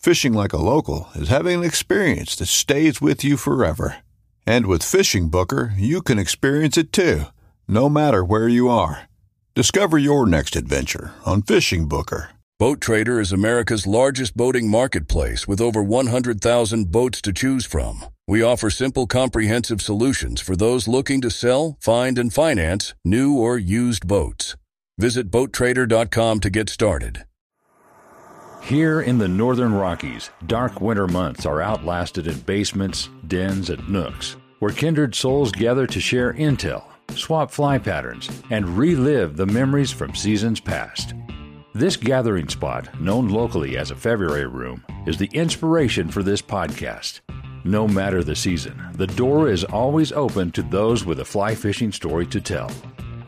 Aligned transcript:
Fishing 0.00 0.32
like 0.32 0.54
a 0.54 0.56
local 0.56 1.08
is 1.14 1.28
having 1.28 1.58
an 1.58 1.64
experience 1.64 2.34
that 2.36 2.46
stays 2.46 3.02
with 3.02 3.22
you 3.22 3.36
forever. 3.36 3.96
And 4.46 4.64
with 4.64 4.82
Fishing 4.82 5.28
Booker, 5.28 5.74
you 5.76 6.00
can 6.00 6.18
experience 6.18 6.78
it 6.78 6.90
too, 6.90 7.24
no 7.68 7.90
matter 7.90 8.24
where 8.24 8.48
you 8.48 8.70
are. 8.70 9.10
Discover 9.54 9.98
your 9.98 10.24
next 10.24 10.56
adventure 10.56 11.12
on 11.26 11.42
Fishing 11.42 11.86
Booker. 11.86 12.30
Boat 12.58 12.80
Trader 12.80 13.20
is 13.20 13.30
America's 13.30 13.86
largest 13.86 14.34
boating 14.34 14.70
marketplace 14.70 15.46
with 15.46 15.60
over 15.60 15.82
100,000 15.82 16.90
boats 16.90 17.20
to 17.20 17.30
choose 17.30 17.66
from. 17.66 18.06
We 18.26 18.42
offer 18.42 18.70
simple, 18.70 19.06
comprehensive 19.06 19.82
solutions 19.82 20.40
for 20.40 20.56
those 20.56 20.88
looking 20.88 21.20
to 21.20 21.30
sell, 21.30 21.76
find, 21.78 22.18
and 22.18 22.32
finance 22.32 22.94
new 23.04 23.36
or 23.36 23.58
used 23.58 24.08
boats. 24.08 24.56
Visit 24.96 25.30
BoatTrader.com 25.30 26.40
to 26.40 26.48
get 26.48 26.70
started. 26.70 27.24
Here 28.62 29.00
in 29.00 29.18
the 29.18 29.26
northern 29.26 29.74
Rockies, 29.74 30.30
dark 30.46 30.80
winter 30.80 31.08
months 31.08 31.44
are 31.44 31.60
outlasted 31.60 32.28
in 32.28 32.38
basements, 32.40 33.08
dens, 33.26 33.68
and 33.68 33.88
nooks, 33.88 34.36
where 34.60 34.70
kindred 34.70 35.14
souls 35.14 35.50
gather 35.50 35.86
to 35.88 36.00
share 36.00 36.34
intel, 36.34 36.84
swap 37.10 37.50
fly 37.50 37.78
patterns, 37.78 38.30
and 38.50 38.78
relive 38.78 39.36
the 39.36 39.46
memories 39.46 39.90
from 39.90 40.14
seasons 40.14 40.60
past. 40.60 41.14
This 41.74 41.96
gathering 41.96 42.48
spot, 42.48 43.00
known 43.00 43.28
locally 43.28 43.76
as 43.76 43.90
a 43.90 43.96
February 43.96 44.46
room, 44.46 44.84
is 45.06 45.16
the 45.16 45.30
inspiration 45.32 46.08
for 46.08 46.22
this 46.22 46.42
podcast. 46.42 47.20
No 47.64 47.88
matter 47.88 48.22
the 48.22 48.36
season, 48.36 48.80
the 48.94 49.06
door 49.06 49.48
is 49.48 49.64
always 49.64 50.12
open 50.12 50.52
to 50.52 50.62
those 50.62 51.04
with 51.04 51.20
a 51.20 51.24
fly 51.24 51.54
fishing 51.54 51.90
story 51.90 52.26
to 52.26 52.40
tell. 52.40 52.70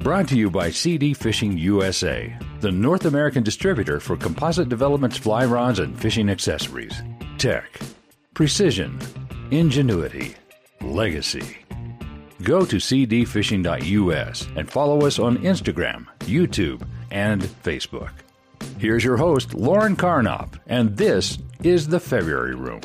Brought 0.03 0.27
to 0.31 0.37
you 0.37 0.51
by 0.51 0.73
CD 0.73 1.15
Fishing 1.15 1.57
USA, 1.57 2.37
the 2.59 2.73
North 2.73 3.05
American 3.05 3.45
distributor 3.45 4.01
for 4.01 4.17
Composite 4.17 4.69
Development's 4.69 5.17
fly 5.17 5.45
rods 5.45 5.79
and 5.79 5.97
fishing 5.97 6.29
accessories. 6.29 7.01
Tech, 7.39 7.81
precision, 8.35 8.99
ingenuity, 9.53 10.35
legacy. 10.81 11.57
Go 12.43 12.65
to 12.65 12.79
cdfishing.us 12.79 14.49
and 14.57 14.69
follow 14.69 15.07
us 15.07 15.21
on 15.21 15.39
Instagram, 15.39 16.09
YouTube, 16.23 16.85
and 17.13 17.41
Facebook. 17.41 18.11
Here's 18.79 19.05
your 19.05 19.17
host, 19.17 19.55
Lauren 19.55 19.95
Karnopp, 19.95 20.59
and 20.67 20.97
this 20.97 21.39
is 21.63 21.87
the 21.87 22.01
February 22.01 22.57
Room. 22.57 22.81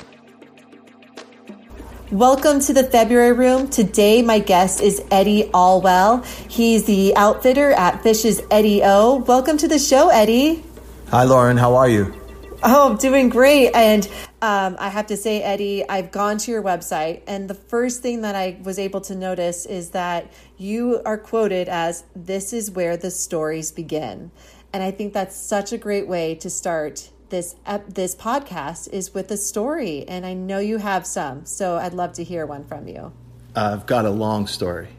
Welcome 2.12 2.62
to 2.62 2.72
the 2.72 2.86
February 2.86 3.34
Room. 3.34 3.70
Today, 3.70 4.22
my 4.22 4.40
guest 4.40 4.80
is 4.80 5.04
Eddie 5.12 5.50
Olwell. 5.54 6.26
He's 6.50 6.86
the 6.86 7.14
outfitter 7.18 7.72
at 7.72 8.02
Fishs 8.02 8.40
Eddy 8.50 8.82
O. 8.82 9.18
Welcome 9.28 9.58
to 9.58 9.68
the 9.68 9.78
show, 9.78 10.08
Eddie. 10.08 10.64
Hi, 11.10 11.26
Lauren. 11.26 11.58
How 11.58 11.76
are 11.76 11.90
you? 11.90 12.16
Oh, 12.64 12.92
I'm 12.92 12.98
doing 12.98 13.28
great. 13.28 13.76
And 13.76 14.08
um, 14.42 14.78
I 14.80 14.88
have 14.88 15.08
to 15.08 15.18
say, 15.18 15.44
Eddie, 15.44 15.84
I've 15.90 16.12
gone 16.12 16.38
to 16.38 16.50
your 16.52 16.64
website, 16.64 17.24
and 17.28 17.50
the 17.50 17.56
first 17.56 18.02
thing 18.02 18.22
that 18.22 18.36
I 18.36 18.58
was 18.64 18.80
able 18.80 19.02
to 19.02 19.14
notice 19.14 19.66
is 19.66 19.90
that 19.90 20.32
you 20.58 21.02
are 21.06 21.18
quoted 21.18 21.68
as, 21.68 22.06
This 22.16 22.54
is 22.54 22.72
where 22.72 22.96
the 22.96 23.12
stories 23.12 23.74
begin. 23.74 24.32
And 24.72 24.82
I 24.82 24.92
think 24.92 25.12
that's 25.12 25.36
such 25.36 25.74
a 25.74 25.78
great 25.78 26.08
way 26.08 26.36
to 26.36 26.50
start 26.50 27.10
this 27.30 27.56
ep- 27.66 27.94
this 27.94 28.16
podcast 28.16 28.90
is 28.92 29.14
with 29.14 29.32
a 29.32 29.38
story 29.38 30.08
and 30.08 30.26
I 30.26 30.34
know 30.34 30.60
you 30.60 30.78
have 30.78 31.06
some 31.06 31.46
so 31.46 31.78
I'd 31.78 31.94
love 31.94 32.14
to 32.14 32.24
hear 32.24 32.46
one 32.46 32.64
from 32.66 32.88
you. 32.88 33.12
I've 33.56 33.86
got 33.86 34.06
a 34.06 34.10
long 34.10 34.48
story. 34.48 34.90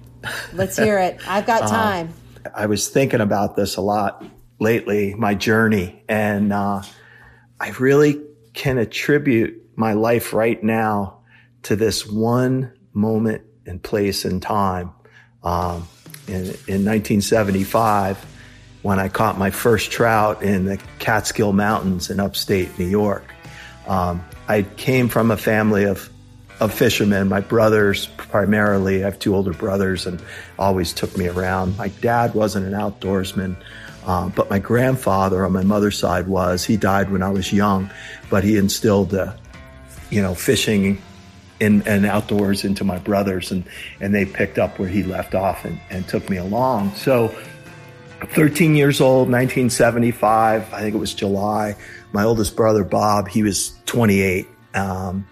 Let's 0.53 0.77
hear 0.77 0.99
it. 0.99 1.19
I've 1.27 1.47
got 1.47 1.61
time. 1.69 2.13
Uh, 2.45 2.51
I 2.55 2.67
was 2.67 2.89
thinking 2.89 3.21
about 3.21 3.57
this 3.57 3.77
a 3.77 3.81
lot 3.81 4.25
lately, 4.59 5.15
my 5.15 5.35
journey, 5.35 6.03
and 6.09 6.53
uh, 6.53 6.83
I 7.61 7.71
really 7.79 8.21
can 8.55 8.79
attribute 8.79 9.63
my 9.77 9.93
life 9.93 10.33
right 10.33 10.63
now 10.63 11.21
to 11.63 11.77
this 11.77 12.07
one 12.07 12.73
moment 12.93 13.43
and 13.67 13.83
place 13.83 14.25
and 14.25 14.43
time. 14.43 14.93
Um, 15.45 15.89
in, 16.27 16.43
in 16.67 16.85
1975, 16.85 18.25
when 18.83 18.99
I 18.99 19.09
caught 19.09 19.39
my 19.39 19.51
first 19.51 19.91
trout 19.91 20.43
in 20.43 20.67
the 20.67 20.81
Catskill 20.99 21.53
Mountains 21.53 22.11
in 22.11 22.21
upstate 22.21 22.79
New 22.79 22.87
York. 22.87 23.25
Um, 23.87 24.25
I 24.47 24.63
came 24.63 25.09
from 25.09 25.31
a 25.31 25.37
family 25.37 25.85
of 25.85 26.11
of 26.61 26.75
fishermen. 26.75 27.29
My 27.29 27.41
brothers, 27.41 28.07
primarily, 28.07 29.03
I 29.03 29.07
have 29.07 29.19
two 29.19 29.35
older 29.35 29.53
brothers, 29.53 30.07
and 30.07 30.21
always 30.59 30.93
took 30.93 31.17
me 31.17 31.29
around. 31.29 31.77
My 31.77 31.89
dad 31.89 32.35
wasn't 32.35 32.67
an 32.67 32.73
outdoorsman, 32.73 33.57
um, 34.07 34.33
but 34.35 34.51
my 34.51 34.59
grandfather 34.59 35.45
on 35.45 35.53
my 35.53 35.63
mother's 35.63 35.99
side 35.99 36.27
was. 36.27 36.65
He 36.65 36.77
died 36.77 37.11
when 37.11 37.23
I 37.23 37.31
was 37.31 37.53
young, 37.53 37.91
but 38.29 38.43
he 38.43 38.57
instilled, 38.57 39.15
uh, 39.15 39.35
you 40.11 40.21
know, 40.21 40.35
fishing 40.35 41.01
in, 41.61 41.83
and 41.87 42.05
outdoors 42.07 42.65
into 42.65 42.85
my 42.85 42.99
brothers, 42.99 43.53
and 43.53 43.65
and 44.01 44.15
they 44.15 44.25
picked 44.25 44.59
up 44.59 44.79
where 44.79 44.89
he 44.89 45.03
left 45.03 45.35
off 45.35 45.65
and, 45.65 45.81
and 45.91 46.07
took 46.09 46.29
me 46.29 46.37
along. 46.39 46.95
So 46.95 47.35
13 48.27 48.75
years 48.75 49.01
old, 49.01 49.31
1975. 49.31 50.73
I 50.73 50.81
think 50.81 50.95
it 50.95 50.99
was 50.99 51.15
July. 51.15 51.77
My 52.13 52.25
oldest 52.25 52.57
brother, 52.57 52.85
Bob, 52.85 53.29
he 53.29 53.43
was 53.43 53.75
28. 53.87 54.47
Um, 54.75 55.27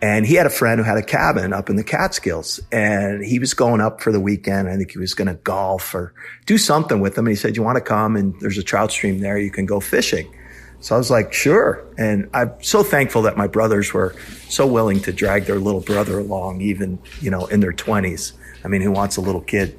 and 0.00 0.24
he 0.24 0.34
had 0.34 0.46
a 0.46 0.50
friend 0.50 0.78
who 0.78 0.84
had 0.84 0.96
a 0.96 1.02
cabin 1.02 1.52
up 1.52 1.68
in 1.68 1.76
the 1.76 1.82
Catskills 1.82 2.60
and 2.70 3.24
he 3.24 3.40
was 3.40 3.52
going 3.52 3.80
up 3.80 4.00
for 4.00 4.12
the 4.12 4.20
weekend. 4.20 4.68
I 4.68 4.76
think 4.76 4.92
he 4.92 4.98
was 4.98 5.12
going 5.14 5.26
to 5.26 5.34
golf 5.34 5.92
or 5.94 6.14
do 6.46 6.56
something 6.56 7.00
with 7.00 7.16
them. 7.16 7.26
And 7.26 7.32
he 7.32 7.36
said, 7.36 7.56
you 7.56 7.64
want 7.64 7.76
to 7.76 7.82
come? 7.82 8.14
And 8.14 8.34
there's 8.40 8.58
a 8.58 8.62
trout 8.62 8.92
stream 8.92 9.18
there. 9.18 9.38
You 9.38 9.50
can 9.50 9.66
go 9.66 9.80
fishing. 9.80 10.32
So 10.80 10.94
I 10.94 10.98
was 10.98 11.10
like, 11.10 11.32
sure. 11.32 11.84
And 11.98 12.30
I'm 12.32 12.52
so 12.62 12.84
thankful 12.84 13.22
that 13.22 13.36
my 13.36 13.48
brothers 13.48 13.92
were 13.92 14.14
so 14.48 14.66
willing 14.66 15.00
to 15.00 15.12
drag 15.12 15.44
their 15.44 15.58
little 15.58 15.80
brother 15.80 16.20
along, 16.20 16.60
even, 16.60 17.00
you 17.20 17.32
know, 17.32 17.46
in 17.46 17.58
their 17.58 17.72
twenties. 17.72 18.32
I 18.64 18.68
mean, 18.68 18.80
who 18.80 18.92
wants 18.92 19.16
a 19.16 19.20
little 19.20 19.40
kid, 19.40 19.78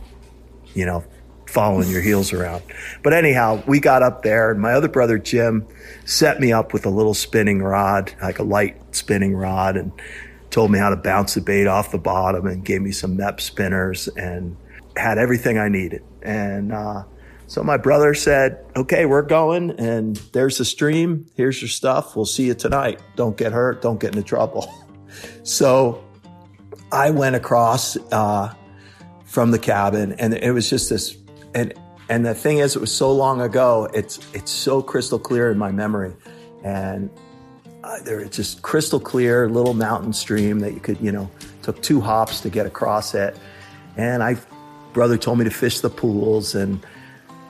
you 0.73 0.85
know, 0.85 1.05
following 1.49 1.89
your 1.89 2.01
heels 2.01 2.31
around. 2.31 2.63
But 3.03 3.13
anyhow, 3.13 3.63
we 3.67 3.79
got 3.79 4.03
up 4.03 4.23
there 4.23 4.51
and 4.51 4.61
my 4.61 4.73
other 4.73 4.87
brother 4.87 5.17
Jim 5.17 5.67
set 6.05 6.39
me 6.39 6.53
up 6.53 6.73
with 6.73 6.85
a 6.85 6.89
little 6.89 7.13
spinning 7.13 7.61
rod, 7.61 8.13
like 8.21 8.39
a 8.39 8.43
light 8.43 8.95
spinning 8.95 9.35
rod 9.35 9.75
and 9.75 9.91
told 10.51 10.71
me 10.71 10.79
how 10.79 10.89
to 10.89 10.95
bounce 10.95 11.33
the 11.33 11.41
bait 11.41 11.67
off 11.67 11.91
the 11.91 11.97
bottom 11.97 12.45
and 12.45 12.63
gave 12.63 12.81
me 12.81 12.91
some 12.91 13.17
Mepps 13.17 13.41
spinners 13.41 14.07
and 14.09 14.55
had 14.95 15.17
everything 15.17 15.57
I 15.57 15.69
needed. 15.69 16.03
And, 16.21 16.71
uh, 16.71 17.03
so 17.47 17.63
my 17.63 17.77
brother 17.77 18.13
said, 18.13 18.63
okay, 18.75 19.07
we're 19.07 19.23
going 19.23 19.71
and 19.79 20.17
there's 20.33 20.59
the 20.59 20.65
stream. 20.65 21.25
Here's 21.33 21.59
your 21.59 21.69
stuff. 21.69 22.15
We'll 22.15 22.25
see 22.25 22.45
you 22.45 22.53
tonight. 22.53 23.01
Don't 23.15 23.35
get 23.35 23.53
hurt. 23.53 23.81
Don't 23.81 23.99
get 23.99 24.15
into 24.15 24.27
trouble. 24.27 24.71
so 25.43 26.03
I 26.91 27.09
went 27.09 27.35
across, 27.35 27.97
uh, 28.11 28.53
from 29.25 29.51
the 29.51 29.59
cabin. 29.59 30.13
And 30.13 30.33
it 30.33 30.51
was 30.51 30.69
just 30.69 30.89
this, 30.89 31.15
and, 31.53 31.73
and 32.09 32.25
the 32.25 32.33
thing 32.33 32.57
is, 32.57 32.75
it 32.75 32.79
was 32.79 32.93
so 32.93 33.11
long 33.11 33.41
ago, 33.41 33.89
it's, 33.93 34.19
it's 34.33 34.51
so 34.51 34.81
crystal 34.81 35.19
clear 35.19 35.51
in 35.51 35.57
my 35.57 35.71
memory. 35.71 36.13
And 36.63 37.09
uh, 37.83 38.01
there 38.03 38.17
was 38.17 38.29
just 38.29 38.61
crystal 38.61 38.99
clear 38.99 39.49
little 39.49 39.73
mountain 39.73 40.13
stream 40.13 40.59
that 40.59 40.73
you 40.73 40.79
could, 40.79 40.99
you 40.99 41.11
know, 41.11 41.29
took 41.61 41.81
two 41.81 42.01
hops 42.01 42.41
to 42.41 42.49
get 42.49 42.65
across 42.65 43.13
it. 43.13 43.37
And 43.95 44.23
I, 44.23 44.37
brother 44.93 45.17
told 45.17 45.37
me 45.37 45.45
to 45.45 45.51
fish 45.51 45.79
the 45.79 45.89
pools 45.89 46.55
and 46.55 46.85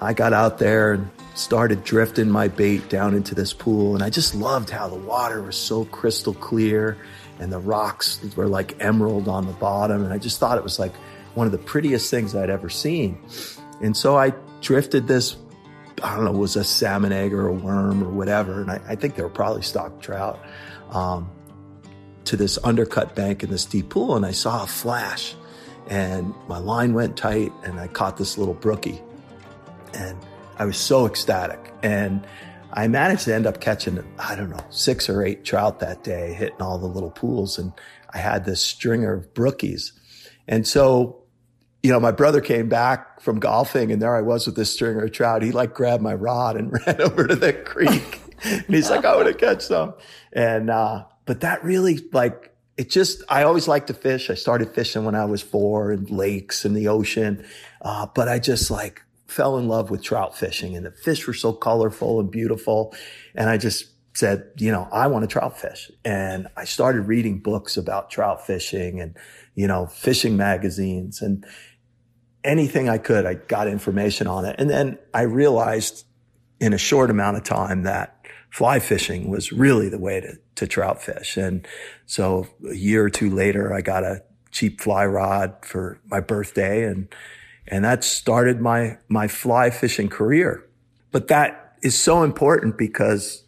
I 0.01 0.13
got 0.13 0.33
out 0.33 0.59
there 0.59 0.93
and 0.93 1.09
started 1.35 1.83
drifting 1.83 2.29
my 2.29 2.47
bait 2.47 2.89
down 2.89 3.15
into 3.15 3.33
this 3.33 3.53
pool. 3.53 3.95
And 3.95 4.03
I 4.03 4.09
just 4.09 4.35
loved 4.35 4.69
how 4.69 4.87
the 4.87 4.95
water 4.95 5.41
was 5.41 5.55
so 5.55 5.85
crystal 5.85 6.33
clear 6.33 6.97
and 7.39 7.51
the 7.51 7.59
rocks 7.59 8.19
were 8.35 8.47
like 8.47 8.75
emerald 8.79 9.27
on 9.27 9.47
the 9.47 9.53
bottom. 9.53 10.03
And 10.03 10.13
I 10.13 10.17
just 10.17 10.39
thought 10.39 10.57
it 10.57 10.63
was 10.63 10.79
like 10.79 10.93
one 11.35 11.45
of 11.45 11.51
the 11.51 11.57
prettiest 11.57 12.09
things 12.11 12.35
I'd 12.35 12.49
ever 12.49 12.69
seen. 12.69 13.17
And 13.81 13.95
so 13.95 14.17
I 14.17 14.33
drifted 14.61 15.07
this, 15.07 15.37
I 16.03 16.15
don't 16.15 16.25
know, 16.25 16.31
was 16.31 16.55
a 16.55 16.63
salmon 16.63 17.11
egg 17.11 17.33
or 17.33 17.47
a 17.47 17.53
worm 17.53 18.03
or 18.03 18.09
whatever. 18.09 18.61
And 18.61 18.71
I, 18.71 18.81
I 18.87 18.95
think 18.95 19.15
they 19.15 19.23
were 19.23 19.29
probably 19.29 19.61
stock 19.61 20.01
trout 20.01 20.39
um, 20.91 21.29
to 22.25 22.35
this 22.35 22.57
undercut 22.63 23.15
bank 23.15 23.43
in 23.43 23.49
this 23.49 23.65
deep 23.65 23.89
pool. 23.89 24.15
And 24.15 24.25
I 24.25 24.31
saw 24.31 24.63
a 24.63 24.67
flash 24.67 25.35
and 25.87 26.33
my 26.47 26.59
line 26.59 26.93
went 26.93 27.17
tight 27.17 27.51
and 27.63 27.79
I 27.79 27.87
caught 27.87 28.17
this 28.17 28.37
little 28.37 28.53
brookie. 28.53 29.01
And 29.93 30.17
I 30.57 30.65
was 30.65 30.77
so 30.77 31.05
ecstatic. 31.07 31.73
And 31.81 32.25
I 32.73 32.87
managed 32.87 33.25
to 33.25 33.33
end 33.33 33.47
up 33.47 33.59
catching, 33.59 34.03
I 34.19 34.35
don't 34.35 34.51
know, 34.51 34.63
six 34.69 35.09
or 35.09 35.23
eight 35.23 35.43
trout 35.43 35.79
that 35.79 36.03
day, 36.03 36.33
hitting 36.33 36.61
all 36.61 36.77
the 36.77 36.85
little 36.85 37.09
pools. 37.09 37.57
And 37.57 37.73
I 38.13 38.19
had 38.19 38.45
this 38.45 38.63
stringer 38.63 39.13
of 39.13 39.33
brookies. 39.33 39.91
And 40.47 40.67
so, 40.67 41.23
you 41.83 41.91
know, 41.91 41.99
my 41.99 42.11
brother 42.11 42.41
came 42.41 42.67
back 42.67 43.21
from 43.21 43.39
golfing 43.39 43.91
and 43.91 44.01
there 44.01 44.15
I 44.15 44.21
was 44.21 44.45
with 44.45 44.55
this 44.55 44.71
stringer 44.71 45.05
of 45.05 45.11
trout. 45.11 45.41
He 45.41 45.51
like 45.51 45.73
grabbed 45.73 46.03
my 46.03 46.13
rod 46.13 46.57
and 46.57 46.71
ran 46.85 47.01
over 47.01 47.27
to 47.27 47.35
the 47.35 47.53
creek. 47.53 48.21
and 48.43 48.65
he's 48.67 48.89
like, 48.89 49.05
I 49.05 49.15
want 49.15 49.27
to 49.27 49.33
catch 49.33 49.63
some. 49.63 49.93
And, 50.33 50.69
uh, 50.69 51.05
but 51.25 51.41
that 51.41 51.63
really 51.63 51.99
like, 52.11 52.53
it 52.77 52.89
just, 52.89 53.23
I 53.29 53.43
always 53.43 53.67
liked 53.67 53.87
to 53.87 53.93
fish. 53.93 54.29
I 54.29 54.33
started 54.33 54.73
fishing 54.73 55.05
when 55.05 55.15
I 55.15 55.25
was 55.25 55.41
four 55.41 55.91
in 55.91 56.05
lakes 56.05 56.65
and 56.65 56.75
the 56.75 56.87
ocean. 56.87 57.45
Uh, 57.81 58.07
but 58.13 58.27
I 58.27 58.39
just 58.39 58.69
like 58.69 59.01
fell 59.27 59.57
in 59.57 59.67
love 59.67 59.89
with 59.89 60.03
trout 60.03 60.37
fishing 60.37 60.75
and 60.75 60.85
the 60.85 60.91
fish 60.91 61.27
were 61.27 61.33
so 61.33 61.53
colorful 61.53 62.19
and 62.19 62.31
beautiful. 62.31 62.93
And 63.35 63.49
I 63.49 63.57
just 63.57 63.85
said, 64.13 64.51
you 64.57 64.71
know, 64.71 64.87
I 64.91 65.07
want 65.07 65.23
to 65.23 65.27
trout 65.27 65.57
fish. 65.57 65.91
And 66.03 66.47
I 66.57 66.65
started 66.65 67.01
reading 67.01 67.39
books 67.39 67.77
about 67.77 68.09
trout 68.09 68.45
fishing 68.45 68.99
and, 68.99 69.15
you 69.55 69.67
know, 69.67 69.85
fishing 69.87 70.35
magazines 70.35 71.21
and 71.21 71.45
anything 72.43 72.89
I 72.89 72.97
could. 72.97 73.25
I 73.25 73.35
got 73.35 73.67
information 73.67 74.27
on 74.27 74.45
it. 74.45 74.55
And 74.59 74.69
then 74.69 74.97
I 75.13 75.21
realized 75.21 76.05
in 76.59 76.73
a 76.73 76.77
short 76.77 77.09
amount 77.09 77.37
of 77.37 77.43
time 77.43 77.83
that 77.83 78.25
fly 78.49 78.79
fishing 78.79 79.29
was 79.29 79.51
really 79.51 79.89
the 79.89 79.99
way 79.99 80.21
to, 80.21 80.37
to 80.55 80.67
trout 80.67 81.01
fish. 81.01 81.37
And 81.37 81.67
so 82.05 82.47
a 82.69 82.75
year 82.75 83.03
or 83.03 83.09
two 83.09 83.29
later, 83.29 83.73
I 83.73 83.81
got 83.81 84.03
a 84.03 84.23
cheap 84.51 84.81
fly 84.81 85.05
rod 85.05 85.55
for 85.63 85.99
my 86.09 86.19
birthday 86.19 86.83
and 86.85 87.07
and 87.69 87.85
that 87.85 88.03
started 88.03 88.59
my, 88.59 88.97
my 89.07 89.27
fly 89.27 89.69
fishing 89.69 90.09
career. 90.09 90.67
But 91.11 91.27
that 91.27 91.77
is 91.81 91.97
so 91.97 92.23
important 92.23 92.77
because 92.77 93.43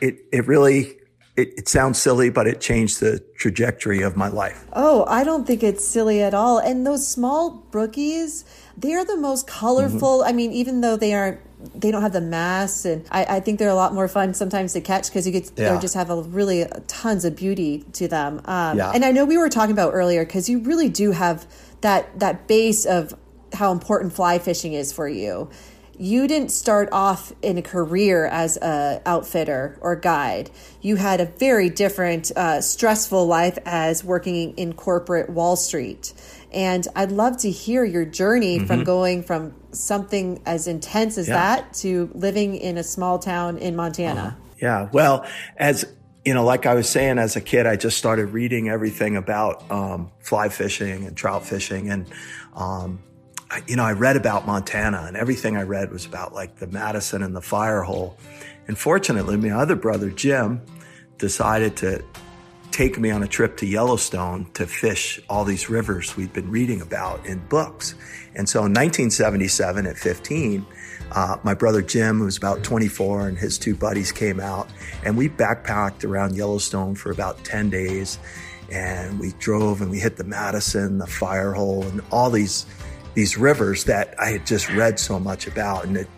it, 0.00 0.18
it 0.32 0.46
really, 0.46 0.95
it, 1.36 1.52
it, 1.58 1.68
sounds 1.68 2.00
silly, 2.00 2.30
but 2.30 2.46
it 2.46 2.60
changed 2.60 3.00
the 3.00 3.20
trajectory 3.36 4.02
of 4.02 4.16
my 4.16 4.28
life. 4.28 4.64
Oh, 4.72 5.04
I 5.06 5.22
don't 5.22 5.46
think 5.46 5.62
it's 5.62 5.86
silly 5.86 6.22
at 6.22 6.34
all. 6.34 6.58
And 6.58 6.86
those 6.86 7.06
small 7.06 7.66
brookies, 7.70 8.44
they 8.76 8.94
are 8.94 9.04
the 9.04 9.16
most 9.16 9.46
colorful. 9.46 10.20
Mm-hmm. 10.20 10.28
I 10.28 10.32
mean, 10.32 10.52
even 10.52 10.80
though 10.80 10.96
they 10.96 11.12
aren't, 11.12 11.40
they 11.74 11.90
don't 11.90 12.02
have 12.02 12.12
the 12.12 12.20
mass, 12.20 12.84
and 12.84 13.06
I, 13.10 13.36
I 13.36 13.40
think 13.40 13.58
they're 13.58 13.68
a 13.68 13.74
lot 13.74 13.92
more 13.92 14.08
fun 14.08 14.34
sometimes 14.34 14.72
to 14.74 14.80
catch 14.80 15.08
because 15.08 15.26
you 15.26 15.32
get 15.32 15.50
yeah. 15.56 15.74
they 15.74 15.80
just 15.80 15.94
have 15.94 16.10
a 16.10 16.22
really 16.22 16.66
tons 16.86 17.24
of 17.24 17.34
beauty 17.34 17.84
to 17.94 18.08
them. 18.08 18.40
Um, 18.44 18.78
yeah. 18.78 18.92
And 18.94 19.04
I 19.04 19.10
know 19.10 19.24
we 19.24 19.38
were 19.38 19.48
talking 19.48 19.72
about 19.72 19.92
earlier 19.92 20.24
because 20.24 20.48
you 20.48 20.60
really 20.60 20.88
do 20.88 21.12
have 21.12 21.46
that 21.80 22.18
that 22.20 22.46
base 22.46 22.84
of 22.84 23.14
how 23.52 23.72
important 23.72 24.12
fly 24.12 24.38
fishing 24.38 24.74
is 24.74 24.92
for 24.92 25.08
you. 25.08 25.48
You 25.98 26.28
didn't 26.28 26.50
start 26.50 26.88
off 26.92 27.32
in 27.42 27.58
a 27.58 27.62
career 27.62 28.26
as 28.26 28.56
a 28.58 29.00
outfitter 29.06 29.78
or 29.80 29.96
guide. 29.96 30.50
You 30.82 30.96
had 30.96 31.20
a 31.20 31.26
very 31.26 31.70
different, 31.70 32.32
uh, 32.36 32.60
stressful 32.60 33.26
life 33.26 33.58
as 33.64 34.04
working 34.04 34.54
in 34.58 34.74
corporate 34.74 35.30
Wall 35.30 35.56
Street. 35.56 36.12
And 36.52 36.86
I'd 36.94 37.12
love 37.12 37.38
to 37.38 37.50
hear 37.50 37.84
your 37.84 38.04
journey 38.04 38.58
mm-hmm. 38.58 38.66
from 38.66 38.84
going 38.84 39.22
from 39.22 39.54
something 39.72 40.42
as 40.46 40.66
intense 40.66 41.18
as 41.18 41.28
yeah. 41.28 41.34
that 41.34 41.74
to 41.74 42.10
living 42.14 42.56
in 42.56 42.78
a 42.78 42.82
small 42.82 43.18
town 43.18 43.58
in 43.58 43.76
Montana. 43.76 44.20
Uh-huh. 44.20 44.52
Yeah. 44.60 44.88
Well, 44.92 45.26
as 45.56 45.84
you 46.24 46.34
know, 46.34 46.44
like 46.44 46.66
I 46.66 46.74
was 46.74 46.88
saying, 46.88 47.18
as 47.18 47.36
a 47.36 47.40
kid, 47.40 47.66
I 47.66 47.76
just 47.76 47.96
started 47.96 48.30
reading 48.30 48.68
everything 48.68 49.16
about 49.16 49.70
um, 49.70 50.10
fly 50.18 50.48
fishing 50.48 51.06
and 51.06 51.16
trout 51.16 51.46
fishing, 51.46 51.88
and 51.88 52.06
um, 52.54 52.98
you 53.66 53.76
know, 53.76 53.84
I 53.84 53.92
read 53.92 54.16
about 54.16 54.46
Montana 54.46 55.04
and 55.06 55.16
everything 55.16 55.56
I 55.56 55.62
read 55.62 55.90
was 55.92 56.04
about 56.04 56.34
like 56.34 56.56
the 56.56 56.66
Madison 56.66 57.22
and 57.22 57.34
the 57.34 57.40
Firehole. 57.40 58.14
And 58.68 58.76
fortunately, 58.76 59.36
my 59.36 59.50
other 59.50 59.76
brother, 59.76 60.10
Jim, 60.10 60.60
decided 61.18 61.76
to 61.78 62.04
take 62.72 62.98
me 62.98 63.10
on 63.10 63.22
a 63.22 63.26
trip 63.26 63.56
to 63.56 63.66
Yellowstone 63.66 64.46
to 64.52 64.66
fish 64.66 65.20
all 65.30 65.44
these 65.44 65.70
rivers 65.70 66.16
we'd 66.16 66.32
been 66.32 66.50
reading 66.50 66.82
about 66.82 67.24
in 67.24 67.38
books. 67.48 67.94
And 68.34 68.48
so 68.48 68.58
in 68.60 68.72
1977 68.72 69.86
at 69.86 69.96
15, 69.96 70.66
uh, 71.12 71.38
my 71.42 71.54
brother 71.54 71.80
Jim, 71.80 72.18
who 72.18 72.24
was 72.24 72.36
about 72.36 72.64
24, 72.64 73.28
and 73.28 73.38
his 73.38 73.56
two 73.56 73.74
buddies 73.74 74.12
came 74.12 74.40
out, 74.40 74.68
and 75.04 75.16
we 75.16 75.28
backpacked 75.28 76.04
around 76.04 76.36
Yellowstone 76.36 76.96
for 76.96 77.10
about 77.10 77.42
10 77.44 77.70
days. 77.70 78.18
And 78.70 79.20
we 79.20 79.32
drove 79.38 79.80
and 79.80 79.90
we 79.90 80.00
hit 80.00 80.16
the 80.16 80.24
Madison, 80.24 80.98
the 80.98 81.06
Firehole, 81.06 81.88
and 81.88 82.02
all 82.10 82.30
these 82.30 82.66
these 83.16 83.38
rivers 83.38 83.84
that 83.84 84.14
I 84.20 84.28
had 84.28 84.46
just 84.46 84.70
read 84.70 85.00
so 85.00 85.18
much 85.18 85.46
about. 85.46 85.86
And 85.86 85.96
it, 85.96 86.08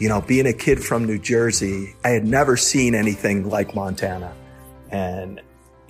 you 0.00 0.08
know, 0.08 0.20
being 0.20 0.46
a 0.46 0.52
kid 0.52 0.82
from 0.82 1.04
New 1.04 1.18
Jersey, 1.18 1.94
I 2.04 2.08
had 2.08 2.26
never 2.26 2.56
seen 2.56 2.94
anything 2.94 3.48
like 3.48 3.72
Montana. 3.74 4.34
And 4.90 5.40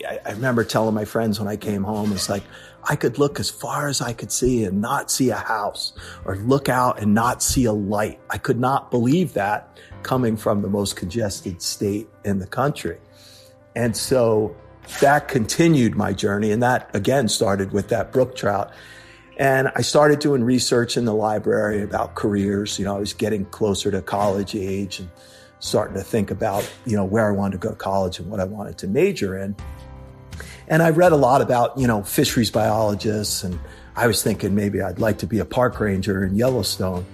I, 0.07 0.21
I 0.25 0.33
remember 0.33 0.63
telling 0.63 0.95
my 0.95 1.07
friends 1.07 1.41
when 1.41 1.49
I 1.49 1.57
came 1.57 1.83
home, 1.83 2.13
it's 2.13 2.29
like, 2.29 2.43
I 2.85 2.95
could 2.95 3.19
look 3.19 3.41
as 3.41 3.51
far 3.51 3.89
as 3.89 4.03
I 4.03 4.13
could 4.13 4.31
see 4.31 4.65
and 4.65 4.83
not 4.83 5.11
see 5.11 5.31
a 5.31 5.37
house 5.37 5.95
or 6.27 6.37
look 6.37 6.69
out 6.69 7.01
and 7.01 7.15
not 7.15 7.43
see 7.43 7.65
a 7.65 7.73
light. 7.73 8.21
I 8.29 8.37
could 8.37 8.61
not 8.61 8.91
believe 8.91 9.33
that 9.35 9.79
coming 10.03 10.37
from 10.37 10.61
the 10.61 10.69
most 10.69 10.95
congested 10.95 11.63
state 11.63 12.09
in 12.25 12.39
the 12.39 12.47
country. 12.47 12.99
And 13.75 13.97
so 13.97 14.55
that 15.01 15.29
continued 15.29 15.95
my 15.95 16.13
journey. 16.13 16.53
And 16.53 16.63
that 16.63 16.91
again 16.95 17.29
started 17.29 17.73
with 17.73 17.89
that 17.89 18.13
brook 18.13 18.37
trout. 18.37 18.73
And 19.41 19.73
I 19.75 19.81
started 19.81 20.19
doing 20.19 20.45
research 20.45 20.99
in 20.99 21.07
the 21.07 21.15
library 21.15 21.83
about 21.83 22.15
careers. 22.15 22.79
You 22.79 22.85
know, 22.85 22.95
I 22.95 23.01
was 23.01 23.15
getting 23.15 23.47
closer 23.47 23.91
to 23.91 24.03
college 24.03 24.55
age 24.55 25.01
and 25.01 25.09
starting 25.61 25.97
to 25.97 26.03
think 26.03 26.31
about, 26.31 26.71
you 26.85 26.95
know, 26.95 27.07
where 27.07 27.27
I 27.27 27.31
wanted 27.31 27.53
to 27.53 27.59
go 27.59 27.71
to 27.71 27.75
college 27.75 28.19
and 28.19 28.31
what 28.31 28.39
I 28.39 28.45
wanted 28.45 28.77
to 28.77 28.87
major 28.87 29.39
in. 29.39 29.57
And 30.69 30.83
I 30.83 30.91
read 30.91 31.13
a 31.13 31.17
lot 31.17 31.41
about, 31.41 31.79
you 31.79 31.87
know, 31.87 32.03
fisheries 32.03 32.51
biologists. 32.51 33.43
And 33.43 33.59
I 33.97 34.09
was 34.09 34.23
thinking 34.23 34.55
maybe 34.55 34.83
I'd 34.83 34.99
like 34.99 35.17
to 35.21 35.27
be 35.27 35.39
a 35.39 35.47
park 35.47 35.81
ranger 35.81 36.23
in 36.23 36.35
Yellowstone. 36.35 37.07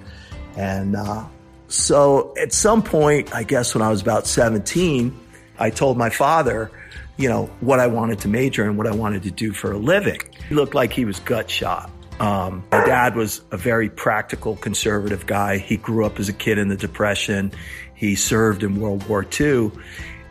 And 0.57 0.97
uh, 0.97 1.27
so 1.69 2.35
at 2.43 2.53
some 2.53 2.83
point, 2.83 3.33
I 3.37 3.45
guess 3.45 3.73
when 3.73 3.83
I 3.83 3.89
was 3.89 4.03
about 4.03 4.27
17, 4.27 5.17
I 5.61 5.71
told 5.71 5.97
my 5.97 6.11
father, 6.11 6.73
you 7.19 7.29
know, 7.29 7.47
what 7.61 7.79
I 7.79 7.87
wanted 7.87 8.19
to 8.23 8.29
major 8.29 8.65
and 8.65 8.77
what 8.77 8.89
I 8.89 8.97
wanted 8.97 9.23
to 9.23 9.31
do 9.31 9.53
for 9.53 9.71
a 9.71 9.79
living. 9.79 10.19
He 10.49 10.57
looked 10.57 10.75
like 10.75 10.93
he 10.93 11.05
was 11.05 11.21
gut 11.21 11.49
shot. 11.49 11.89
Um, 12.19 12.65
my 12.73 12.85
dad 12.85 13.15
was 13.15 13.43
a 13.51 13.57
very 13.57 13.91
practical, 13.91 14.57
conservative 14.57 15.27
guy. 15.27 15.59
He 15.59 15.77
grew 15.77 16.07
up 16.07 16.19
as 16.19 16.29
a 16.29 16.33
kid 16.33 16.59
in 16.59 16.69
the 16.69 16.77
Depression. 16.77 17.53
He 17.95 18.15
served 18.15 18.63
in 18.63 18.81
World 18.81 19.07
War 19.09 19.27
II. 19.39 19.71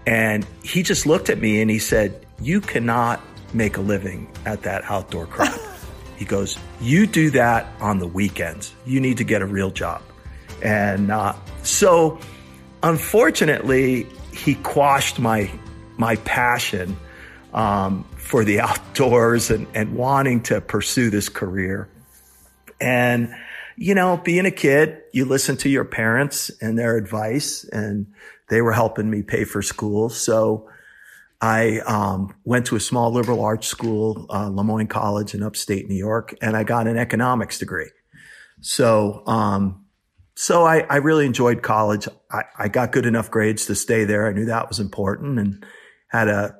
And 0.07 0.45
he 0.63 0.83
just 0.83 1.05
looked 1.05 1.29
at 1.29 1.39
me 1.39 1.61
and 1.61 1.69
he 1.69 1.79
said, 1.79 2.25
You 2.39 2.61
cannot 2.61 3.21
make 3.53 3.77
a 3.77 3.81
living 3.81 4.27
at 4.45 4.63
that 4.63 4.83
outdoor 4.85 5.27
crop. 5.27 5.53
he 6.17 6.25
goes, 6.25 6.57
You 6.81 7.05
do 7.05 7.29
that 7.31 7.67
on 7.79 7.99
the 7.99 8.07
weekends. 8.07 8.73
You 8.85 8.99
need 8.99 9.17
to 9.17 9.23
get 9.23 9.41
a 9.41 9.45
real 9.45 9.71
job. 9.71 10.01
And 10.61 11.11
uh, 11.11 11.33
so, 11.63 12.19
unfortunately, 12.81 14.07
he 14.31 14.55
quashed 14.55 15.19
my 15.19 15.51
my 15.97 16.17
passion 16.17 16.97
um, 17.53 18.05
for 18.25 18.43
the 18.43 18.59
outdoors 18.61 19.49
and, 19.49 19.67
and 19.73 19.95
wanting 19.95 20.41
to 20.43 20.61
pursue 20.61 21.09
this 21.09 21.29
career. 21.29 21.87
And, 22.81 23.33
you 23.77 23.95
know, 23.95 24.17
being 24.17 24.45
a 24.45 24.51
kid, 24.51 25.01
you 25.13 25.25
listen 25.25 25.55
to 25.57 25.69
your 25.69 25.85
parents 25.85 26.51
and 26.61 26.77
their 26.77 26.97
advice 26.97 27.63
and 27.65 28.07
they 28.49 28.61
were 28.61 28.73
helping 28.73 29.09
me 29.09 29.21
pay 29.21 29.43
for 29.43 29.61
school. 29.61 30.09
So 30.09 30.69
I 31.41 31.79
um, 31.79 32.33
went 32.43 32.67
to 32.67 32.75
a 32.75 32.79
small 32.79 33.11
liberal 33.11 33.43
arts 33.43 33.67
school, 33.67 34.25
uh, 34.29 34.49
Le 34.49 34.63
Moyne 34.63 34.87
College 34.87 35.33
in 35.33 35.43
upstate 35.43 35.87
New 35.87 35.95
York, 35.95 36.35
and 36.41 36.55
I 36.55 36.63
got 36.63 36.87
an 36.87 36.97
economics 36.97 37.59
degree. 37.59 37.89
So, 38.61 39.23
um, 39.27 39.85
so 40.35 40.65
I, 40.65 40.79
I, 40.89 40.97
really 40.97 41.25
enjoyed 41.25 41.61
college. 41.61 42.07
I, 42.31 42.43
I, 42.57 42.67
got 42.67 42.91
good 42.91 43.05
enough 43.05 43.29
grades 43.31 43.67
to 43.67 43.75
stay 43.75 44.05
there. 44.05 44.27
I 44.27 44.33
knew 44.33 44.45
that 44.45 44.67
was 44.67 44.79
important 44.79 45.39
and 45.39 45.65
had 46.07 46.27
a 46.27 46.55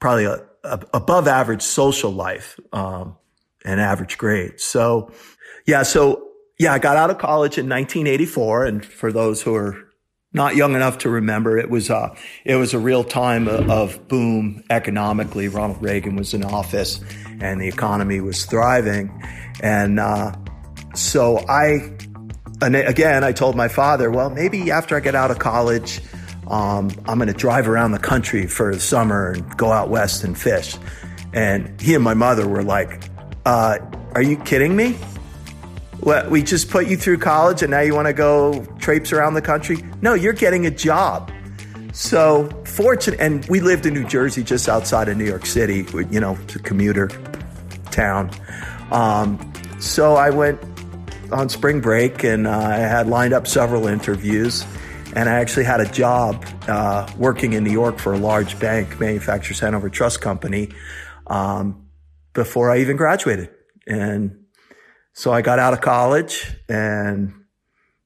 probably 0.00 0.24
a, 0.24 0.34
a 0.34 0.49
above 0.64 1.26
average 1.26 1.62
social 1.62 2.10
life 2.10 2.58
um, 2.72 3.16
and 3.64 3.80
average 3.80 4.18
grades. 4.18 4.62
So, 4.64 5.12
yeah, 5.66 5.82
so 5.82 6.28
yeah, 6.58 6.72
I 6.74 6.78
got 6.78 6.96
out 6.96 7.10
of 7.10 7.18
college 7.18 7.56
in 7.56 7.68
1984, 7.68 8.66
and 8.66 8.84
for 8.84 9.12
those 9.12 9.42
who 9.42 9.54
are 9.54 9.76
not 10.32 10.56
young 10.56 10.74
enough 10.74 10.98
to 10.98 11.10
remember, 11.10 11.58
it 11.58 11.70
was 11.70 11.90
uh, 11.90 12.14
it 12.44 12.56
was 12.56 12.74
a 12.74 12.78
real 12.78 13.02
time 13.02 13.48
of 13.48 14.06
boom 14.08 14.62
economically. 14.70 15.48
Ronald 15.48 15.82
Reagan 15.82 16.16
was 16.16 16.34
in 16.34 16.44
office, 16.44 17.00
and 17.40 17.60
the 17.60 17.68
economy 17.68 18.20
was 18.20 18.44
thriving, 18.44 19.10
and 19.62 19.98
uh, 19.98 20.32
so 20.94 21.38
I, 21.48 21.96
again, 22.60 23.24
I 23.24 23.32
told 23.32 23.56
my 23.56 23.68
father, 23.68 24.10
well, 24.10 24.28
maybe 24.28 24.70
after 24.70 24.96
I 24.96 25.00
get 25.00 25.14
out 25.14 25.30
of 25.30 25.38
college, 25.38 26.00
um, 26.50 26.90
I'm 27.06 27.18
going 27.18 27.28
to 27.28 27.34
drive 27.34 27.68
around 27.68 27.92
the 27.92 27.98
country 27.98 28.46
for 28.46 28.74
the 28.74 28.80
summer 28.80 29.32
and 29.32 29.56
go 29.56 29.72
out 29.72 29.88
west 29.88 30.24
and 30.24 30.36
fish. 30.36 30.76
And 31.32 31.80
he 31.80 31.94
and 31.94 32.02
my 32.02 32.14
mother 32.14 32.46
were 32.46 32.64
like, 32.64 33.04
uh, 33.46 33.78
"Are 34.14 34.22
you 34.22 34.36
kidding 34.36 34.74
me?" 34.74 34.98
What, 36.00 36.30
we 36.30 36.42
just 36.42 36.70
put 36.70 36.86
you 36.86 36.96
through 36.96 37.18
college 37.18 37.62
and 37.62 37.70
now 37.70 37.80
you 37.80 37.94
want 37.94 38.06
to 38.06 38.14
go 38.14 38.64
traipse 38.78 39.12
around 39.12 39.34
the 39.34 39.42
country? 39.42 39.84
No, 40.00 40.14
you're 40.14 40.32
getting 40.32 40.64
a 40.64 40.70
job. 40.70 41.30
So 41.92 42.48
fortunate, 42.64 43.20
and 43.20 43.44
we 43.46 43.60
lived 43.60 43.84
in 43.84 43.94
New 43.94 44.06
Jersey, 44.06 44.42
just 44.42 44.68
outside 44.68 45.08
of 45.08 45.18
New 45.18 45.26
York 45.26 45.44
City. 45.44 45.86
You 46.10 46.20
know, 46.20 46.38
it's 46.42 46.56
a 46.56 46.58
commuter 46.60 47.08
town. 47.90 48.30
Um, 48.90 49.52
so 49.78 50.14
I 50.14 50.30
went 50.30 50.60
on 51.32 51.48
spring 51.48 51.80
break, 51.80 52.24
and 52.24 52.46
uh, 52.46 52.58
I 52.58 52.76
had 52.76 53.08
lined 53.08 53.34
up 53.34 53.46
several 53.46 53.86
interviews, 53.86 54.64
and 55.14 55.28
I 55.28 55.40
actually 55.40 55.64
had 55.64 55.80
a 55.80 55.90
job 55.90 56.44
uh, 56.68 57.10
working 57.18 57.52
in 57.52 57.64
New 57.64 57.72
York 57.72 57.98
for 57.98 58.12
a 58.12 58.18
large 58.18 58.58
bank, 58.58 59.00
Manufacturers 59.00 59.60
Hanover 59.60 59.88
Trust 59.88 60.20
Company, 60.20 60.70
um, 61.26 61.86
before 62.32 62.70
I 62.70 62.78
even 62.78 62.96
graduated. 62.96 63.50
And 63.86 64.44
so 65.12 65.32
I 65.32 65.42
got 65.42 65.58
out 65.58 65.72
of 65.72 65.80
college 65.80 66.54
and 66.68 67.34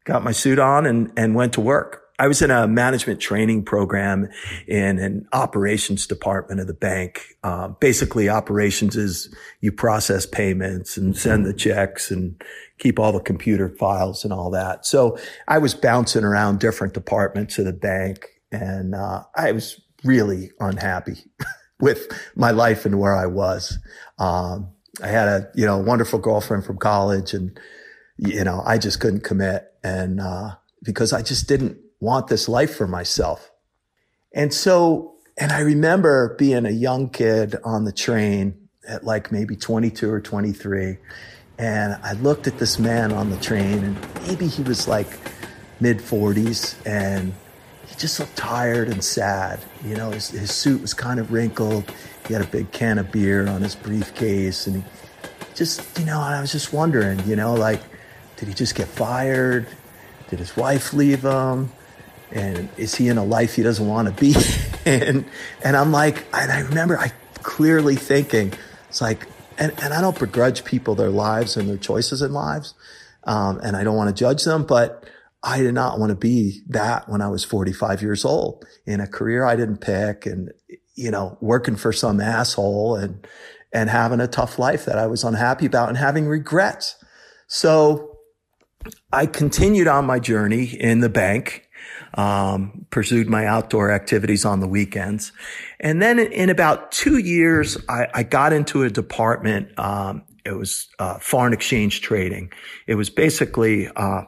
got 0.04 0.24
my 0.24 0.32
suit 0.32 0.58
on 0.58 0.86
and, 0.86 1.12
and 1.16 1.34
went 1.34 1.54
to 1.54 1.60
work. 1.60 2.02
I 2.18 2.28
was 2.28 2.42
in 2.42 2.50
a 2.50 2.68
management 2.68 3.20
training 3.20 3.64
program 3.64 4.28
in 4.68 5.00
an 5.00 5.26
operations 5.32 6.06
department 6.06 6.60
of 6.60 6.68
the 6.68 6.74
bank. 6.74 7.26
Uh, 7.42 7.68
basically, 7.68 8.28
operations 8.28 8.96
is 8.96 9.34
you 9.60 9.72
process 9.72 10.24
payments 10.24 10.96
and 10.96 11.16
send 11.16 11.44
the 11.44 11.52
checks 11.52 12.12
and 12.12 12.40
keep 12.78 12.98
all 12.98 13.12
the 13.12 13.20
computer 13.20 13.68
files 13.68 14.24
and 14.24 14.32
all 14.32 14.50
that. 14.50 14.84
So 14.84 15.18
I 15.48 15.58
was 15.58 15.74
bouncing 15.74 16.24
around 16.24 16.60
different 16.60 16.94
departments 16.94 17.58
of 17.58 17.64
the 17.64 17.72
bank, 17.72 18.26
and 18.50 18.94
uh, 18.94 19.24
I 19.36 19.52
was 19.52 19.80
really 20.04 20.50
unhappy 20.60 21.24
with 21.80 22.08
my 22.36 22.50
life 22.50 22.84
and 22.84 22.98
where 22.98 23.14
I 23.14 23.26
was. 23.26 23.78
Um, 24.18 24.70
I 25.02 25.08
had 25.08 25.28
a, 25.28 25.50
you 25.54 25.66
know, 25.66 25.78
wonderful 25.78 26.18
girlfriend 26.18 26.64
from 26.64 26.78
college 26.78 27.34
and, 27.34 27.58
you 28.16 28.44
know, 28.44 28.62
I 28.64 28.78
just 28.78 29.00
couldn't 29.00 29.24
commit. 29.24 29.72
And, 29.82 30.20
uh, 30.20 30.54
because 30.82 31.12
I 31.12 31.22
just 31.22 31.48
didn't 31.48 31.78
want 32.00 32.28
this 32.28 32.48
life 32.48 32.76
for 32.76 32.86
myself. 32.86 33.50
And 34.32 34.52
so, 34.52 35.14
and 35.38 35.50
I 35.50 35.60
remember 35.60 36.36
being 36.38 36.66
a 36.66 36.70
young 36.70 37.08
kid 37.08 37.56
on 37.64 37.84
the 37.84 37.92
train 37.92 38.68
at 38.86 39.04
like 39.04 39.32
maybe 39.32 39.56
22 39.56 40.10
or 40.10 40.20
23. 40.20 40.98
And 41.58 41.96
I 42.02 42.14
looked 42.14 42.46
at 42.46 42.58
this 42.58 42.78
man 42.78 43.12
on 43.12 43.30
the 43.30 43.36
train 43.36 43.84
and 43.84 44.26
maybe 44.26 44.46
he 44.46 44.62
was 44.62 44.88
like 44.88 45.06
mid 45.80 45.98
40s 45.98 46.76
and 46.84 47.32
he 47.86 47.94
just 48.00 48.18
looked 48.18 48.36
tired 48.36 48.88
and 48.88 49.02
sad. 49.04 49.60
You 49.84 49.96
know, 49.96 50.10
his, 50.10 50.30
his 50.30 50.50
suit 50.50 50.80
was 50.80 50.94
kind 50.94 51.20
of 51.20 51.32
wrinkled. 51.32 51.92
He 52.26 52.32
had 52.32 52.42
a 52.42 52.46
big 52.46 52.72
can 52.72 52.98
of 52.98 53.12
beer 53.12 53.46
on 53.46 53.62
his 53.62 53.76
briefcase, 53.76 54.66
and 54.66 54.82
he 54.82 54.84
just, 55.54 55.98
you 55.98 56.06
know, 56.06 56.18
I 56.18 56.40
was 56.40 56.50
just 56.50 56.72
wondering, 56.72 57.20
you 57.26 57.36
know, 57.36 57.54
like, 57.54 57.80
did 58.36 58.48
he 58.48 58.54
just 58.54 58.74
get 58.74 58.88
fired? 58.88 59.66
Did 60.28 60.38
his 60.38 60.56
wife 60.56 60.92
leave 60.92 61.22
him? 61.22 61.70
And 62.32 62.68
is 62.76 62.94
he 62.94 63.08
in 63.08 63.18
a 63.18 63.24
life 63.24 63.54
he 63.54 63.62
doesn't 63.62 63.86
want 63.86 64.08
to 64.08 64.14
be 64.20 64.34
in? 64.90 65.26
And 65.62 65.76
I'm 65.76 65.92
like, 65.92 66.24
and 66.32 66.50
I 66.50 66.60
remember 66.60 66.98
I 66.98 67.12
clearly 67.42 67.96
thinking, 67.96 68.52
it's 68.88 69.00
like, 69.00 69.28
and, 69.58 69.72
and 69.82 69.94
I 69.94 70.00
don't 70.00 70.18
begrudge 70.18 70.64
people 70.64 70.94
their 70.94 71.10
lives 71.10 71.56
and 71.56 71.68
their 71.68 71.76
choices 71.76 72.22
in 72.22 72.32
lives. 72.32 72.74
Um, 73.24 73.60
and 73.62 73.76
I 73.76 73.84
don't 73.84 73.96
want 73.96 74.14
to 74.14 74.14
judge 74.14 74.44
them, 74.44 74.64
but 74.64 75.04
I 75.42 75.58
did 75.58 75.74
not 75.74 75.98
want 75.98 76.10
to 76.10 76.16
be 76.16 76.62
that 76.68 77.08
when 77.08 77.20
I 77.20 77.28
was 77.28 77.44
45 77.44 78.02
years 78.02 78.24
old 78.24 78.64
in 78.86 79.00
a 79.00 79.06
career 79.06 79.44
I 79.44 79.56
didn't 79.56 79.78
pick 79.78 80.26
and, 80.26 80.52
you 80.94 81.10
know, 81.10 81.38
working 81.40 81.76
for 81.76 81.92
some 81.92 82.20
asshole 82.20 82.96
and, 82.96 83.26
and 83.72 83.90
having 83.90 84.20
a 84.20 84.26
tough 84.26 84.58
life 84.58 84.84
that 84.86 84.98
I 84.98 85.06
was 85.06 85.24
unhappy 85.24 85.66
about 85.66 85.88
and 85.88 85.98
having 85.98 86.26
regrets. 86.26 86.96
So 87.46 88.18
I 89.12 89.26
continued 89.26 89.88
on 89.88 90.06
my 90.06 90.18
journey 90.18 90.64
in 90.64 91.00
the 91.00 91.08
bank, 91.08 91.68
um, 92.14 92.86
pursued 92.90 93.28
my 93.28 93.46
outdoor 93.46 93.90
activities 93.90 94.44
on 94.44 94.60
the 94.60 94.68
weekends. 94.68 95.32
And 95.80 96.00
then 96.00 96.18
in 96.18 96.50
about 96.50 96.92
two 96.92 97.18
years, 97.18 97.76
I, 97.88 98.08
I 98.14 98.22
got 98.22 98.52
into 98.52 98.82
a 98.82 98.90
department. 98.90 99.76
Um, 99.78 100.22
it 100.44 100.52
was 100.52 100.88
uh, 100.98 101.18
foreign 101.18 101.52
exchange 101.52 102.00
trading. 102.00 102.52
It 102.86 102.94
was 102.94 103.10
basically 103.10 103.88
uh, 103.96 104.22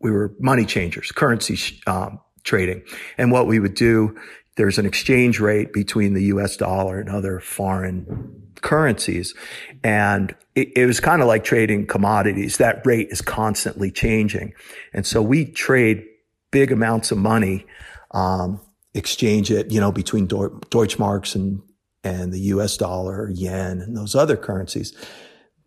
we 0.00 0.10
were 0.10 0.34
money 0.38 0.64
changers, 0.64 1.10
currency 1.12 1.80
um, 1.86 2.20
trading, 2.44 2.82
and 3.18 3.32
what 3.32 3.46
we 3.46 3.58
would 3.58 3.74
do 3.74 4.16
there's 4.56 4.78
an 4.78 4.86
exchange 4.86 5.40
rate 5.40 5.72
between 5.72 6.14
the 6.14 6.24
US 6.24 6.56
dollar 6.56 7.00
and 7.00 7.08
other 7.08 7.40
foreign 7.40 8.52
currencies. 8.60 9.34
And 9.82 10.34
it, 10.54 10.68
it 10.76 10.86
was 10.86 11.00
kind 11.00 11.20
of 11.20 11.28
like 11.28 11.44
trading 11.44 11.86
commodities. 11.86 12.58
That 12.58 12.86
rate 12.86 13.08
is 13.10 13.20
constantly 13.20 13.90
changing. 13.90 14.54
And 14.92 15.04
so 15.06 15.22
we 15.22 15.44
trade 15.44 16.04
big 16.54 16.70
amounts 16.70 17.10
of 17.10 17.18
money, 17.18 17.66
um, 18.12 18.60
exchange 18.94 19.50
it, 19.50 19.72
you 19.72 19.80
know, 19.80 19.90
between 19.90 20.28
Deutschmarks 20.28 21.34
and, 21.34 21.60
and 22.04 22.32
the 22.32 22.38
US 22.38 22.76
dollar, 22.76 23.28
yen, 23.30 23.80
and 23.80 23.96
those 23.96 24.14
other 24.14 24.36
currencies. 24.36 24.94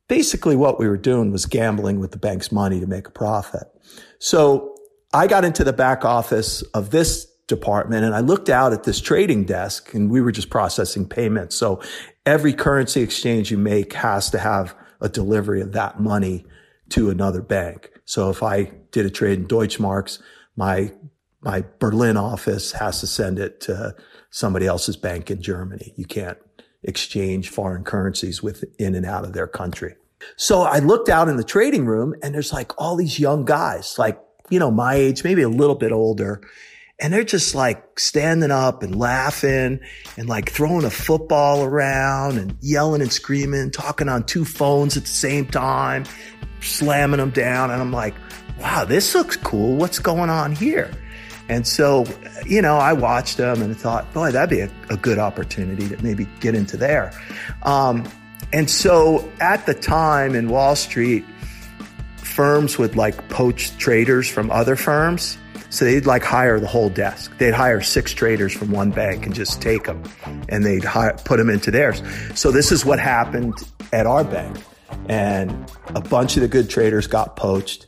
Basically, 0.08 0.56
what 0.56 0.79
we 0.79 0.88
were 0.88 0.98
doing 0.98 1.34
was 1.34 1.46
gambling 1.46 2.00
with 2.00 2.12
the 2.12 2.17
bank's 2.17 2.53
money 2.53 2.79
to 2.79 2.88
make 2.88 3.06
a 3.06 3.12
profit. 3.12 3.67
So 4.20 4.77
I 5.13 5.27
got 5.27 5.44
into 5.44 5.65
the 5.65 5.74
back 5.74 6.06
office 6.06 6.62
of 6.74 6.91
this 6.91 7.25
department 7.48 8.06
and 8.06 8.15
I 8.15 8.22
looked 8.22 8.50
out 8.50 8.72
at 8.72 8.86
this 8.86 9.01
trading 9.01 9.44
desk 9.44 9.94
and 9.94 10.10
we 10.10 10.22
were 10.22 10.32
just 10.32 10.50
processing 10.50 11.06
payments. 11.06 11.58
So 11.58 11.82
every 12.25 12.53
currency 12.53 13.01
exchange 13.01 13.51
you 13.51 13.58
make 13.58 13.91
has 13.91 14.29
to 14.29 14.39
have 14.39 14.74
a 15.01 15.10
delivery 15.10 15.60
of 15.60 15.74
that 15.74 16.00
money 16.00 16.46
to 16.91 17.10
another 17.10 17.41
bank. 17.41 17.91
So 18.06 18.29
if 18.29 18.41
I 18.41 18.72
did 18.91 19.06
a 19.06 19.10
trade 19.10 19.39
in 19.39 19.48
Deutschmarks, 19.48 20.22
my 20.57 20.91
my 21.41 21.63
Berlin 21.79 22.17
office 22.17 22.73
has 22.73 22.99
to 22.99 23.07
send 23.07 23.39
it 23.39 23.61
to 23.61 23.95
somebody 24.29 24.65
else's 24.65 24.97
bank 24.97 25.31
in 25.31 25.41
Germany. 25.41 25.93
You 25.95 26.05
can't 26.05 26.37
exchange 26.83 27.49
foreign 27.49 27.83
currencies 27.83 28.43
with 28.43 28.65
in 28.79 28.95
and 28.95 29.05
out 29.05 29.23
of 29.23 29.33
their 29.33 29.47
country. 29.47 29.95
So 30.35 30.61
I 30.61 30.79
looked 30.79 31.09
out 31.09 31.29
in 31.29 31.37
the 31.37 31.43
trading 31.43 31.85
room 31.85 32.15
and 32.21 32.33
there's 32.33 32.51
like 32.51 32.71
all 32.81 32.95
these 32.95 33.19
young 33.19 33.45
guys, 33.45 33.97
like, 33.99 34.19
you 34.49 34.59
know, 34.59 34.71
my 34.71 34.95
age, 34.95 35.23
maybe 35.23 35.43
a 35.43 35.49
little 35.49 35.75
bit 35.75 35.91
older. 35.91 36.41
And 36.99 37.13
they're 37.13 37.23
just 37.23 37.53
like 37.53 37.99
standing 37.99 38.49
up 38.49 38.81
and 38.81 38.95
laughing 38.95 39.79
and 40.17 40.27
like 40.27 40.49
throwing 40.49 40.83
a 40.83 40.89
football 40.89 41.63
around 41.63 42.39
and 42.39 42.57
yelling 42.61 43.01
and 43.01 43.13
screaming, 43.13 43.69
talking 43.69 44.09
on 44.09 44.23
two 44.23 44.43
phones 44.43 44.97
at 44.97 45.03
the 45.03 45.09
same 45.09 45.45
time, 45.45 46.05
slamming 46.61 47.19
them 47.19 47.29
down. 47.29 47.69
And 47.69 47.79
I'm 47.79 47.91
like, 47.91 48.15
wow, 48.59 48.85
this 48.85 49.15
looks 49.15 49.35
cool. 49.37 49.75
What's 49.75 49.99
going 49.99 50.29
on 50.29 50.51
here? 50.51 50.91
And 51.49 51.65
so, 51.65 52.05
you 52.45 52.61
know, 52.61 52.77
I 52.77 52.93
watched 52.93 53.37
them 53.37 53.61
and 53.61 53.75
thought, 53.77 54.11
boy, 54.13 54.31
that'd 54.31 54.49
be 54.49 54.59
a, 54.59 54.69
a 54.89 54.97
good 54.97 55.17
opportunity 55.17 55.87
to 55.89 56.03
maybe 56.03 56.27
get 56.39 56.55
into 56.55 56.75
there. 56.75 57.13
Um, 57.63 58.03
and 58.51 58.69
so 58.69 59.29
at 59.39 59.65
the 59.65 59.73
time 59.73 60.35
in 60.35 60.49
Wall 60.49 60.75
Street, 60.75 61.25
firms 62.17 62.77
would 62.77 62.95
like 62.95 63.29
poach 63.29 63.75
traders 63.77 64.29
from 64.29 64.51
other 64.51 64.75
firms 64.75 65.37
so 65.69 65.85
they'd 65.85 66.05
like 66.05 66.23
hire 66.23 66.59
the 66.59 66.67
whole 66.67 66.89
desk. 66.89 67.37
They'd 67.37 67.53
hire 67.53 67.81
six 67.81 68.13
traders 68.13 68.53
from 68.53 68.71
one 68.71 68.91
bank 68.91 69.25
and 69.25 69.35
just 69.35 69.61
take 69.61 69.83
them 69.83 70.03
and 70.49 70.65
they'd 70.65 70.83
hire, 70.83 71.13
put 71.25 71.37
them 71.37 71.49
into 71.49 71.71
theirs. 71.71 72.01
So 72.35 72.51
this 72.51 72.71
is 72.71 72.85
what 72.85 72.99
happened 72.99 73.53
at 73.91 74.05
our 74.05 74.23
bank. 74.23 74.57
And 75.09 75.71
a 75.93 76.01
bunch 76.01 76.35
of 76.37 76.41
the 76.41 76.47
good 76.47 76.69
traders 76.69 77.07
got 77.07 77.35
poached. 77.35 77.87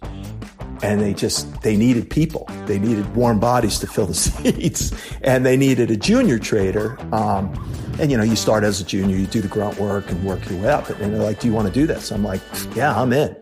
And 0.81 1.01
they 1.01 1.13
just 1.13 1.61
they 1.61 1.75
needed 1.75 2.09
people. 2.09 2.47
They 2.65 2.79
needed 2.79 3.15
warm 3.15 3.39
bodies 3.39 3.79
to 3.79 3.87
fill 3.87 4.05
the 4.05 4.13
seats. 4.15 4.93
And 5.21 5.45
they 5.45 5.57
needed 5.57 5.91
a 5.91 5.97
junior 5.97 6.39
trader. 6.39 6.97
Um, 7.13 7.53
and 7.99 8.09
you 8.11 8.17
know 8.17 8.23
you 8.23 8.35
start 8.35 8.63
as 8.63 8.79
a 8.79 8.85
junior 8.85 9.17
you 9.17 9.27
do 9.27 9.41
the 9.41 9.47
grunt 9.47 9.77
work 9.77 10.09
and 10.09 10.23
work 10.23 10.49
your 10.49 10.61
way 10.61 10.69
up. 10.69 10.89
And 10.89 11.13
they're 11.13 11.21
like 11.21 11.39
do 11.39 11.47
you 11.47 11.53
want 11.53 11.67
to 11.67 11.73
do 11.73 11.85
this? 11.85 12.11
I'm 12.11 12.23
like 12.23 12.41
yeah 12.75 12.99
i'm 12.99 13.13
in. 13.13 13.35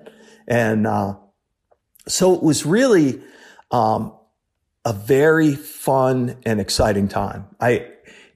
And 0.48 0.88
uh, 0.88 1.16
so 2.08 2.34
it 2.34 2.42
was 2.42 2.66
really 2.66 3.22
um, 3.72 4.18
a 4.86 4.94
very 4.94 5.56
fun 5.56 6.38
and 6.46 6.60
exciting 6.60 7.08
time. 7.08 7.46
I 7.60 7.88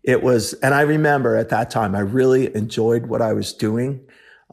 it 0.04 0.24
was 0.24 0.54
and 0.54 0.74
i 0.74 0.82
remember 0.82 1.36
at 1.36 1.50
that 1.50 1.70
time 1.70 1.94
i 1.94 2.00
really 2.00 2.54
enjoyed 2.56 3.06
what 3.06 3.22
i 3.22 3.34
was 3.34 3.54
doing. 3.54 4.02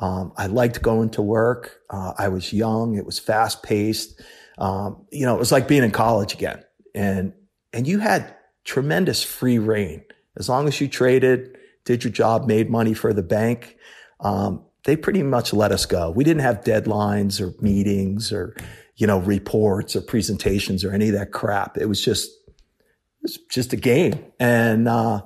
Um, 0.01 0.33
I 0.37 0.47
liked 0.47 0.81
going 0.81 1.11
to 1.11 1.23
work. 1.23 1.81
Uh, 1.91 2.13
I 2.17 2.29
was 2.29 2.53
young. 2.53 2.97
It 2.97 3.05
was 3.05 3.19
fast 3.19 3.63
paced. 3.63 4.21
Um, 4.59 5.07
you 5.11 5.25
know, 5.25 5.35
it 5.35 5.39
was 5.39 5.53
like 5.53 5.69
being 5.69 5.85
in 5.85 5.91
college 5.91 6.35
again. 6.35 6.63
And, 6.95 7.33
and 7.73 7.87
you 7.87 7.99
had 8.01 8.35
tremendous 8.65 9.23
free 9.23 9.59
reign. 9.59 10.03
As 10.37 10.49
long 10.49 10.69
as 10.69 10.81
you 10.81 10.89
traded, 10.89 11.57
did 11.85 12.05
your 12.05 12.13
job, 12.13 12.47
made 12.47 12.69
money 12.69 12.95
for 12.95 13.13
the 13.13 13.23
bank, 13.23 13.77
um, 14.21 14.65
they 14.85 14.97
pretty 14.97 15.23
much 15.23 15.53
let 15.53 15.73
us 15.73 15.87
go. 15.87 16.11
We 16.11 16.25
didn't 16.25 16.43
have 16.43 16.63
deadlines 16.63 17.41
or 17.41 17.55
meetings 17.63 18.33
or, 18.33 18.57
you 18.97 19.07
know, 19.07 19.19
reports 19.19 19.97
or 19.97 20.01
presentations 20.01 20.85
or 20.85 20.93
any 20.93 21.09
of 21.09 21.15
that 21.15 21.33
crap. 21.33 21.77
It 21.77 21.87
was 21.87 22.03
just, 22.03 22.31
it 22.49 23.23
was 23.23 23.39
just 23.51 23.73
a 23.73 23.77
game. 23.77 24.25
And, 24.39 24.89
uh, 24.89 25.23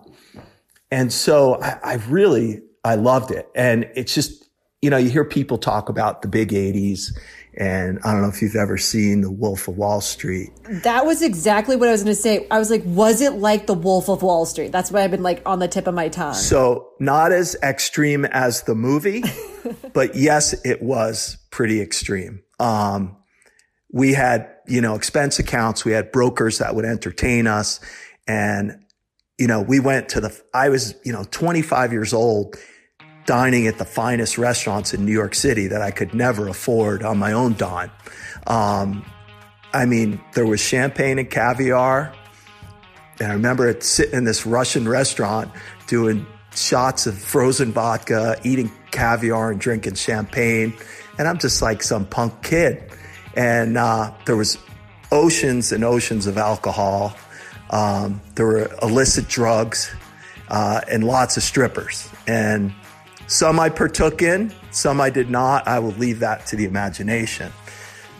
and 0.90 1.12
so 1.12 1.60
I, 1.62 1.78
I 1.82 1.94
really, 2.08 2.62
I 2.84 2.96
loved 2.96 3.30
it. 3.30 3.48
And 3.54 3.88
it's 3.94 4.14
just, 4.14 4.48
you 4.82 4.90
know, 4.90 4.96
you 4.96 5.10
hear 5.10 5.24
people 5.24 5.58
talk 5.58 5.88
about 5.88 6.22
the 6.22 6.28
big 6.28 6.50
80s 6.50 7.12
and 7.54 7.98
I 8.02 8.12
don't 8.12 8.22
know 8.22 8.28
if 8.28 8.40
you've 8.40 8.56
ever 8.56 8.78
seen 8.78 9.20
The 9.20 9.30
Wolf 9.30 9.68
of 9.68 9.76
Wall 9.76 10.00
Street. 10.00 10.50
That 10.82 11.04
was 11.04 11.20
exactly 11.20 11.76
what 11.76 11.88
I 11.88 11.92
was 11.92 12.02
going 12.02 12.16
to 12.16 12.20
say. 12.20 12.46
I 12.50 12.58
was 12.58 12.70
like, 12.70 12.82
was 12.86 13.20
it 13.20 13.34
like 13.34 13.66
The 13.66 13.74
Wolf 13.74 14.08
of 14.08 14.22
Wall 14.22 14.46
Street? 14.46 14.72
That's 14.72 14.90
why 14.90 15.02
I've 15.02 15.10
been 15.10 15.22
like 15.22 15.42
on 15.44 15.58
the 15.58 15.68
tip 15.68 15.86
of 15.86 15.94
my 15.94 16.08
tongue. 16.08 16.34
So 16.34 16.92
not 16.98 17.30
as 17.30 17.56
extreme 17.62 18.24
as 18.24 18.62
the 18.62 18.74
movie, 18.74 19.22
but 19.92 20.14
yes, 20.14 20.54
it 20.64 20.82
was 20.82 21.36
pretty 21.50 21.82
extreme. 21.82 22.42
Um, 22.58 23.16
we 23.92 24.14
had, 24.14 24.48
you 24.66 24.80
know, 24.80 24.94
expense 24.94 25.38
accounts. 25.38 25.84
We 25.84 25.92
had 25.92 26.10
brokers 26.10 26.58
that 26.58 26.74
would 26.74 26.86
entertain 26.86 27.46
us. 27.46 27.80
And, 28.26 28.82
you 29.36 29.46
know, 29.46 29.60
we 29.60 29.78
went 29.78 30.08
to 30.10 30.22
the, 30.22 30.40
I 30.54 30.70
was, 30.70 30.94
you 31.04 31.12
know, 31.12 31.24
25 31.30 31.92
years 31.92 32.14
old 32.14 32.56
dining 33.24 33.66
at 33.66 33.78
the 33.78 33.84
finest 33.84 34.38
restaurants 34.38 34.94
in 34.94 35.04
New 35.04 35.12
York 35.12 35.34
City 35.34 35.68
that 35.68 35.82
I 35.82 35.90
could 35.90 36.14
never 36.14 36.48
afford 36.48 37.02
on 37.02 37.18
my 37.18 37.32
own 37.32 37.54
dime. 37.54 37.90
Um, 38.46 39.04
I 39.72 39.86
mean, 39.86 40.20
there 40.34 40.46
was 40.46 40.60
champagne 40.60 41.18
and 41.18 41.30
caviar. 41.30 42.12
And 43.20 43.30
I 43.30 43.34
remember 43.34 43.68
it 43.68 43.82
sitting 43.82 44.14
in 44.14 44.24
this 44.24 44.44
Russian 44.44 44.88
restaurant 44.88 45.50
doing 45.86 46.26
shots 46.54 47.06
of 47.06 47.16
frozen 47.16 47.72
vodka, 47.72 48.36
eating 48.44 48.70
caviar 48.90 49.52
and 49.52 49.60
drinking 49.60 49.94
champagne. 49.94 50.74
And 51.18 51.28
I'm 51.28 51.38
just 51.38 51.62
like 51.62 51.82
some 51.82 52.06
punk 52.06 52.42
kid. 52.42 52.82
And 53.34 53.78
uh, 53.78 54.12
there 54.26 54.36
was 54.36 54.58
oceans 55.10 55.72
and 55.72 55.84
oceans 55.84 56.26
of 56.26 56.36
alcohol. 56.36 57.16
Um, 57.70 58.20
there 58.34 58.46
were 58.46 58.70
illicit 58.82 59.28
drugs 59.28 59.94
uh, 60.48 60.80
and 60.90 61.04
lots 61.04 61.36
of 61.36 61.42
strippers. 61.42 62.08
And 62.26 62.74
some 63.32 63.58
I 63.58 63.70
partook 63.70 64.20
in, 64.20 64.52
some 64.72 65.00
I 65.00 65.08
did 65.08 65.30
not. 65.30 65.66
I 65.66 65.78
will 65.78 65.92
leave 65.92 66.18
that 66.18 66.44
to 66.48 66.56
the 66.56 66.66
imagination. 66.66 67.50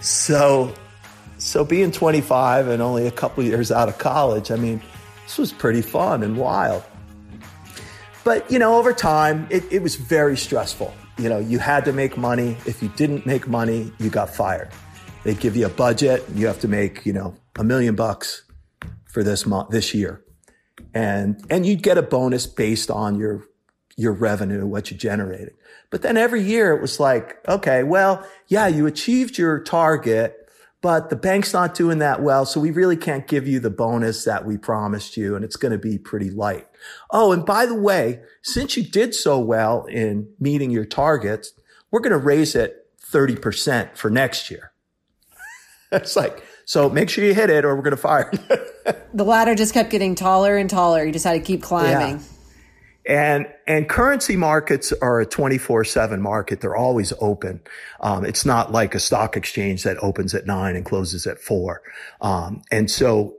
So, 0.00 0.74
so 1.36 1.66
being 1.66 1.92
25 1.92 2.68
and 2.68 2.80
only 2.80 3.06
a 3.06 3.10
couple 3.10 3.44
years 3.44 3.70
out 3.70 3.90
of 3.90 3.98
college, 3.98 4.50
I 4.50 4.56
mean, 4.56 4.80
this 5.24 5.36
was 5.36 5.52
pretty 5.52 5.82
fun 5.82 6.22
and 6.22 6.38
wild. 6.38 6.82
But, 8.24 8.50
you 8.50 8.58
know, 8.58 8.78
over 8.78 8.94
time, 8.94 9.46
it, 9.50 9.70
it 9.70 9.82
was 9.82 9.96
very 9.96 10.36
stressful. 10.36 10.94
You 11.18 11.28
know, 11.28 11.38
you 11.38 11.58
had 11.58 11.84
to 11.84 11.92
make 11.92 12.16
money. 12.16 12.56
If 12.64 12.82
you 12.82 12.88
didn't 12.96 13.26
make 13.26 13.46
money, 13.46 13.92
you 13.98 14.08
got 14.08 14.34
fired. 14.34 14.70
They 15.24 15.34
give 15.34 15.56
you 15.56 15.66
a 15.66 15.70
budget. 15.70 16.24
You 16.34 16.46
have 16.46 16.60
to 16.60 16.68
make, 16.68 17.04
you 17.04 17.12
know, 17.12 17.34
a 17.58 17.64
million 17.64 17.96
bucks 17.96 18.44
for 19.04 19.22
this 19.22 19.44
month, 19.44 19.68
this 19.68 19.92
year. 19.92 20.24
And, 20.94 21.44
and 21.50 21.66
you'd 21.66 21.82
get 21.82 21.98
a 21.98 22.02
bonus 22.02 22.46
based 22.46 22.90
on 22.90 23.18
your 23.18 23.44
your 23.96 24.12
revenue, 24.12 24.66
what 24.66 24.90
you 24.90 24.96
generated. 24.96 25.54
But 25.90 26.02
then 26.02 26.16
every 26.16 26.42
year 26.42 26.72
it 26.72 26.80
was 26.80 26.98
like, 26.98 27.36
okay, 27.46 27.82
well, 27.82 28.26
yeah, 28.48 28.66
you 28.66 28.86
achieved 28.86 29.36
your 29.36 29.60
target, 29.60 30.48
but 30.80 31.10
the 31.10 31.16
bank's 31.16 31.52
not 31.52 31.74
doing 31.74 31.98
that 31.98 32.22
well. 32.22 32.46
So 32.46 32.60
we 32.60 32.70
really 32.70 32.96
can't 32.96 33.26
give 33.26 33.46
you 33.46 33.60
the 33.60 33.70
bonus 33.70 34.24
that 34.24 34.46
we 34.46 34.56
promised 34.56 35.16
you. 35.16 35.36
And 35.36 35.44
it's 35.44 35.56
going 35.56 35.72
to 35.72 35.78
be 35.78 35.98
pretty 35.98 36.30
light. 36.30 36.66
Oh, 37.10 37.32
and 37.32 37.44
by 37.44 37.66
the 37.66 37.74
way, 37.74 38.20
since 38.42 38.76
you 38.76 38.82
did 38.82 39.14
so 39.14 39.38
well 39.38 39.84
in 39.84 40.28
meeting 40.40 40.70
your 40.70 40.84
targets, 40.84 41.52
we're 41.90 42.00
going 42.00 42.12
to 42.12 42.18
raise 42.18 42.54
it 42.54 42.86
30% 43.10 43.96
for 43.96 44.10
next 44.10 44.50
year. 44.50 44.72
it's 45.92 46.16
like, 46.16 46.42
so 46.64 46.88
make 46.88 47.10
sure 47.10 47.24
you 47.24 47.34
hit 47.34 47.50
it 47.50 47.64
or 47.64 47.76
we're 47.76 47.82
going 47.82 47.90
to 47.92 47.96
fire. 47.96 48.32
the 49.14 49.24
ladder 49.24 49.54
just 49.54 49.74
kept 49.74 49.90
getting 49.90 50.14
taller 50.14 50.56
and 50.56 50.70
taller. 50.70 51.04
You 51.04 51.12
just 51.12 51.24
had 51.24 51.34
to 51.34 51.40
keep 51.40 51.62
climbing. 51.62 52.16
Yeah. 52.16 52.24
And, 53.04 53.46
and 53.66 53.88
currency 53.88 54.36
markets 54.36 54.92
are 54.92 55.20
a 55.20 55.26
24 55.26 55.84
seven 55.84 56.22
market. 56.22 56.60
They're 56.60 56.76
always 56.76 57.12
open. 57.20 57.60
Um, 58.00 58.24
it's 58.24 58.46
not 58.46 58.70
like 58.70 58.94
a 58.94 59.00
stock 59.00 59.36
exchange 59.36 59.82
that 59.82 59.98
opens 59.98 60.34
at 60.34 60.46
nine 60.46 60.76
and 60.76 60.84
closes 60.84 61.26
at 61.26 61.40
four. 61.40 61.82
Um, 62.20 62.62
and 62.70 62.90
so 62.90 63.34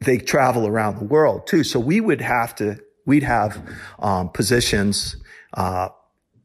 they 0.00 0.18
travel 0.18 0.66
around 0.66 0.98
the 0.98 1.04
world 1.04 1.46
too. 1.46 1.64
So 1.64 1.80
we 1.80 2.00
would 2.00 2.20
have 2.20 2.54
to, 2.56 2.78
we'd 3.04 3.24
have, 3.24 3.60
um, 3.98 4.28
positions, 4.28 5.16
uh, 5.54 5.88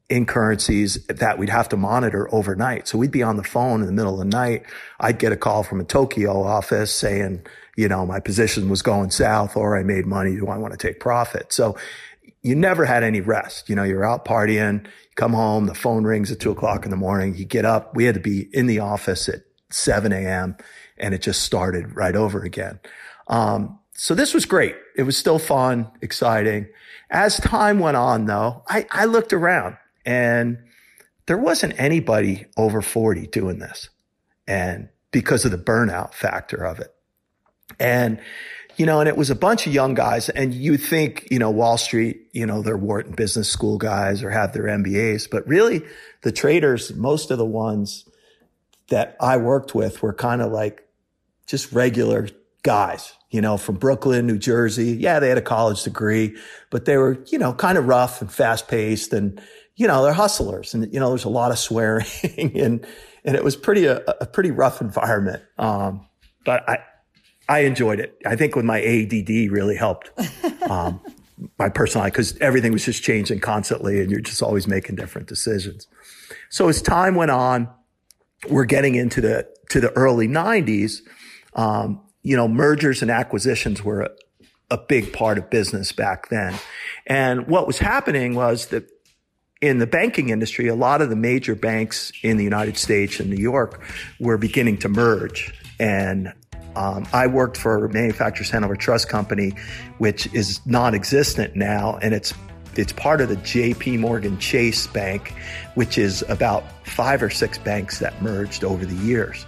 in 0.10 0.26
currencies 0.26 1.06
that 1.06 1.38
we'd 1.38 1.50
have 1.50 1.70
to 1.70 1.78
monitor 1.78 2.34
overnight. 2.34 2.88
So 2.88 2.98
we'd 2.98 3.12
be 3.12 3.22
on 3.22 3.38
the 3.38 3.44
phone 3.44 3.82
in 3.82 3.86
the 3.86 3.94
middle 3.94 4.14
of 4.14 4.20
the 4.20 4.26
night. 4.26 4.64
I'd 5.00 5.20
get 5.20 5.32
a 5.32 5.38
call 5.38 5.62
from 5.62 5.80
a 5.80 5.84
Tokyo 5.84 6.42
office 6.42 6.92
saying, 6.92 7.46
you 7.78 7.88
know, 7.88 8.06
my 8.06 8.20
position 8.20 8.70
was 8.70 8.82
going 8.82 9.12
south 9.12 9.56
or 9.56 9.78
I 9.78 9.84
made 9.84 10.08
money. 10.08 10.36
Do 10.36 10.48
I 10.48 10.58
want 10.58 10.74
to 10.74 10.78
take 10.78 11.00
profit? 11.00 11.54
So 11.54 11.78
you 12.42 12.56
never 12.56 12.86
had 12.86 13.04
any 13.04 13.22
rest. 13.22 13.70
You 13.70 13.76
know, 13.76 13.84
you're 13.84 14.06
out 14.06 14.26
partying, 14.26 14.86
you 14.86 15.16
come 15.16 15.34
home, 15.34 15.66
the 15.66 15.76
phone 15.76 16.04
rings 16.04 16.32
at 16.32 16.40
two 16.40 16.52
o'clock 16.52 16.86
in 16.86 16.92
the 16.92 16.98
morning, 16.98 17.36
you 17.36 17.46
get 17.46 17.66
up. 17.66 17.96
We 17.96 18.06
had 18.06 18.16
to 18.16 18.22
be 18.22 18.50
in 18.54 18.68
the 18.68 18.80
office 18.80 19.28
at 19.28 19.42
7 19.72 20.12
a.m. 20.12 20.58
and 20.98 21.14
it 21.14 21.22
just 21.22 21.44
started 21.44 21.96
right 21.96 22.16
over 22.16 22.44
again. 22.44 22.80
Um, 23.28 23.80
so 23.94 24.16
this 24.16 24.34
was 24.34 24.46
great. 24.46 24.76
It 24.96 25.04
was 25.04 25.18
still 25.18 25.40
fun, 25.40 25.92
exciting. 26.02 26.68
As 27.10 27.38
time 27.38 27.80
went 27.80 27.98
on 27.98 28.26
though, 28.26 28.64
I, 28.68 28.88
I 28.92 29.06
looked 29.06 29.34
around 29.34 29.78
and 30.06 30.58
there 31.26 31.38
wasn't 31.38 31.80
anybody 31.80 32.46
over 32.58 32.82
40 32.82 33.28
doing 33.28 33.60
this. 33.60 33.90
And 34.48 34.90
because 35.12 35.46
of 35.46 35.52
the 35.52 35.58
burnout 35.58 36.14
factor 36.14 36.66
of 36.66 36.80
it. 36.80 36.94
And 37.80 38.20
you 38.80 38.86
know, 38.86 39.02
and 39.02 39.10
it 39.10 39.18
was 39.18 39.30
a 39.30 39.36
bunch 39.36 39.68
of 39.68 39.74
young 39.74 39.94
guys 39.94 40.30
and 40.30 40.54
you 40.54 40.78
think, 40.78 41.28
you 41.30 41.38
know, 41.38 41.52
Wall 41.52 41.78
Street, 41.78 42.30
you 42.32 42.46
know, 42.46 42.62
they're 42.62 42.78
Wharton 42.78 43.12
business 43.12 43.50
school 43.50 43.78
guys 43.78 44.24
or 44.24 44.30
have 44.30 44.54
their 44.54 44.64
MBAs, 44.64 45.30
but 45.30 45.46
really 45.46 45.82
the 46.22 46.32
traders, 46.32 46.96
most 46.96 47.30
of 47.30 47.38
the 47.38 47.46
ones 47.46 48.06
that 48.88 49.18
I 49.20 49.36
worked 49.36 49.76
with 49.76 50.02
were 50.02 50.14
kind 50.14 50.42
of 50.42 50.54
like 50.54 50.88
just 51.46 51.74
regular 51.74 52.30
guys, 52.64 53.12
you 53.30 53.42
know, 53.42 53.58
from 53.58 53.76
Brooklyn, 53.76 54.26
New 54.26 54.38
Jersey. 54.38 54.96
Yeah, 54.98 55.20
they 55.20 55.28
had 55.28 55.38
a 55.38 55.42
college 55.42 55.84
degree, 55.84 56.38
but 56.70 56.86
they 56.86 56.96
were, 56.96 57.22
you 57.28 57.38
know, 57.38 57.52
kind 57.52 57.78
of 57.78 57.86
rough 57.86 58.22
and 58.22 58.32
fast 58.32 58.70
paced 58.70 59.12
and, 59.12 59.42
you 59.76 59.88
know, 59.88 60.04
they're 60.04 60.14
hustlers 60.14 60.74
and, 60.74 60.92
you 60.94 61.02
know, 61.02 61.10
there's 61.10 61.26
a 61.26 61.30
lot 61.30 61.52
of 61.52 61.60
swearing 61.60 62.06
and, 62.38 62.88
and 63.26 63.36
it 63.36 63.44
was 63.44 63.58
pretty, 63.58 63.88
a, 63.88 63.98
a 64.22 64.26
pretty 64.26 64.52
rough 64.52 64.80
environment. 64.80 65.44
Um, 65.58 66.08
but 66.46 66.68
I, 66.70 66.78
I 67.50 67.62
enjoyed 67.62 68.00
it. 68.00 68.16
I 68.26 68.36
think 68.36 68.56
with 68.56 68.64
my 68.64 68.80
ADD 68.80 69.52
really 69.52 69.76
helped 69.76 70.12
um, 70.70 71.02
my 71.58 71.68
personality 71.68 72.12
because 72.12 72.38
everything 72.38 72.72
was 72.72 72.86
just 72.86 73.04
changing 73.04 73.40
constantly 73.40 74.00
and 74.02 74.12
you're 74.12 74.22
just 74.22 74.44
always 74.44 74.68
making 74.68 74.96
different 74.96 75.28
decisions. 75.28 75.88
So 76.50 76.70
as 76.70 76.82
time 76.82 77.16
went 77.16 77.32
on, 77.32 77.68
we're 78.50 78.66
getting 78.66 78.96
into 78.96 79.20
the 79.20 79.48
to 79.72 79.82
the 79.82 79.92
early 79.92 80.28
90s. 80.28 81.02
Um, 81.54 82.02
you 82.22 82.36
know, 82.38 82.48
mergers 82.48 83.02
and 83.02 83.10
acquisitions 83.10 83.84
were 83.84 84.02
a, 84.02 84.10
a 84.72 84.78
big 84.78 85.12
part 85.12 85.38
of 85.38 85.50
business 85.50 85.92
back 85.92 86.30
then. 86.30 86.56
And 87.08 87.48
what 87.48 87.66
was 87.66 87.80
happening 87.80 88.36
was 88.36 88.68
that 88.68 88.90
in 89.62 89.80
the 89.80 89.88
banking 89.88 90.30
industry, 90.30 90.68
a 90.68 90.76
lot 90.76 91.02
of 91.02 91.10
the 91.10 91.16
major 91.16 91.56
banks 91.56 92.12
in 92.22 92.38
the 92.38 92.44
United 92.44 92.78
States 92.78 93.20
and 93.20 93.30
New 93.30 93.42
York 93.42 93.82
were 94.20 94.38
beginning 94.38 94.78
to 94.78 94.90
merge. 94.90 95.54
And 95.80 96.34
um, 96.76 97.08
I 97.14 97.28
worked 97.28 97.58
for 97.58 97.88
Manufacturers 97.90 98.50
Hanover 98.50 98.76
Trust 98.76 99.10
Company, 99.10 99.54
which 99.98 100.32
is 100.34 100.66
non-existent 100.66 101.56
now, 101.56 101.98
and 102.02 102.14
it's 102.14 102.34
it's 102.76 102.94
part 102.94 103.20
of 103.20 103.30
the 103.30 103.36
J.P. 103.38 103.98
Morgan 103.98 104.38
Chase 104.38 104.88
Bank, 104.88 105.34
which 105.76 105.98
is 105.98 106.24
about 106.30 106.64
five 106.86 107.22
or 107.22 107.30
six 107.30 107.58
banks 107.58 108.00
that 108.00 108.22
merged 108.22 108.64
over 108.64 108.86
the 108.86 108.96
years. 108.96 109.46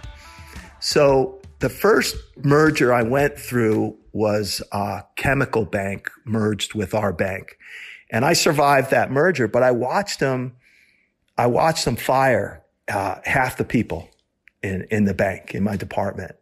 So 0.80 1.40
the 1.60 1.68
first 1.68 2.16
merger 2.42 2.92
I 2.92 3.02
went 3.02 3.38
through 3.38 3.96
was 4.12 4.60
a 4.72 5.04
chemical 5.16 5.64
bank 5.64 6.10
merged 6.24 6.74
with 6.74 6.92
our 6.92 7.12
bank. 7.12 7.56
And 8.10 8.24
I 8.24 8.32
survived 8.32 8.90
that 8.90 9.10
merger, 9.10 9.48
but 9.48 9.62
I 9.62 9.70
watched 9.70 10.20
them, 10.20 10.56
I 11.38 11.46
watched 11.46 11.84
them 11.84 11.96
fire 11.96 12.62
uh, 12.88 13.20
half 13.24 13.56
the 13.56 13.64
people 13.64 14.08
in, 14.62 14.86
in 14.90 15.04
the 15.04 15.14
bank, 15.14 15.54
in 15.54 15.62
my 15.62 15.76
department. 15.76 16.34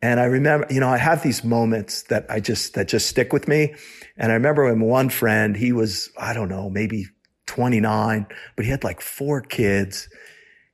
And 0.00 0.20
I 0.20 0.24
remember, 0.24 0.66
you 0.70 0.80
know, 0.80 0.88
I 0.88 0.98
have 0.98 1.22
these 1.22 1.42
moments 1.42 2.02
that 2.04 2.26
I 2.28 2.40
just, 2.40 2.74
that 2.74 2.88
just 2.88 3.08
stick 3.08 3.32
with 3.32 3.48
me. 3.48 3.74
And 4.16 4.30
I 4.30 4.34
remember 4.34 4.64
when 4.64 4.80
one 4.80 5.08
friend, 5.08 5.56
he 5.56 5.72
was, 5.72 6.10
I 6.16 6.34
don't 6.34 6.48
know, 6.48 6.70
maybe 6.70 7.06
29, 7.46 8.26
but 8.54 8.64
he 8.64 8.70
had 8.70 8.84
like 8.84 9.00
four 9.00 9.40
kids. 9.40 10.08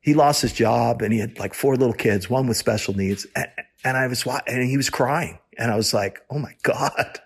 He 0.01 0.13
lost 0.13 0.43
his 0.43 0.53
job 0.53 1.01
and 1.01 1.13
he 1.13 1.21
had 1.21 1.39
like 1.39 1.55
four 1.55 1.77
little 1.77 1.95
kids, 1.95 2.29
one 2.29 2.47
with 2.47 2.59
special 2.59 2.95
needs. 2.95 3.27
And, 3.35 3.49
and 3.83 3.97
I 3.97 4.07
was, 4.07 4.27
and 4.47 4.63
he 4.63 4.77
was 4.77 4.91
crying. 4.91 5.39
And 5.57 5.71
I 5.71 5.77
was 5.77 5.95
like, 5.95 6.21
Oh 6.31 6.39
my 6.39 6.55
God. 6.63 7.21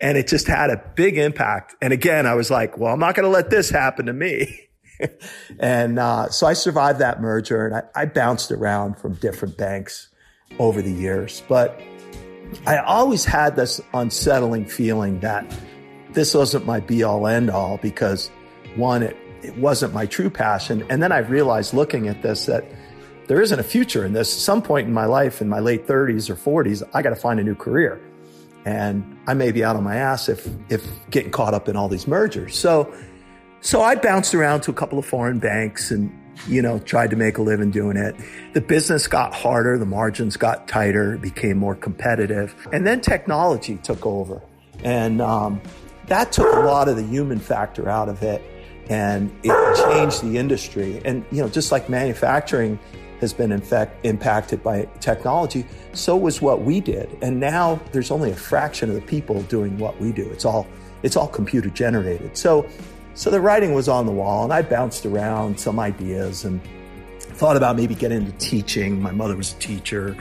And 0.00 0.18
it 0.18 0.26
just 0.26 0.46
had 0.46 0.70
a 0.70 0.82
big 0.96 1.18
impact. 1.18 1.74
And 1.80 1.92
again, 1.92 2.26
I 2.26 2.34
was 2.34 2.50
like, 2.50 2.78
well, 2.78 2.92
I'm 2.92 2.98
not 2.98 3.14
going 3.14 3.24
to 3.24 3.30
let 3.30 3.50
this 3.50 3.70
happen 3.70 4.06
to 4.06 4.12
me. 4.12 4.68
and 5.60 5.98
uh, 5.98 6.30
so 6.30 6.46
I 6.46 6.52
survived 6.52 6.98
that 6.98 7.20
merger 7.20 7.66
and 7.66 7.76
I, 7.76 8.02
I 8.02 8.06
bounced 8.06 8.50
around 8.50 8.98
from 8.98 9.14
different 9.14 9.56
banks 9.56 10.08
over 10.58 10.82
the 10.82 10.92
years. 10.92 11.42
But 11.48 11.80
I 12.66 12.78
always 12.78 13.24
had 13.24 13.56
this 13.56 13.80
unsettling 13.94 14.66
feeling 14.66 15.20
that 15.20 15.52
this 16.12 16.34
wasn't 16.34 16.66
my 16.66 16.80
be 16.80 17.02
all 17.02 17.26
end 17.26 17.50
all 17.50 17.78
because 17.78 18.30
one, 18.76 19.02
it, 19.02 19.16
it 19.42 19.56
wasn't 19.56 19.94
my 19.94 20.06
true 20.06 20.30
passion. 20.30 20.84
And 20.90 21.02
then 21.02 21.12
I 21.12 21.18
realized 21.18 21.74
looking 21.74 22.08
at 22.08 22.22
this 22.22 22.46
that 22.46 22.64
there 23.26 23.40
isn't 23.40 23.58
a 23.58 23.64
future 23.64 24.04
in 24.04 24.12
this. 24.12 24.32
Some 24.32 24.62
point 24.62 24.86
in 24.86 24.92
my 24.92 25.06
life, 25.06 25.40
in 25.40 25.48
my 25.48 25.60
late 25.60 25.86
30s 25.86 26.28
or 26.28 26.36
40s, 26.36 26.88
I 26.92 27.02
got 27.02 27.10
to 27.10 27.16
find 27.16 27.40
a 27.40 27.44
new 27.44 27.54
career. 27.54 28.00
And 28.64 29.18
I 29.26 29.34
may 29.34 29.50
be 29.50 29.64
out 29.64 29.74
on 29.74 29.82
my 29.82 29.96
ass 29.96 30.28
if, 30.28 30.48
if 30.68 30.86
getting 31.10 31.32
caught 31.32 31.54
up 31.54 31.68
in 31.68 31.76
all 31.76 31.88
these 31.88 32.06
mergers. 32.06 32.56
So, 32.56 32.92
so 33.60 33.82
I 33.82 33.96
bounced 33.96 34.34
around 34.34 34.60
to 34.62 34.70
a 34.70 34.74
couple 34.74 34.98
of 34.98 35.06
foreign 35.06 35.38
banks 35.38 35.90
and 35.90 36.12
you 36.48 36.62
know, 36.62 36.78
tried 36.80 37.10
to 37.10 37.16
make 37.16 37.38
a 37.38 37.42
living 37.42 37.70
doing 37.70 37.96
it. 37.96 38.14
The 38.52 38.60
business 38.60 39.06
got 39.06 39.34
harder, 39.34 39.78
the 39.78 39.86
margins 39.86 40.36
got 40.36 40.68
tighter, 40.68 41.16
became 41.18 41.56
more 41.56 41.74
competitive, 41.74 42.54
and 42.72 42.86
then 42.86 43.00
technology 43.00 43.76
took 43.82 44.04
over, 44.04 44.42
and 44.82 45.20
um, 45.20 45.60
that 46.06 46.32
took 46.32 46.52
a 46.54 46.60
lot 46.60 46.88
of 46.88 46.96
the 46.96 47.02
human 47.02 47.38
factor 47.38 47.88
out 47.88 48.08
of 48.08 48.22
it, 48.22 48.42
and 48.88 49.30
it 49.42 49.76
changed 49.88 50.22
the 50.22 50.38
industry. 50.38 51.00
And 51.04 51.24
you 51.30 51.42
know, 51.42 51.48
just 51.48 51.72
like 51.72 51.88
manufacturing 51.88 52.78
has 53.20 53.32
been 53.32 53.52
impacted 53.52 54.62
by 54.64 54.88
technology, 54.98 55.64
so 55.92 56.16
was 56.16 56.42
what 56.42 56.62
we 56.62 56.80
did. 56.80 57.08
And 57.22 57.38
now 57.38 57.80
there's 57.92 58.10
only 58.10 58.32
a 58.32 58.36
fraction 58.36 58.88
of 58.88 58.96
the 58.96 59.02
people 59.02 59.42
doing 59.42 59.78
what 59.78 60.00
we 60.00 60.12
do. 60.12 60.28
It's 60.30 60.44
all 60.44 60.66
it's 61.02 61.16
all 61.16 61.28
computer 61.28 61.68
generated. 61.70 62.36
So 62.36 62.68
so 63.14 63.30
the 63.30 63.40
writing 63.40 63.74
was 63.74 63.88
on 63.88 64.06
the 64.06 64.12
wall, 64.12 64.44
and 64.44 64.52
I 64.52 64.62
bounced 64.62 65.06
around 65.06 65.58
some 65.58 65.78
ideas 65.78 66.44
and 66.44 66.60
thought 67.20 67.56
about 67.56 67.76
maybe 67.76 67.94
getting 67.94 68.18
into 68.18 68.32
teaching. 68.32 69.00
My 69.00 69.10
mother 69.10 69.36
was 69.36 69.52
a 69.52 69.56
teacher. 69.56 70.16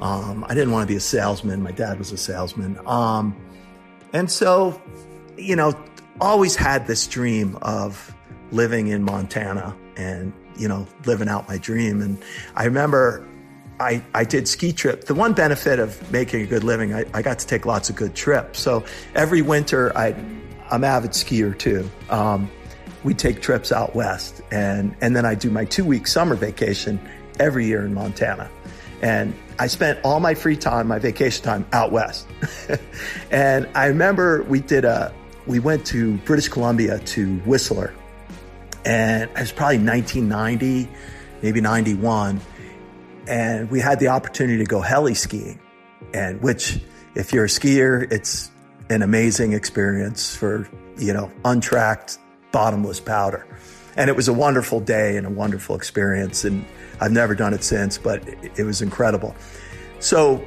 Um, 0.00 0.44
I 0.48 0.54
didn't 0.54 0.72
want 0.72 0.86
to 0.86 0.92
be 0.92 0.96
a 0.96 1.00
salesman. 1.00 1.62
My 1.62 1.72
dad 1.72 1.98
was 1.98 2.12
a 2.12 2.16
salesman. 2.16 2.78
Um, 2.86 3.36
and 4.12 4.30
so, 4.30 4.80
you 5.36 5.56
know, 5.56 5.74
always 6.20 6.56
had 6.56 6.86
this 6.86 7.06
dream 7.06 7.56
of 7.62 8.14
living 8.50 8.88
in 8.88 9.02
Montana 9.02 9.76
and, 9.96 10.32
you 10.56 10.68
know, 10.68 10.86
living 11.06 11.28
out 11.28 11.48
my 11.48 11.58
dream. 11.58 12.00
And 12.00 12.22
I 12.54 12.64
remember 12.64 13.26
I, 13.80 14.02
I 14.14 14.24
did 14.24 14.46
ski 14.46 14.72
trip. 14.72 15.04
The 15.04 15.14
one 15.14 15.32
benefit 15.32 15.78
of 15.78 16.12
making 16.12 16.42
a 16.42 16.46
good 16.46 16.64
living, 16.64 16.94
I, 16.94 17.04
I 17.12 17.22
got 17.22 17.38
to 17.40 17.46
take 17.46 17.66
lots 17.66 17.90
of 17.90 17.96
good 17.96 18.14
trips. 18.14 18.60
So 18.60 18.84
every 19.14 19.42
winter 19.42 19.96
I'd 19.96 20.16
I'm 20.70 20.84
avid 20.84 21.12
skier 21.12 21.56
too. 21.56 21.88
Um, 22.10 22.50
we 23.02 23.14
take 23.14 23.42
trips 23.42 23.70
out 23.70 23.94
west, 23.94 24.40
and 24.50 24.94
and 25.00 25.14
then 25.14 25.26
I 25.26 25.34
do 25.34 25.50
my 25.50 25.64
two 25.64 25.84
week 25.84 26.06
summer 26.06 26.34
vacation 26.34 26.98
every 27.38 27.66
year 27.66 27.84
in 27.84 27.94
Montana. 27.94 28.50
And 29.02 29.34
I 29.58 29.66
spent 29.66 29.98
all 30.02 30.20
my 30.20 30.34
free 30.34 30.56
time, 30.56 30.88
my 30.88 30.98
vacation 30.98 31.44
time, 31.44 31.66
out 31.72 31.92
west. 31.92 32.26
and 33.30 33.68
I 33.74 33.86
remember 33.86 34.42
we 34.44 34.60
did 34.60 34.84
a 34.84 35.12
we 35.46 35.58
went 35.58 35.86
to 35.86 36.16
British 36.18 36.48
Columbia 36.48 36.98
to 36.98 37.36
Whistler, 37.40 37.94
and 38.84 39.24
it 39.30 39.38
was 39.38 39.52
probably 39.52 39.78
1990, 39.78 40.88
maybe 41.42 41.60
91, 41.60 42.40
and 43.26 43.70
we 43.70 43.80
had 43.80 44.00
the 44.00 44.08
opportunity 44.08 44.58
to 44.58 44.64
go 44.64 44.80
heli 44.80 45.14
skiing, 45.14 45.60
and 46.14 46.40
which 46.40 46.80
if 47.14 47.32
you're 47.32 47.44
a 47.44 47.48
skier, 47.48 48.10
it's 48.10 48.50
an 48.90 49.02
amazing 49.02 49.52
experience 49.52 50.34
for, 50.34 50.68
you 50.96 51.12
know, 51.12 51.30
untracked, 51.44 52.18
bottomless 52.52 53.00
powder. 53.00 53.46
And 53.96 54.10
it 54.10 54.16
was 54.16 54.28
a 54.28 54.32
wonderful 54.32 54.80
day 54.80 55.16
and 55.16 55.26
a 55.26 55.30
wonderful 55.30 55.76
experience. 55.76 56.44
And 56.44 56.64
I've 57.00 57.12
never 57.12 57.34
done 57.34 57.54
it 57.54 57.62
since, 57.64 57.96
but 57.96 58.26
it 58.26 58.64
was 58.64 58.82
incredible. 58.82 59.34
So 60.00 60.44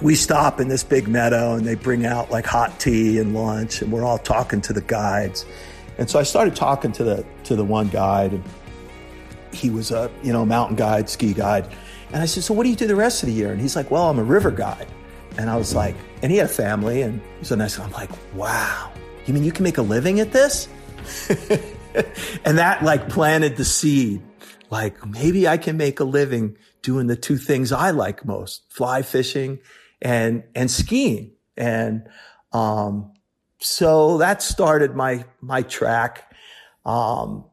we 0.00 0.14
stop 0.14 0.60
in 0.60 0.68
this 0.68 0.84
big 0.84 1.08
meadow 1.08 1.54
and 1.54 1.66
they 1.66 1.74
bring 1.74 2.06
out 2.06 2.30
like 2.30 2.46
hot 2.46 2.78
tea 2.78 3.18
and 3.18 3.34
lunch 3.34 3.82
and 3.82 3.92
we're 3.92 4.04
all 4.04 4.18
talking 4.18 4.60
to 4.62 4.72
the 4.72 4.80
guides. 4.80 5.44
And 5.98 6.08
so 6.08 6.18
I 6.18 6.22
started 6.22 6.56
talking 6.56 6.92
to 6.92 7.04
the 7.04 7.26
to 7.44 7.56
the 7.56 7.64
one 7.64 7.88
guide 7.88 8.32
and 8.32 8.44
he 9.52 9.68
was 9.68 9.90
a, 9.90 10.10
you 10.22 10.32
know, 10.32 10.46
mountain 10.46 10.76
guide, 10.76 11.10
ski 11.10 11.34
guide. 11.34 11.68
And 12.12 12.22
I 12.22 12.26
said, 12.26 12.44
"So 12.44 12.54
what 12.54 12.64
do 12.64 12.70
you 12.70 12.76
do 12.76 12.86
the 12.86 12.96
rest 12.96 13.22
of 13.22 13.28
the 13.28 13.34
year?" 13.34 13.52
And 13.52 13.60
he's 13.60 13.76
like, 13.76 13.90
"Well, 13.90 14.08
I'm 14.08 14.18
a 14.18 14.24
river 14.24 14.50
guide." 14.50 14.86
And 15.38 15.48
I 15.48 15.56
was 15.56 15.74
like, 15.74 15.96
and 16.22 16.30
he 16.30 16.38
had 16.38 16.46
a 16.46 16.52
family 16.52 17.02
and 17.02 17.20
so 17.42 17.54
nice 17.54 17.78
I'm 17.78 17.90
like, 17.92 18.10
wow, 18.34 18.92
you 19.26 19.34
mean 19.34 19.44
you 19.44 19.52
can 19.52 19.64
make 19.64 19.78
a 19.78 19.82
living 19.82 20.20
at 20.20 20.32
this? 20.32 20.68
and 22.44 22.58
that 22.58 22.82
like 22.82 23.08
planted 23.08 23.56
the 23.56 23.64
seed. 23.64 24.22
Like 24.70 25.04
maybe 25.06 25.48
I 25.48 25.56
can 25.56 25.76
make 25.76 26.00
a 26.00 26.04
living 26.04 26.56
doing 26.82 27.06
the 27.06 27.16
two 27.16 27.36
things 27.36 27.72
I 27.72 27.90
like 27.90 28.24
most, 28.24 28.62
fly 28.70 29.02
fishing 29.02 29.58
and, 30.00 30.44
and 30.54 30.70
skiing. 30.70 31.32
And, 31.56 32.08
um, 32.52 33.12
so 33.58 34.18
that 34.18 34.42
started 34.42 34.94
my, 34.94 35.24
my 35.40 35.62
track. 35.62 36.32
Um, 36.86 37.44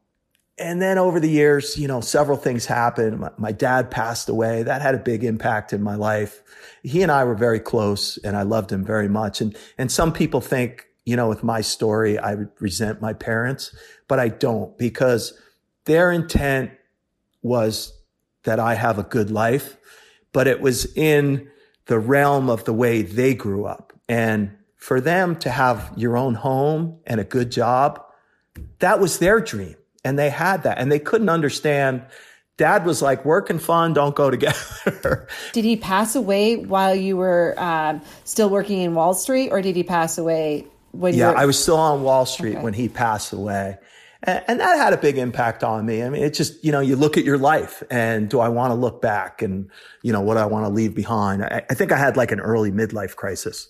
and 0.59 0.81
then 0.81 0.97
over 0.97 1.19
the 1.19 1.29
years, 1.29 1.77
you 1.77 1.87
know, 1.87 2.01
several 2.01 2.37
things 2.37 2.65
happened. 2.65 3.19
My, 3.19 3.31
my, 3.37 3.51
dad 3.51 3.91
passed 3.91 4.27
away. 4.27 4.63
That 4.63 4.81
had 4.81 4.95
a 4.95 4.99
big 4.99 5.23
impact 5.23 5.71
in 5.71 5.83
my 5.83 5.95
life. 5.95 6.41
He 6.83 7.03
and 7.03 7.11
I 7.11 7.23
were 7.25 7.35
very 7.35 7.59
close 7.59 8.17
and 8.17 8.35
I 8.35 8.41
loved 8.41 8.71
him 8.71 8.83
very 8.83 9.07
much. 9.07 9.39
And, 9.39 9.55
and 9.77 9.91
some 9.91 10.11
people 10.11 10.41
think, 10.41 10.87
you 11.05 11.15
know, 11.15 11.29
with 11.29 11.43
my 11.43 11.61
story, 11.61 12.17
I 12.17 12.35
would 12.35 12.49
resent 12.59 13.01
my 13.01 13.13
parents, 13.13 13.75
but 14.07 14.19
I 14.19 14.29
don't 14.29 14.77
because 14.77 15.39
their 15.85 16.11
intent 16.11 16.71
was 17.43 17.93
that 18.43 18.59
I 18.59 18.73
have 18.73 18.97
a 18.97 19.03
good 19.03 19.29
life, 19.29 19.77
but 20.33 20.47
it 20.47 20.59
was 20.59 20.91
in 20.97 21.49
the 21.85 21.99
realm 21.99 22.49
of 22.49 22.65
the 22.65 22.73
way 22.73 23.03
they 23.03 23.33
grew 23.33 23.65
up. 23.65 23.93
And 24.09 24.51
for 24.75 24.99
them 24.99 25.35
to 25.37 25.49
have 25.49 25.93
your 25.95 26.17
own 26.17 26.33
home 26.33 26.99
and 27.05 27.19
a 27.19 27.25
good 27.25 27.51
job, 27.51 28.03
that 28.79 28.99
was 28.99 29.19
their 29.19 29.39
dream 29.39 29.75
and 30.07 30.17
they 30.17 30.29
had 30.29 30.63
that 30.63 30.77
and 30.77 30.89
they 30.89 30.99
couldn't 30.99 31.27
understand. 31.27 32.01
Dad 32.55 32.85
was 32.85 33.01
like, 33.01 33.25
work 33.25 33.49
and 33.49 33.61
fun 33.61 33.93
don't 33.93 34.15
go 34.15 34.29
together. 34.35 35.27
did 35.51 35.65
he 35.65 35.75
pass 35.75 36.15
away 36.15 36.55
while 36.55 36.95
you 36.95 37.17
were 37.17 37.53
um, 37.57 38.01
still 38.23 38.49
working 38.49 38.79
in 38.79 38.95
Wall 38.95 39.13
Street 39.13 39.49
or 39.49 39.61
did 39.61 39.75
he 39.75 39.83
pass 39.83 40.17
away 40.17 40.65
when 40.91 41.13
yeah, 41.13 41.27
you 41.27 41.33
were... 41.33 41.39
I 41.39 41.45
was 41.45 41.61
still 41.61 41.75
on 41.75 42.03
Wall 42.03 42.25
Street 42.25 42.55
okay. 42.55 42.63
when 42.63 42.73
he 42.73 42.87
passed 42.87 43.33
away. 43.33 43.77
And, 44.23 44.43
and 44.47 44.59
that 44.61 44.77
had 44.77 44.93
a 44.93 44.97
big 44.97 45.17
impact 45.17 45.61
on 45.61 45.85
me. 45.85 46.01
I 46.01 46.09
mean, 46.09 46.23
it's 46.23 46.37
just, 46.37 46.63
you 46.63 46.71
know, 46.71 46.79
you 46.79 46.95
look 46.95 47.17
at 47.17 47.25
your 47.25 47.37
life 47.37 47.83
and 47.91 48.29
do 48.29 48.39
I 48.39 48.47
want 48.47 48.71
to 48.71 48.75
look 48.75 49.01
back 49.01 49.41
and, 49.41 49.69
you 50.03 50.13
know, 50.13 50.21
what 50.21 50.37
I 50.37 50.45
want 50.45 50.65
to 50.65 50.69
leave 50.69 50.95
behind? 50.95 51.43
I, 51.43 51.63
I 51.69 51.73
think 51.73 51.91
I 51.91 51.97
had 51.97 52.15
like 52.15 52.31
an 52.31 52.39
early 52.39 52.71
midlife 52.71 53.17
crisis, 53.17 53.67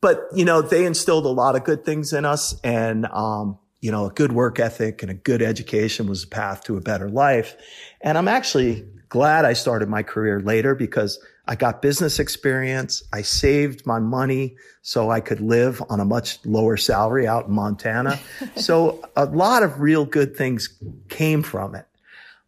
but, 0.00 0.22
you 0.34 0.44
know, 0.44 0.62
they 0.62 0.86
instilled 0.86 1.26
a 1.26 1.30
lot 1.30 1.56
of 1.56 1.64
good 1.64 1.84
things 1.84 2.12
in 2.12 2.24
us. 2.24 2.58
And, 2.62 3.06
um, 3.06 3.58
you 3.80 3.90
know, 3.90 4.06
a 4.06 4.10
good 4.10 4.32
work 4.32 4.60
ethic 4.60 5.02
and 5.02 5.10
a 5.10 5.14
good 5.14 5.42
education 5.42 6.06
was 6.06 6.24
a 6.24 6.28
path 6.28 6.64
to 6.64 6.76
a 6.76 6.80
better 6.80 7.08
life. 7.08 7.56
And 8.00 8.18
I'm 8.18 8.28
actually 8.28 8.84
glad 9.08 9.44
I 9.44 9.54
started 9.54 9.88
my 9.88 10.02
career 10.02 10.40
later 10.40 10.74
because 10.74 11.18
I 11.46 11.56
got 11.56 11.82
business 11.82 12.18
experience. 12.18 13.02
I 13.12 13.22
saved 13.22 13.84
my 13.84 13.98
money 13.98 14.56
so 14.82 15.10
I 15.10 15.20
could 15.20 15.40
live 15.40 15.82
on 15.88 15.98
a 15.98 16.04
much 16.04 16.38
lower 16.44 16.76
salary 16.76 17.26
out 17.26 17.46
in 17.46 17.54
Montana. 17.54 18.20
so 18.56 19.02
a 19.16 19.24
lot 19.24 19.62
of 19.62 19.80
real 19.80 20.04
good 20.04 20.36
things 20.36 20.78
came 21.08 21.42
from 21.42 21.74
it. 21.74 21.86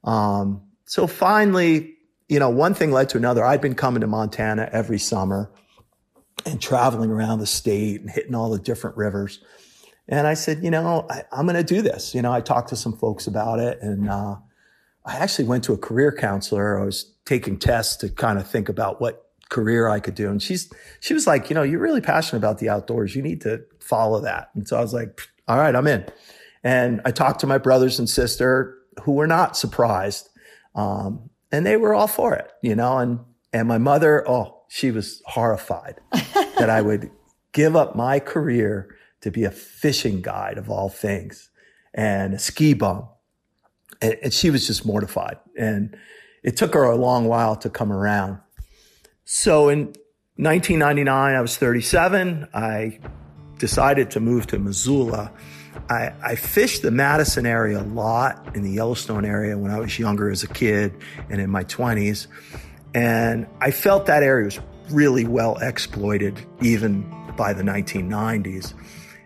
Um, 0.05 0.62
so 0.85 1.07
finally, 1.07 1.97
you 2.29 2.38
know, 2.38 2.51
one 2.51 2.75
thing 2.75 2.92
led 2.92 3.09
to 3.11 3.18
another. 3.18 3.45
I'd 3.45 3.61
been 3.61 3.75
coming 3.75 4.03
to 4.03 4.07
Montana 4.07 4.68
every 4.71 4.99
summer 4.99 5.51
and 6.47 6.61
traveling 6.61 7.11
around 7.11 7.40
the 7.40 7.47
state 7.47 8.01
and 8.01 8.11
hitting 8.11 8.35
all 8.35 8.51
the 8.51 8.59
different 8.59 8.97
rivers. 8.97 9.40
And 10.09 10.27
I 10.27 10.35
said, 10.35 10.62
you 10.62 10.71
know, 10.71 11.07
I, 11.09 11.23
am 11.33 11.47
going 11.47 11.57
to 11.57 11.65
do 11.65 11.81
this. 11.81 12.15
You 12.15 12.23
know, 12.23 12.33
I 12.33 12.41
talked 12.41 12.69
to 12.71 12.77
some 12.77 12.93
folks 12.93 13.27
about 13.27 13.59
it 13.59 13.81
and, 13.81 14.09
uh, 14.09 14.37
I 15.05 15.17
actually 15.17 15.47
went 15.47 15.65
to 15.65 15.73
a 15.73 15.79
career 15.79 16.12
counselor. 16.12 16.79
I 16.79 16.85
was 16.85 17.12
taking 17.25 17.59
tests 17.59 17.97
to 17.97 18.09
kind 18.09 18.38
of 18.38 18.47
think 18.49 18.69
about 18.69 19.01
what 19.01 19.31
career 19.49 19.88
I 19.88 20.01
could 20.01 20.15
do. 20.15 20.31
And 20.31 20.41
she's, 20.41 20.73
she 21.01 21.12
was 21.12 21.27
like, 21.27 21.51
you 21.51 21.55
know, 21.55 21.62
you're 21.62 21.81
really 21.81 22.01
passionate 22.01 22.38
about 22.38 22.59
the 22.59 22.69
outdoors. 22.69 23.15
You 23.15 23.23
need 23.23 23.41
to 23.43 23.65
follow 23.81 24.21
that. 24.21 24.51
And 24.55 24.67
so 24.67 24.77
I 24.77 24.81
was 24.81 24.95
like, 24.95 25.21
all 25.49 25.59
right, 25.59 25.75
I'm 25.75 25.87
in. 25.87 26.07
And 26.65 27.01
I 27.05 27.11
talked 27.11 27.41
to 27.41 27.47
my 27.47 27.59
brothers 27.59 27.99
and 27.99 28.09
sister 28.09 28.79
who 29.03 29.12
were 29.12 29.27
not 29.27 29.57
surprised. 29.57 30.29
Um, 30.75 31.31
and 31.51 31.67
they 31.67 31.77
were 31.77 31.95
all 31.95 32.07
for 32.07 32.35
it, 32.35 32.51
you 32.62 32.75
know, 32.75 32.99
and, 32.99 33.19
and 33.53 33.69
my 33.69 33.79
mother, 33.79 34.27
oh, 34.29 34.62
she 34.69 34.91
was 34.91 35.21
horrified 35.27 35.97
that 36.12 36.71
I 36.71 36.81
would 36.81 37.11
give 37.53 37.77
up 37.77 37.95
my 37.95 38.21
career 38.21 38.97
to 39.23 39.31
be 39.31 39.45
a 39.45 39.51
fishing 39.51 40.21
guide 40.21 40.59
of 40.59 40.71
all 40.71 40.89
things 40.89 41.51
and 41.95 42.35
a 42.35 42.39
ski 42.39 42.75
bum. 42.75 43.09
And, 44.01 44.17
and 44.23 44.33
she 44.33 44.51
was 44.51 44.67
just 44.67 44.85
mortified. 44.85 45.39
And 45.57 45.97
it 46.43 46.57
took 46.57 46.75
her 46.75 46.85
a 46.85 46.97
long 46.97 47.27
while 47.27 47.57
to 47.57 47.71
come 47.71 47.93
around. 47.93 48.39
So 49.25 49.69
in 49.69 49.95
1999, 50.37 51.35
I 51.35 51.41
was 51.41 51.57
37. 51.57 52.49
I 52.53 52.99
decided 53.59 54.11
to 54.13 54.21
move 54.21 54.49
to 54.49 54.59
Missoula. 54.59 55.33
I, 55.89 56.13
I, 56.23 56.35
fished 56.35 56.83
the 56.83 56.91
Madison 56.91 57.47
area 57.47 57.81
a 57.81 57.83
lot 57.83 58.55
in 58.57 58.63
the 58.63 58.71
Yellowstone 58.71 59.25
area 59.25 59.57
when 59.57 59.71
I 59.71 59.79
was 59.79 59.99
younger 59.99 60.31
as 60.31 60.43
a 60.43 60.49
kid 60.49 60.93
and 61.31 61.41
in 61.41 61.49
my 61.49 61.65
20s. 61.65 62.27
And 62.95 63.47
I 63.61 63.71
felt 63.71 64.07
that 64.07 64.23
area 64.23 64.47
was 64.47 64.61
really 64.91 65.25
well 65.25 65.57
exploited 65.59 66.39
even 66.61 67.03
by 67.37 67.53
the 67.53 67.63
1990s. 67.63 68.75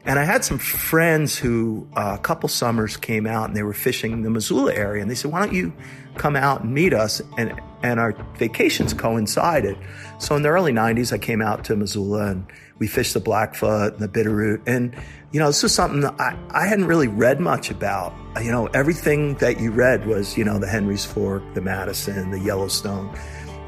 And 0.07 0.21
I 0.21 0.25
had 0.25 0.45
some 0.45 0.59
friends 0.59 1.37
who 1.37 1.89
uh, 1.97 2.17
a 2.17 2.23
couple 2.23 2.49
summers 2.49 2.97
came 2.97 3.27
out 3.27 3.49
and 3.49 3.57
they 3.57 3.65
were 3.65 3.73
fishing 3.73 4.13
in 4.13 4.23
the 4.23 4.31
Missoula 4.31 4.73
area. 4.73 5.03
And 5.03 5.11
they 5.11 5.17
said, 5.17 5.33
why 5.33 5.41
don't 5.41 5.53
you 5.53 5.73
come 6.15 6.37
out 6.37 6.63
and 6.63 6.73
meet 6.73 6.95
us? 6.95 7.21
And, 7.37 7.61
and 7.83 7.99
our 7.99 8.13
vacations 8.39 8.95
coincided. 8.95 9.77
So 10.21 10.37
in 10.37 10.43
the 10.43 10.49
early 10.51 10.73
90s, 10.73 11.13
I 11.13 11.19
came 11.19 11.43
out 11.43 11.65
to 11.65 11.75
Missoula 11.75 12.31
and 12.31 12.47
we 12.79 12.87
fished 12.87 13.15
the 13.15 13.21
Blackfoot 13.21 13.95
and 13.95 14.01
the 14.01 14.09
Bitterroot. 14.09 14.63
And, 14.65 14.95
you 15.33 15.41
know, 15.41 15.49
this 15.49 15.65
was 15.65 15.75
something 15.75 16.03
that 16.03 16.15
I, 16.21 16.39
I 16.51 16.67
hadn't 16.69 16.87
really 16.87 17.09
read 17.09 17.41
much 17.41 17.73
about. 17.73 18.15
You 18.41 18.53
know, 18.53 18.67
everything 18.67 19.35
that 19.37 19.59
you 19.59 19.73
read 19.73 20.07
was, 20.07 20.39
you 20.39 20.45
know, 20.45 20.61
the 20.61 20.69
Henry's 20.69 21.05
Fork, 21.05 21.43
the 21.55 21.61
Madison, 21.61 22.31
the 22.31 22.39
Yellowstone. 22.39 23.13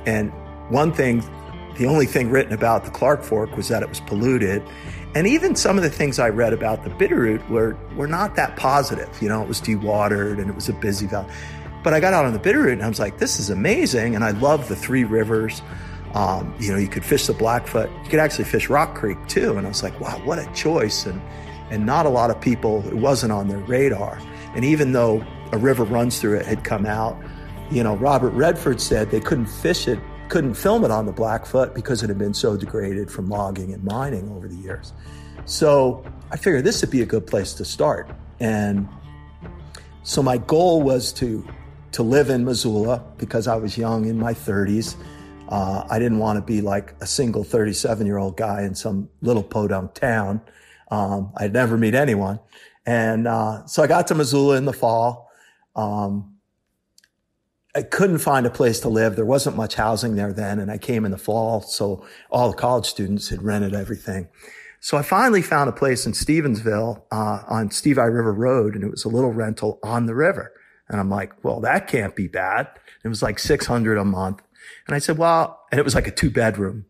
And 0.06 0.30
one 0.70 0.92
thing, 0.92 1.24
the 1.78 1.86
only 1.86 2.06
thing 2.06 2.30
written 2.30 2.52
about 2.52 2.84
the 2.84 2.90
Clark 2.92 3.24
Fork 3.24 3.56
was 3.56 3.68
that 3.68 3.82
it 3.82 3.88
was 3.88 4.00
polluted. 4.00 4.62
And 5.14 5.26
even 5.26 5.56
some 5.56 5.76
of 5.76 5.82
the 5.82 5.90
things 5.90 6.18
I 6.18 6.28
read 6.28 6.52
about 6.52 6.84
the 6.84 6.90
Bitterroot 6.90 7.48
were, 7.48 7.76
were 7.96 8.06
not 8.06 8.36
that 8.36 8.56
positive. 8.56 9.10
You 9.22 9.28
know, 9.28 9.42
it 9.42 9.48
was 9.48 9.60
dewatered 9.60 10.38
and 10.38 10.50
it 10.50 10.54
was 10.54 10.68
a 10.68 10.74
busy 10.74 11.06
valley. 11.06 11.32
But 11.82 11.94
I 11.94 12.00
got 12.00 12.12
out 12.12 12.24
on 12.24 12.32
the 12.32 12.38
Bitterroot 12.38 12.74
and 12.74 12.82
I 12.82 12.88
was 12.88 13.00
like, 13.00 13.18
this 13.18 13.40
is 13.40 13.50
amazing. 13.50 14.14
And 14.14 14.22
I 14.22 14.32
love 14.32 14.68
the 14.68 14.76
three 14.76 15.04
rivers. 15.04 15.62
Um, 16.14 16.54
you 16.58 16.72
know, 16.72 16.78
you 16.78 16.88
could 16.88 17.04
fish 17.04 17.26
the 17.26 17.32
Blackfoot. 17.32 17.90
You 18.04 18.10
could 18.10 18.20
actually 18.20 18.44
fish 18.44 18.68
Rock 18.68 18.94
Creek 18.94 19.18
too. 19.28 19.56
And 19.56 19.66
I 19.66 19.68
was 19.68 19.82
like, 19.82 19.98
wow, 20.00 20.20
what 20.24 20.38
a 20.38 20.46
choice. 20.52 21.06
And, 21.06 21.20
and 21.70 21.86
not 21.86 22.06
a 22.06 22.10
lot 22.10 22.30
of 22.30 22.40
people, 22.40 22.86
it 22.86 22.94
wasn't 22.94 23.32
on 23.32 23.48
their 23.48 23.58
radar. 23.58 24.18
And 24.54 24.64
even 24.64 24.92
though 24.92 25.24
a 25.52 25.58
river 25.58 25.84
runs 25.84 26.20
through 26.20 26.36
it 26.38 26.46
had 26.46 26.64
come 26.64 26.84
out, 26.84 27.16
you 27.70 27.82
know, 27.82 27.96
Robert 27.96 28.30
Redford 28.30 28.80
said 28.80 29.10
they 29.10 29.20
couldn't 29.20 29.46
fish 29.46 29.88
it 29.88 29.98
couldn't 30.28 30.54
film 30.54 30.84
it 30.84 30.90
on 30.90 31.06
the 31.06 31.12
Blackfoot 31.12 31.74
because 31.74 32.02
it 32.02 32.08
had 32.08 32.18
been 32.18 32.34
so 32.34 32.56
degraded 32.56 33.10
from 33.10 33.28
logging 33.28 33.72
and 33.72 33.82
mining 33.84 34.30
over 34.30 34.48
the 34.48 34.56
years. 34.56 34.92
So 35.44 36.04
I 36.30 36.36
figured 36.36 36.64
this 36.64 36.80
would 36.82 36.90
be 36.90 37.02
a 37.02 37.06
good 37.06 37.26
place 37.26 37.54
to 37.54 37.64
start. 37.64 38.10
And 38.40 38.88
so 40.02 40.22
my 40.22 40.38
goal 40.38 40.82
was 40.82 41.12
to 41.14 41.46
to 41.92 42.02
live 42.02 42.28
in 42.28 42.44
Missoula 42.44 43.02
because 43.16 43.48
I 43.48 43.56
was 43.56 43.78
young 43.78 44.06
in 44.06 44.18
my 44.18 44.34
30s. 44.34 44.94
Uh, 45.48 45.86
I 45.88 45.98
didn't 45.98 46.18
want 46.18 46.36
to 46.36 46.42
be 46.42 46.60
like 46.60 46.94
a 47.00 47.06
single 47.06 47.44
37 47.44 48.06
year 48.06 48.18
old 48.18 48.36
guy 48.36 48.62
in 48.62 48.74
some 48.74 49.08
little 49.22 49.42
podunk 49.42 49.94
town. 49.94 50.42
Um, 50.90 51.32
I'd 51.36 51.54
never 51.54 51.78
meet 51.78 51.94
anyone. 51.94 52.40
And 52.84 53.26
uh, 53.26 53.66
so 53.66 53.82
I 53.82 53.86
got 53.86 54.06
to 54.08 54.14
Missoula 54.14 54.56
in 54.56 54.66
the 54.66 54.72
fall. 54.72 55.30
Um, 55.74 56.37
I 57.74 57.82
couldn't 57.82 58.18
find 58.18 58.46
a 58.46 58.50
place 58.50 58.80
to 58.80 58.88
live. 58.88 59.16
There 59.16 59.24
wasn't 59.24 59.56
much 59.56 59.74
housing 59.74 60.16
there 60.16 60.32
then. 60.32 60.58
And 60.58 60.70
I 60.70 60.78
came 60.78 61.04
in 61.04 61.10
the 61.10 61.18
fall. 61.18 61.60
So 61.60 62.04
all 62.30 62.50
the 62.50 62.56
college 62.56 62.86
students 62.86 63.28
had 63.28 63.42
rented 63.42 63.74
everything. 63.74 64.28
So 64.80 64.96
I 64.96 65.02
finally 65.02 65.42
found 65.42 65.68
a 65.68 65.72
place 65.72 66.06
in 66.06 66.12
Stevensville, 66.12 67.02
uh, 67.10 67.42
on 67.48 67.70
Stevie 67.70 68.00
River 68.00 68.32
Road. 68.32 68.74
And 68.74 68.84
it 68.84 68.90
was 68.90 69.04
a 69.04 69.08
little 69.08 69.32
rental 69.32 69.78
on 69.82 70.06
the 70.06 70.14
river. 70.14 70.52
And 70.88 70.98
I'm 70.98 71.10
like, 71.10 71.44
well, 71.44 71.60
that 71.60 71.86
can't 71.88 72.16
be 72.16 72.28
bad. 72.28 72.68
It 73.04 73.08
was 73.08 73.22
like 73.22 73.38
600 73.38 73.98
a 73.98 74.04
month. 74.04 74.42
And 74.86 74.94
I 74.94 74.98
said, 74.98 75.18
well, 75.18 75.60
and 75.70 75.78
it 75.78 75.84
was 75.84 75.94
like 75.94 76.06
a 76.06 76.10
two 76.10 76.30
bedroom. 76.30 76.86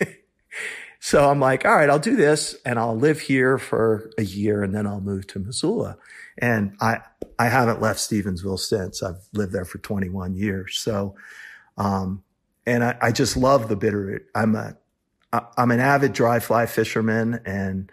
so 1.00 1.28
I'm 1.28 1.40
like, 1.40 1.64
all 1.64 1.74
right, 1.74 1.90
I'll 1.90 1.98
do 1.98 2.16
this 2.16 2.56
and 2.64 2.78
I'll 2.78 2.96
live 2.96 3.20
here 3.20 3.58
for 3.58 4.10
a 4.18 4.22
year 4.22 4.62
and 4.62 4.74
then 4.74 4.86
I'll 4.86 5.00
move 5.00 5.26
to 5.28 5.38
Missoula. 5.38 5.96
And 6.40 6.76
I, 6.80 6.98
I 7.38 7.48
haven't 7.48 7.80
left 7.80 8.00
Stevensville 8.00 8.58
since. 8.58 9.02
I've 9.02 9.28
lived 9.32 9.52
there 9.52 9.64
for 9.64 9.78
21 9.78 10.34
years. 10.34 10.78
So, 10.78 11.14
um, 11.76 12.22
and 12.66 12.82
I, 12.82 12.96
I 13.00 13.12
just 13.12 13.36
love 13.36 13.68
the 13.68 13.76
Bitterroot. 13.76 14.20
I'm 14.34 14.54
a, 14.54 14.76
I'm 15.56 15.70
an 15.70 15.80
avid 15.80 16.12
dry 16.12 16.40
fly 16.40 16.66
fisherman 16.66 17.40
and 17.44 17.90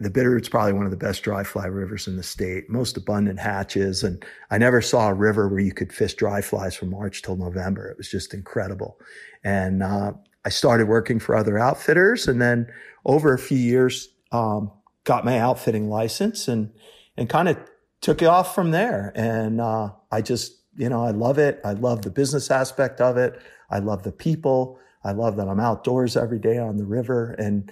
the 0.00 0.10
Bitterroot's 0.10 0.48
probably 0.48 0.74
one 0.74 0.84
of 0.84 0.92
the 0.92 0.96
best 0.96 1.22
dry 1.22 1.42
fly 1.42 1.66
rivers 1.66 2.06
in 2.06 2.16
the 2.16 2.22
state, 2.22 2.70
most 2.70 2.96
abundant 2.96 3.40
hatches. 3.40 4.04
And 4.04 4.24
I 4.50 4.58
never 4.58 4.80
saw 4.80 5.08
a 5.08 5.14
river 5.14 5.48
where 5.48 5.58
you 5.58 5.72
could 5.72 5.92
fish 5.92 6.14
dry 6.14 6.40
flies 6.40 6.76
from 6.76 6.90
March 6.90 7.22
till 7.22 7.36
November. 7.36 7.90
It 7.90 7.96
was 7.96 8.08
just 8.08 8.34
incredible. 8.34 9.00
And, 9.42 9.82
uh, 9.82 10.12
I 10.44 10.50
started 10.50 10.86
working 10.86 11.18
for 11.18 11.34
other 11.34 11.58
outfitters 11.58 12.28
and 12.28 12.40
then 12.40 12.68
over 13.04 13.34
a 13.34 13.38
few 13.38 13.58
years, 13.58 14.08
um, 14.30 14.70
got 15.04 15.24
my 15.24 15.38
outfitting 15.38 15.88
license 15.88 16.46
and, 16.46 16.70
and 17.18 17.28
kind 17.28 17.48
of 17.48 17.58
took 18.00 18.22
it 18.22 18.26
off 18.26 18.54
from 18.54 18.70
there. 18.70 19.12
And 19.14 19.60
uh, 19.60 19.90
I 20.10 20.22
just, 20.22 20.56
you 20.76 20.88
know, 20.88 21.04
I 21.04 21.10
love 21.10 21.38
it. 21.38 21.60
I 21.64 21.72
love 21.72 22.02
the 22.02 22.10
business 22.10 22.50
aspect 22.50 23.00
of 23.00 23.16
it. 23.16 23.40
I 23.70 23.80
love 23.80 24.04
the 24.04 24.12
people. 24.12 24.78
I 25.04 25.12
love 25.12 25.36
that 25.36 25.48
I'm 25.48 25.60
outdoors 25.60 26.16
every 26.16 26.38
day 26.38 26.58
on 26.58 26.76
the 26.76 26.84
river. 26.84 27.32
And 27.32 27.70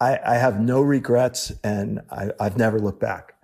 I, 0.00 0.18
I 0.24 0.34
have 0.36 0.60
no 0.60 0.80
regrets 0.80 1.52
and 1.62 2.00
I, 2.10 2.30
I've 2.40 2.56
never 2.56 2.80
looked 2.80 3.00
back. 3.00 3.34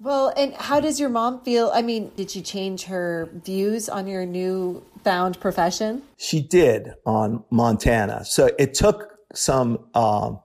Well, 0.00 0.32
and 0.36 0.54
how 0.54 0.80
does 0.80 1.00
your 1.00 1.08
mom 1.08 1.42
feel? 1.42 1.70
I 1.72 1.82
mean, 1.82 2.12
did 2.16 2.30
she 2.30 2.42
change 2.42 2.84
her 2.84 3.28
views 3.44 3.88
on 3.88 4.06
your 4.06 4.26
new 4.26 4.84
found 5.02 5.40
profession? 5.40 6.02
She 6.18 6.40
did 6.40 6.94
on 7.06 7.44
Montana. 7.50 8.24
So 8.24 8.50
it 8.58 8.74
took 8.74 9.18
some 9.32 9.84
um, 9.94 10.40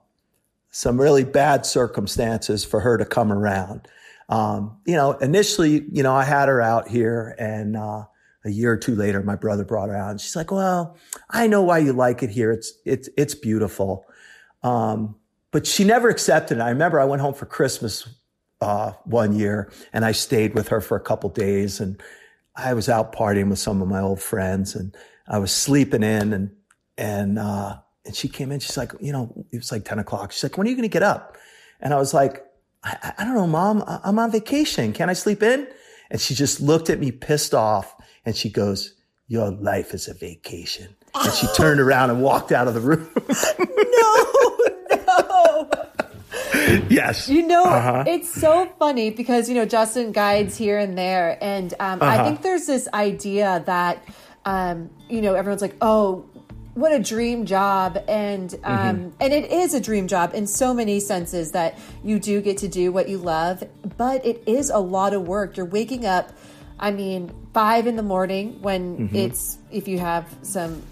some 0.72 1.00
really 1.00 1.24
bad 1.24 1.66
circumstances 1.66 2.64
for 2.64 2.80
her 2.80 2.96
to 2.96 3.04
come 3.04 3.32
around 3.32 3.88
um, 4.30 4.78
you 4.86 4.94
know, 4.94 5.12
initially, 5.12 5.84
you 5.92 6.02
know, 6.02 6.14
I 6.14 6.24
had 6.24 6.48
her 6.48 6.60
out 6.60 6.88
here 6.88 7.34
and, 7.38 7.76
uh, 7.76 8.04
a 8.44 8.50
year 8.50 8.72
or 8.72 8.76
two 8.76 8.94
later, 8.94 9.22
my 9.22 9.36
brother 9.36 9.64
brought 9.64 9.90
her 9.90 9.96
out 9.96 10.12
and 10.12 10.20
she's 10.20 10.34
like, 10.34 10.50
well, 10.50 10.96
I 11.28 11.46
know 11.46 11.62
why 11.62 11.78
you 11.78 11.92
like 11.92 12.22
it 12.22 12.30
here. 12.30 12.52
It's, 12.52 12.72
it's, 12.86 13.08
it's 13.18 13.34
beautiful. 13.34 14.06
Um, 14.62 15.16
but 15.50 15.66
she 15.66 15.84
never 15.84 16.08
accepted 16.08 16.58
it. 16.58 16.60
I 16.62 16.70
remember 16.70 17.00
I 17.00 17.04
went 17.04 17.20
home 17.20 17.34
for 17.34 17.44
Christmas, 17.44 18.08
uh, 18.60 18.92
one 19.04 19.34
year 19.34 19.70
and 19.92 20.04
I 20.04 20.12
stayed 20.12 20.54
with 20.54 20.68
her 20.68 20.80
for 20.80 20.96
a 20.96 21.00
couple 21.00 21.28
days 21.30 21.80
and 21.80 22.00
I 22.56 22.72
was 22.74 22.88
out 22.88 23.14
partying 23.14 23.50
with 23.50 23.58
some 23.58 23.82
of 23.82 23.88
my 23.88 24.00
old 24.00 24.20
friends 24.20 24.74
and 24.74 24.96
I 25.28 25.38
was 25.38 25.52
sleeping 25.52 26.02
in 26.02 26.32
and, 26.32 26.50
and, 26.96 27.38
uh, 27.38 27.78
and 28.04 28.14
she 28.14 28.28
came 28.28 28.52
in. 28.52 28.60
She's 28.60 28.76
like, 28.76 28.92
you 29.00 29.12
know, 29.12 29.32
it 29.50 29.56
was 29.56 29.72
like 29.72 29.84
10 29.84 29.98
o'clock. 29.98 30.32
She's 30.32 30.42
like, 30.42 30.56
when 30.56 30.66
are 30.66 30.70
you 30.70 30.76
going 30.76 30.88
to 30.88 30.92
get 30.92 31.02
up? 31.02 31.36
And 31.80 31.92
I 31.92 31.98
was 31.98 32.14
like, 32.14 32.44
I, 32.82 33.12
I 33.18 33.24
don't 33.24 33.34
know, 33.34 33.46
mom, 33.46 33.84
I'm 33.86 34.18
on 34.18 34.30
vacation. 34.30 34.92
Can 34.92 35.10
I 35.10 35.12
sleep 35.12 35.42
in? 35.42 35.66
And 36.10 36.20
she 36.20 36.34
just 36.34 36.60
looked 36.60 36.90
at 36.90 36.98
me 36.98 37.12
pissed 37.12 37.54
off 37.54 37.94
and 38.24 38.34
she 38.34 38.50
goes, 38.50 38.94
your 39.26 39.50
life 39.50 39.94
is 39.94 40.08
a 40.08 40.14
vacation. 40.14 40.96
And 41.14 41.32
she 41.32 41.46
turned 41.56 41.80
around 41.86 42.10
and 42.10 42.22
walked 42.22 42.52
out 42.52 42.68
of 42.68 42.74
the 42.74 42.80
room. 42.80 43.08
no, 44.96 45.06
no. 45.06 45.70
yes. 46.88 47.28
You 47.28 47.46
know, 47.46 47.64
uh-huh. 47.64 48.04
it's 48.06 48.28
so 48.28 48.66
funny 48.78 49.10
because, 49.10 49.48
you 49.48 49.54
know, 49.54 49.66
Justin 49.66 50.12
guides 50.12 50.56
here 50.56 50.78
and 50.78 50.96
there. 50.96 51.38
And 51.40 51.74
um, 51.80 52.00
uh-huh. 52.00 52.22
I 52.22 52.24
think 52.24 52.42
there's 52.42 52.66
this 52.66 52.88
idea 52.94 53.62
that, 53.66 54.02
um, 54.44 54.90
you 55.08 55.20
know, 55.20 55.34
everyone's 55.34 55.62
like, 55.62 55.76
oh, 55.80 56.28
what 56.74 56.92
a 56.92 56.98
dream 56.98 57.46
job 57.46 58.02
and 58.08 58.54
um, 58.62 58.78
mm-hmm. 58.78 59.08
and 59.20 59.32
it 59.32 59.50
is 59.50 59.74
a 59.74 59.80
dream 59.80 60.06
job 60.06 60.32
in 60.34 60.46
so 60.46 60.72
many 60.72 61.00
senses 61.00 61.52
that 61.52 61.78
you 62.04 62.18
do 62.18 62.40
get 62.40 62.58
to 62.58 62.68
do 62.68 62.92
what 62.92 63.08
you 63.08 63.18
love 63.18 63.62
but 63.96 64.24
it 64.24 64.42
is 64.46 64.70
a 64.70 64.78
lot 64.78 65.12
of 65.12 65.26
work 65.26 65.56
you're 65.56 65.66
waking 65.66 66.06
up 66.06 66.30
i 66.78 66.90
mean 66.90 67.32
five 67.52 67.86
in 67.86 67.96
the 67.96 68.02
morning 68.02 68.60
when 68.62 68.96
mm-hmm. 68.96 69.16
it's 69.16 69.58
if 69.72 69.88
you 69.88 69.98
have 69.98 70.26
some 70.42 70.82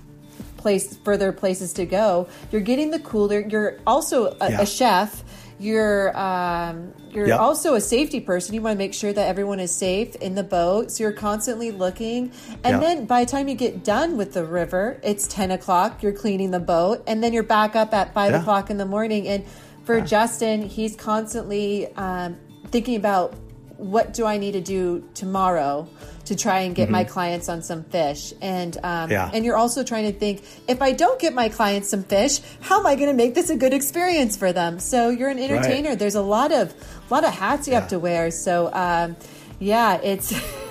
place 0.57 0.97
further 0.99 1.33
places 1.33 1.73
to 1.73 1.87
go 1.87 2.29
you're 2.51 2.61
getting 2.61 2.91
the 2.91 2.99
cooler 2.99 3.41
you're 3.41 3.79
also 3.87 4.37
a, 4.41 4.51
yeah. 4.51 4.61
a 4.61 4.67
chef 4.67 5.23
you're 5.59 6.17
um, 6.17 6.93
you're 7.11 7.27
Yep. 7.29 7.41
also 7.41 7.75
a 7.75 7.81
safety 7.81 8.21
person. 8.21 8.55
You 8.55 8.63
want 8.63 8.75
to 8.75 8.79
make 8.79 8.95
sure 8.95 9.13
that 9.13 9.29
everyone 9.29 9.61
is 9.61 9.75
safe 9.75 10.15
in 10.17 10.35
the 10.35 10.43
boat, 10.45 10.91
so 10.91 11.03
you're 11.05 11.13
constantly 11.13 11.71
looking. 11.71 12.31
And 12.65 12.75
Yep. 12.75 12.81
then 12.81 13.05
by 13.07 13.25
the 13.25 13.31
time 13.31 13.49
you 13.49 13.55
get 13.55 13.83
done 13.85 14.17
with 14.17 14.35
the 14.35 14.45
river, 14.45 14.99
it's 15.03 15.27
ten 15.27 15.51
o'clock. 15.51 16.03
You're 16.03 16.13
cleaning 16.13 16.51
the 16.53 16.61
boat, 16.61 17.03
and 17.07 17.23
then 17.23 17.33
you're 17.33 17.43
back 17.43 17.75
up 17.75 17.93
at 17.93 18.15
five 18.15 18.33
Yeah. 18.33 18.41
o'clock 18.41 18.71
in 18.71 18.77
the 18.79 18.87
morning. 18.87 19.27
And 19.27 19.45
for 19.85 20.01
Justin, 20.01 20.63
he's 20.63 20.95
constantly 20.95 21.89
um, 21.97 22.37
thinking 22.71 22.97
about 22.97 23.35
what 23.79 24.13
do 24.13 24.27
I 24.27 24.37
need 24.39 24.53
to 24.53 24.61
do 24.61 25.09
tomorrow 25.15 25.89
to 26.27 26.37
try 26.37 26.61
and 26.61 26.75
get 26.75 26.91
my 26.91 27.05
clients 27.05 27.49
on 27.49 27.63
some 27.63 27.85
fish. 27.85 28.35
And 28.43 28.77
um, 28.79 28.83
Mm-hmm. 28.83 29.13
Yeah. 29.13 29.31
and 29.33 29.45
you're 29.47 29.57
also 29.57 29.83
trying 29.83 30.13
to 30.13 30.19
think 30.19 30.43
if 30.69 30.83
I 30.83 30.93
don't 30.93 31.19
get 31.19 31.33
my 31.33 31.49
clients 31.49 31.89
some 31.89 32.03
fish, 32.03 32.41
how 32.61 32.81
am 32.81 32.87
I 32.87 32.97
going 32.97 33.09
to 33.09 33.15
make 33.15 33.35
this 33.35 33.49
a 33.49 33.57
good 33.57 33.73
experience 33.73 34.37
for 34.37 34.53
them? 34.53 34.79
So 34.79 35.09
you're 35.09 35.31
an 35.31 35.39
entertainer. 35.39 35.97
There's 35.97 36.17
a 36.17 36.21
lot 36.23 36.53
of 36.53 36.75
lot 37.11 37.25
of 37.25 37.33
hats 37.33 37.67
you 37.67 37.73
have 37.75 37.89
to 37.89 37.99
wear. 37.99 38.31
So 38.31 38.71
um, 38.75 39.17
yeah, 39.59 40.01
it's. 40.03 40.35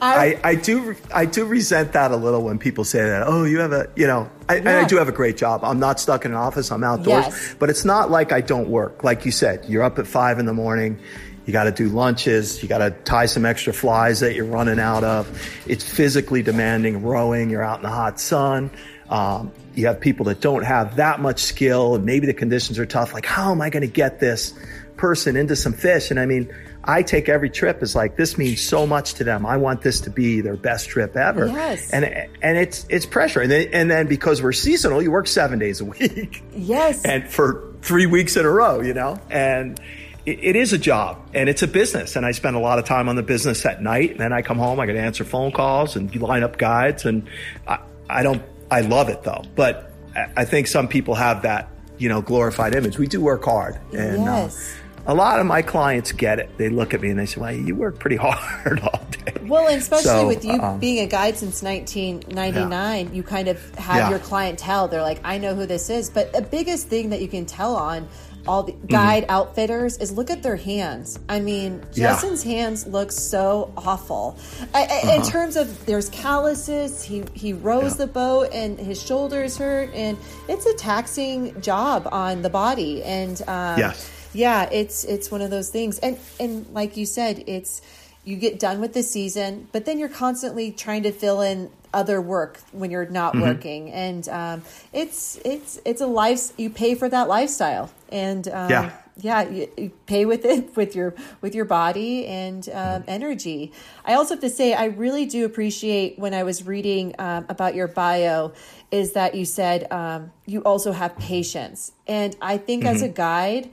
I, 0.00 0.38
I 0.44 0.54
do 0.56 0.94
I 1.14 1.24
do 1.26 1.44
resent 1.44 1.92
that 1.92 2.10
a 2.10 2.16
little 2.16 2.42
when 2.42 2.58
people 2.58 2.84
say 2.84 3.02
that. 3.02 3.22
Oh, 3.26 3.44
you 3.44 3.60
have 3.60 3.72
a 3.72 3.88
you 3.96 4.06
know, 4.06 4.28
I, 4.48 4.56
and 4.56 4.68
I 4.68 4.84
do 4.86 4.96
have 4.96 5.08
a 5.08 5.12
great 5.12 5.36
job. 5.36 5.64
I'm 5.64 5.78
not 5.80 6.00
stuck 6.00 6.24
in 6.24 6.32
an 6.32 6.36
office. 6.36 6.70
I'm 6.70 6.84
outdoors, 6.84 7.26
Yes. 7.26 7.54
but 7.58 7.70
it's 7.70 7.84
not 7.84 8.10
like 8.10 8.32
I 8.32 8.40
don't 8.40 8.68
work. 8.68 9.02
Like 9.04 9.24
you 9.24 9.30
said, 9.32 9.64
you're 9.66 9.82
up 9.82 9.98
at 9.98 10.06
five 10.06 10.38
in 10.38 10.46
the 10.46 10.52
morning. 10.52 10.98
You 11.46 11.52
got 11.52 11.64
to 11.64 11.72
do 11.72 11.88
lunches. 11.88 12.62
You 12.62 12.68
got 12.68 12.78
to 12.78 12.90
tie 12.90 13.26
some 13.26 13.44
extra 13.44 13.72
flies 13.72 14.20
that 14.20 14.34
you're 14.34 14.46
running 14.46 14.78
out 14.78 15.04
of. 15.04 15.28
It's 15.66 15.84
physically 15.84 16.42
demanding 16.42 17.02
rowing. 17.02 17.50
You're 17.50 17.62
out 17.62 17.78
in 17.78 17.82
the 17.82 17.90
hot 17.90 18.18
sun. 18.18 18.70
Um, 19.10 19.52
you 19.74 19.86
have 19.86 20.00
people 20.00 20.26
that 20.26 20.40
don't 20.40 20.64
have 20.64 20.96
that 20.96 21.20
much 21.20 21.40
skill, 21.40 21.94
and 21.96 22.04
maybe 22.04 22.26
the 22.26 22.34
conditions 22.34 22.78
are 22.78 22.86
tough. 22.86 23.12
Like, 23.12 23.26
how 23.26 23.52
am 23.52 23.60
I 23.60 23.70
going 23.70 23.82
to 23.82 23.92
get 23.92 24.20
this 24.20 24.54
person 24.96 25.36
into 25.36 25.56
some 25.56 25.72
fish? 25.72 26.10
And 26.10 26.18
I 26.18 26.26
mean, 26.26 26.50
I 26.86 27.02
take 27.02 27.28
every 27.28 27.50
trip 27.50 27.82
as 27.82 27.94
like 27.94 28.16
this 28.16 28.36
means 28.38 28.60
so 28.60 28.86
much 28.86 29.14
to 29.14 29.24
them. 29.24 29.46
I 29.46 29.56
want 29.56 29.82
this 29.82 30.02
to 30.02 30.10
be 30.10 30.40
their 30.40 30.56
best 30.56 30.88
trip 30.88 31.16
ever. 31.16 31.46
Yes. 31.46 31.90
And 31.90 32.04
and 32.42 32.58
it's 32.58 32.86
it's 32.88 33.06
pressure. 33.06 33.40
And 33.40 33.50
then, 33.50 33.68
and 33.72 33.90
then 33.90 34.06
because 34.06 34.42
we're 34.42 34.52
seasonal, 34.52 35.02
you 35.02 35.10
work 35.10 35.26
seven 35.26 35.58
days 35.58 35.80
a 35.80 35.84
week 35.84 36.42
yes. 36.52 37.04
and 37.04 37.28
for 37.30 37.72
three 37.82 38.06
weeks 38.06 38.36
in 38.36 38.44
a 38.44 38.50
row, 38.50 38.80
you 38.80 38.94
know, 38.94 39.18
and 39.30 39.80
it, 40.26 40.56
is 40.56 40.72
a 40.72 40.78
job 40.78 41.18
and 41.34 41.48
it's 41.48 41.62
a 41.62 41.66
business. 41.68 42.16
And 42.16 42.24
I 42.24 42.32
spend 42.32 42.56
a 42.56 42.58
lot 42.60 42.78
of 42.78 42.84
time 42.84 43.08
on 43.08 43.16
the 43.16 43.22
business 43.22 43.64
at 43.66 43.82
night. 43.82 44.12
And 44.12 44.20
then 44.20 44.32
I 44.32 44.42
come 44.42 44.58
home, 44.58 44.80
I 44.80 44.86
got 44.86 44.92
to 44.92 45.00
answer 45.00 45.24
phone 45.24 45.52
calls 45.52 45.96
and 45.96 46.14
line 46.16 46.42
up 46.42 46.56
guides. 46.58 47.04
And 47.04 47.28
I, 47.66 47.78
I 48.08 48.22
don't, 48.22 48.42
I 48.70 48.80
love 48.80 49.08
it 49.08 49.22
though. 49.22 49.42
But 49.54 49.90
I- 50.16 50.30
I 50.38 50.44
think 50.44 50.66
some 50.68 50.88
people 50.88 51.14
have 51.14 51.42
that, 51.42 51.68
you 51.98 52.08
know, 52.08 52.22
glorified 52.22 52.74
image. 52.74 52.98
We 52.98 53.06
do 53.06 53.20
work 53.20 53.44
hard. 53.44 53.78
And 53.92 54.24
Yes. 54.24 54.74
uh, 55.06 55.12
a 55.12 55.14
lot 55.14 55.38
of 55.38 55.44
my 55.46 55.60
clients 55.60 56.12
get 56.12 56.38
it. 56.38 56.48
They 56.56 56.70
look 56.70 56.94
at 56.94 57.02
me 57.02 57.10
and 57.10 57.18
they 57.18 57.26
say, 57.26 57.38
well, 57.40 57.52
you 57.52 57.74
work 57.76 57.98
pretty 57.98 58.16
hard 58.20 58.80
all 58.80 59.04
day. 59.10 59.34
Well, 59.42 59.66
and 59.68 59.76
especially 59.82 60.04
So, 60.04 60.26
with 60.26 60.44
you 60.44 60.52
um, 60.58 60.78
being 60.80 61.04
a 61.04 61.06
guide 61.06 61.36
since 61.36 61.62
1999, 61.62 63.14
you 63.14 63.22
kind 63.22 63.48
of 63.48 63.74
have 63.74 63.96
Yeah. 63.96 64.10
your 64.10 64.18
clientele. 64.18 64.88
They're 64.88 65.02
like, 65.02 65.20
I 65.24 65.38
know 65.38 65.54
who 65.54 65.66
this 65.66 65.90
is. 65.90 66.08
But 66.10 66.32
the 66.32 66.42
biggest 66.42 66.88
thing 66.88 67.10
that 67.10 67.20
you 67.20 67.28
can 67.28 67.44
tell 67.46 67.76
on 67.76 68.08
all 68.46 68.62
the 68.62 68.72
Mm-hmm. 68.72 68.86
guide 68.88 69.26
outfitters 69.28 69.96
is 69.98 70.12
look 70.12 70.30
at 70.30 70.42
their 70.42 70.56
hands. 70.56 71.18
I 71.28 71.40
mean, 71.40 71.82
Yeah. 71.92 72.10
Justin's 72.10 72.42
hands 72.42 72.86
look 72.86 73.12
so 73.12 73.72
awful. 73.76 74.36
I, 74.74 74.80
I, 74.80 74.84
Uh-huh. 74.84 75.12
In 75.14 75.22
terms 75.22 75.56
of 75.56 75.86
there's 75.86 76.08
calluses, 76.10 77.02
he 77.02 77.24
he 77.34 77.52
rows 77.52 77.92
Yeah. 77.92 78.06
the 78.06 78.12
boat 78.12 78.50
and 78.52 78.78
his 78.78 79.00
shoulders 79.02 79.56
hurt, 79.56 79.90
and 79.94 80.18
it's 80.48 80.66
a 80.66 80.74
taxing 80.74 81.60
job 81.60 82.08
on 82.12 82.42
the 82.42 82.50
body. 82.50 83.02
And 83.02 83.40
um, 83.48 83.78
Yes. 83.78 84.10
yeah, 84.32 84.68
it's 84.70 85.04
it's 85.04 85.30
one 85.30 85.40
of 85.42 85.50
those 85.50 85.70
things, 85.70 85.98
and 86.00 86.18
and 86.38 86.66
like 86.72 86.96
you 86.96 87.06
said, 87.06 87.44
it's 87.46 87.80
you 88.24 88.36
get 88.36 88.58
done 88.58 88.80
with 88.80 88.94
the 88.94 89.02
season, 89.02 89.68
but 89.72 89.84
then 89.84 89.98
you're 89.98 90.08
constantly 90.08 90.72
trying 90.72 91.02
to 91.02 91.12
fill 91.12 91.40
in 91.42 91.70
other 91.94 92.20
work 92.20 92.60
when 92.72 92.90
you're 92.90 93.06
not 93.06 93.34
Mm-hmm. 93.34 93.42
working, 93.42 93.90
and 93.90 94.28
um, 94.28 94.62
it's 94.92 95.38
it's 95.44 95.80
it's 95.84 96.00
a 96.00 96.06
life. 96.06 96.52
You 96.58 96.70
pay 96.70 96.94
for 96.94 97.08
that 97.08 97.28
lifestyle, 97.28 97.90
and 98.10 98.46
um, 98.48 98.70
Yeah. 98.70 98.90
yeah, 99.20 99.48
you, 99.48 99.68
you 99.78 99.90
pay 100.06 100.24
with 100.26 100.44
it 100.44 100.76
with 100.80 100.94
your 100.94 101.14
with 101.40 101.54
your 101.54 101.64
body 101.64 102.26
and 102.26 102.68
um, 102.70 103.04
energy. 103.08 103.72
I 104.04 104.14
also 104.14 104.34
have 104.34 104.42
to 104.42 104.50
say, 104.50 104.74
I 104.74 104.86
really 104.86 105.26
do 105.26 105.44
appreciate 105.44 106.18
when 106.18 106.34
I 106.34 106.42
was 106.42 106.66
reading 106.66 107.14
um, 107.18 107.46
about 107.48 107.74
your 107.74 107.88
bio, 107.88 108.52
is 108.90 109.12
that 109.14 109.34
you 109.34 109.44
said 109.44 109.90
um, 109.92 110.32
you 110.46 110.60
also 110.62 110.92
have 110.92 111.16
patience, 111.18 111.92
and 112.06 112.36
I 112.40 112.58
think 112.58 112.84
as 112.84 113.02
a 113.02 113.08
guide 113.08 113.70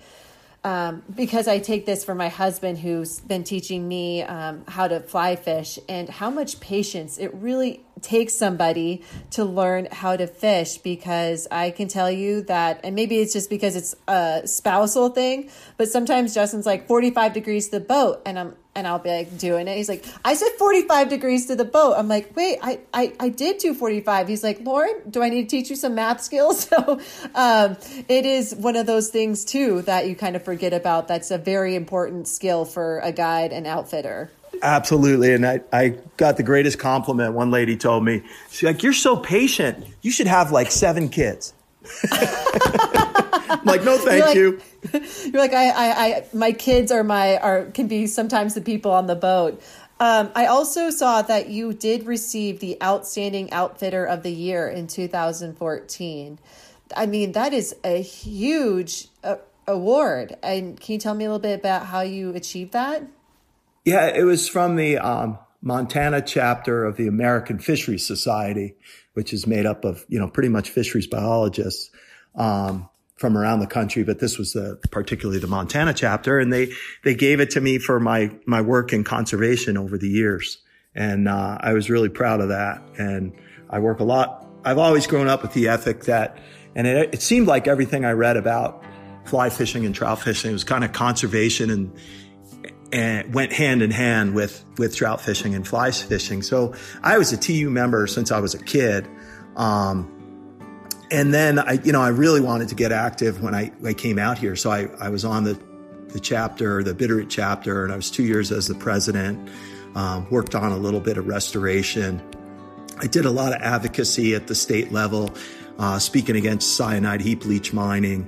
um, 0.64 1.02
because 1.16 1.48
I 1.48 1.60
take 1.60 1.86
this 1.86 2.06
from 2.06 2.18
my 2.18 2.30
husband, 2.30 2.78
who's 2.78 3.20
been 3.20 3.44
teaching 3.44 3.88
me 3.88 4.22
um, 4.22 4.64
how 4.68 4.88
to 4.88 5.00
fly 5.00 5.36
fish, 5.36 5.80
and 5.90 6.08
how 6.08 6.30
much 6.30 6.60
patience 6.60 7.18
it 7.18 7.34
really 7.34 7.84
takes 8.02 8.36
somebody 8.36 9.04
to 9.32 9.44
learn 9.44 9.88
how 9.92 10.16
to 10.16 10.28
fish. 10.28 10.78
Because 10.78 11.48
I 11.50 11.72
can 11.72 11.88
tell 11.88 12.12
you 12.12 12.44
that, 12.44 12.82
and 12.84 12.96
maybe 12.96 13.20
it's 13.20 13.34
just 13.34 13.50
because 13.50 13.76
it's 13.76 13.96
a 14.08 14.44
spousal 14.46 15.10
thing, 15.10 15.50
but 15.78 15.90
sometimes 15.90 16.36
Justin's 16.36 16.68
like 16.68 16.88
45 16.88 17.34
degrees 17.34 17.70
to 17.70 17.80
the 17.80 17.86
boat, 17.86 18.22
and 18.26 18.38
I'm 18.38 18.56
and 18.76 18.88
I'll 18.88 19.00
be 19.00 19.10
like 19.10 19.38
doing 19.38 19.68
it. 19.68 19.76
He's 19.76 19.90
like, 19.90 20.06
I 20.24 20.34
said 20.34 20.50
45 20.58 21.10
degrees 21.10 21.48
to 21.48 21.56
the 21.56 21.66
boat. 21.66 21.96
I'm 21.98 22.08
like, 22.08 22.36
wait, 22.36 22.58
I, 22.62 22.80
I, 22.94 23.14
I 23.20 23.30
did 23.30 23.58
do 23.58 23.74
45. 23.74 24.28
He's 24.28 24.44
like, 24.44 24.62
Lauren, 24.62 25.10
do 25.10 25.22
I 25.22 25.30
need 25.30 25.50
to 25.50 25.50
teach 25.50 25.70
you 25.70 25.76
some 25.76 25.96
math 25.96 26.22
skills? 26.22 26.70
So 26.72 27.02
um, 27.36 27.76
it 28.08 28.26
is 28.26 28.56
one 28.56 28.78
of 28.78 28.86
those 28.86 29.10
things 29.10 29.44
too 29.44 29.82
that 29.84 30.08
you 30.08 30.16
kind 30.16 30.38
of 30.38 30.44
forget 30.44 30.74
about. 30.74 31.08
That's 31.08 31.32
a 31.32 31.38
very 31.38 31.76
important 31.76 32.30
skill 32.30 32.64
for 32.64 33.00
a 33.00 33.12
guide 33.12 33.52
and 33.52 33.68
outfitter. 33.68 34.32
Absolutely. 34.62 35.34
And 35.34 35.46
I, 35.46 35.62
I 35.74 35.98
got 36.18 36.38
the 36.38 36.44
greatest 36.44 36.80
compliment. 36.80 37.34
One 37.34 37.52
lady 37.52 37.76
told 37.76 38.06
me, 38.06 38.24
she's 38.50 38.64
like, 38.64 38.84
You're 38.84 38.94
so 38.94 39.18
patient. 39.18 39.86
You 40.02 40.12
should 40.12 40.28
have 40.28 40.52
like 40.52 40.72
seven 40.72 41.10
kids. 41.10 41.54
I'm 43.32 43.64
like, 43.66 43.84
no, 43.84 43.98
thank 43.98 44.26
like- 44.26 44.36
you. 44.36 44.60
You're 44.94 45.42
like, 45.42 45.54
I, 45.54 45.70
I, 45.70 46.06
I, 46.06 46.26
my 46.34 46.52
kids 46.52 46.92
are 46.92 47.04
my, 47.04 47.38
are, 47.38 47.66
can 47.66 47.88
be 47.88 48.08
sometimes 48.08 48.54
the 48.54 48.62
people 48.62 48.92
on 48.92 49.08
the 49.08 49.16
boat. 49.16 49.62
Um, 50.00 50.32
I 50.34 50.48
also 50.48 50.90
saw 50.90 51.22
that 51.22 51.50
you 51.50 51.74
did 51.74 52.08
receive 52.08 52.60
the 52.60 52.82
Outstanding 52.82 53.52
Outfitter 53.52 54.04
of 54.04 54.24
the 54.24 54.32
Year 54.32 54.68
in 54.68 54.88
2014. 54.88 56.40
I 56.96 57.06
mean, 57.06 57.34
that 57.34 57.54
is 57.54 57.76
a 57.84 58.02
huge 58.02 59.08
uh, 59.24 59.36
award. 59.68 60.36
And 60.42 60.80
can 60.80 60.94
you 60.94 61.00
tell 61.00 61.14
me 61.14 61.26
a 61.26 61.28
little 61.28 61.40
bit 61.40 61.60
about 61.60 61.86
how 61.86 62.02
you 62.02 62.34
achieved 62.34 62.74
that? 62.74 63.04
Yeah, 63.86 64.08
it 64.08 64.24
was 64.24 64.50
from 64.50 64.76
the 64.76 64.98
um, 64.98 65.38
Montana 65.62 66.22
chapter 66.22 66.84
of 66.84 66.98
the 66.98 67.08
American 67.08 67.60
Fisheries 67.60 68.06
Society, 68.06 68.76
which 69.14 69.34
is 69.34 69.46
made 69.46 69.68
up 69.68 69.86
of, 69.86 70.04
you 70.10 70.20
know, 70.20 70.28
pretty 70.28 70.50
much 70.50 70.72
fisheries 70.72 71.08
biologists 71.08 71.92
um, 72.36 72.90
from 73.22 73.38
around 73.38 73.60
the 73.60 73.68
country. 73.68 74.04
But 74.04 74.20
this 74.20 74.38
was 74.38 74.54
the, 74.54 74.78
particularly 74.92 75.40
the 75.40 75.48
Montana 75.48 75.94
chapter. 75.94 76.40
And 76.40 76.52
they, 76.52 76.74
they 77.04 77.16
gave 77.16 77.40
it 77.40 77.52
to 77.52 77.62
me 77.62 77.78
for 77.78 78.00
my, 78.00 78.32
my 78.46 78.62
work 78.62 78.92
in 78.92 79.06
conservation 79.06 79.78
over 79.78 79.98
the 79.98 80.10
years. 80.10 80.58
And 80.94 81.30
uh, 81.30 81.58
I 81.62 81.72
was 81.72 81.90
really 81.90 82.10
proud 82.10 82.42
of 82.42 82.50
that. 82.50 82.82
And 82.98 83.32
I 83.70 83.80
work 83.80 84.02
a 84.02 84.04
lot. 84.04 84.46
I've 84.66 84.78
always 84.78 85.08
grown 85.08 85.28
up 85.28 85.44
with 85.44 85.54
the 85.54 85.70
ethic 85.70 86.06
that, 86.06 86.38
and 86.76 86.86
it, 86.86 87.14
it 87.14 87.22
seemed 87.22 87.48
like 87.48 87.68
everything 87.68 88.04
I 88.04 88.12
read 88.12 88.36
about 88.36 88.84
fly 89.26 89.50
fishing 89.50 89.86
and 89.86 89.94
trout 89.94 90.20
fishing 90.20 90.52
was 90.52 90.64
kind 90.64 90.84
of 90.84 90.92
conservation 90.92 91.70
and 91.70 91.94
and 92.92 93.34
went 93.34 93.54
hand 93.54 93.82
in 93.82 93.92
hand 93.92 94.34
with 94.34 94.66
with 94.78 94.96
trout 94.96 95.22
fishing 95.22 95.56
and 95.56 95.66
fly 95.66 95.92
fishing. 95.92 96.42
So 96.42 96.74
I 97.04 97.18
was 97.18 97.32
a 97.32 97.38
TU 97.38 97.70
member 97.70 98.08
since 98.08 98.32
I 98.32 98.40
was 98.40 98.54
a 98.54 98.64
kid. 98.64 99.08
Um, 99.56 100.21
and 101.12 101.34
then 101.34 101.60
I, 101.60 101.74
you 101.84 101.92
know, 101.92 102.02
I 102.02 102.08
really 102.08 102.40
wanted 102.40 102.70
to 102.70 102.76
get 102.76 102.94
active 102.94 103.42
when 103.42 103.54
I, 103.54 103.72
I 103.86 103.94
came 103.94 104.18
out 104.18 104.38
here. 104.38 104.56
So 104.56 104.72
I, 104.72 104.88
I 105.00 105.10
was 105.10 105.26
on 105.26 105.44
the, 105.44 105.60
the 106.08 106.20
chapter, 106.20 106.82
the 106.84 106.94
Bitterroot 106.94 107.30
chapter, 107.30 107.84
and 107.84 107.92
I 107.92 107.98
was 107.98 108.10
two 108.10 108.24
years 108.24 108.52
as 108.52 108.68
the 108.68 108.76
president, 108.76 109.50
um, 109.94 110.30
worked 110.32 110.56
on 110.56 110.72
a 110.72 110.78
little 110.78 111.02
bit 111.02 111.18
of 111.18 111.28
restoration. 111.28 112.22
I 113.00 113.08
did 113.08 113.26
a 113.26 113.30
lot 113.32 113.54
of 113.54 113.62
advocacy 113.62 114.36
at 114.36 114.48
the 114.48 114.56
state 114.56 114.94
level, 114.94 115.34
uh, 115.78 116.00
speaking 116.00 116.38
against 116.38 116.78
cyanide 116.78 117.20
heap 117.20 117.46
leach 117.46 117.74
mining, 117.74 118.28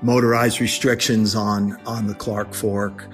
motorized 0.00 0.60
restrictions 0.60 1.34
on, 1.34 1.78
on 1.84 2.06
the 2.06 2.14
Clark 2.14 2.54
Fork, 2.54 3.06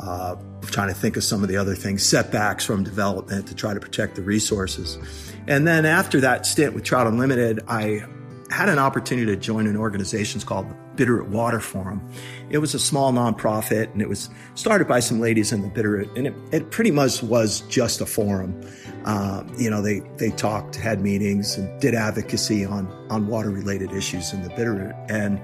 uh, 0.00 0.36
trying 0.62 0.88
to 0.88 0.94
think 0.94 1.16
of 1.16 1.24
some 1.24 1.42
of 1.42 1.48
the 1.48 1.56
other 1.56 1.74
things, 1.74 2.04
setbacks 2.04 2.64
from 2.64 2.84
development 2.84 3.46
to 3.48 3.54
try 3.54 3.72
to 3.72 3.80
protect 3.80 4.16
the 4.16 4.22
resources. 4.22 4.98
And 5.46 5.66
then 5.66 5.86
after 5.86 6.20
that 6.20 6.44
stint 6.44 6.74
with 6.74 6.84
Trout 6.84 7.06
Unlimited, 7.06 7.60
I 7.66 8.04
had 8.50 8.68
an 8.68 8.78
opportunity 8.78 9.26
to 9.26 9.36
join 9.36 9.66
an 9.66 9.76
organization 9.76 10.40
called 10.40 10.66
Bitterroot 10.96 11.28
Water 11.28 11.60
Forum. 11.60 12.06
It 12.50 12.58
was 12.58 12.74
a 12.74 12.78
small 12.78 13.12
nonprofit 13.12 13.92
and 13.92 14.02
it 14.02 14.08
was 14.08 14.28
started 14.54 14.88
by 14.88 15.00
some 15.00 15.20
ladies 15.20 15.52
in 15.52 15.62
the 15.62 15.68
Bitterroot 15.68 16.14
and 16.16 16.26
it, 16.26 16.34
it 16.52 16.70
pretty 16.70 16.90
much 16.90 17.22
was 17.22 17.60
just 17.62 18.00
a 18.00 18.06
forum. 18.06 18.60
Uh, 19.04 19.44
you 19.56 19.70
know, 19.70 19.80
they, 19.80 20.00
they 20.16 20.30
talked, 20.30 20.76
had 20.76 21.00
meetings 21.00 21.56
and 21.56 21.80
did 21.80 21.94
advocacy 21.94 22.64
on, 22.64 22.86
on 23.08 23.28
water 23.28 23.50
related 23.50 23.92
issues 23.92 24.32
in 24.32 24.42
the 24.42 24.50
Bitterroot. 24.50 24.94
And 25.08 25.40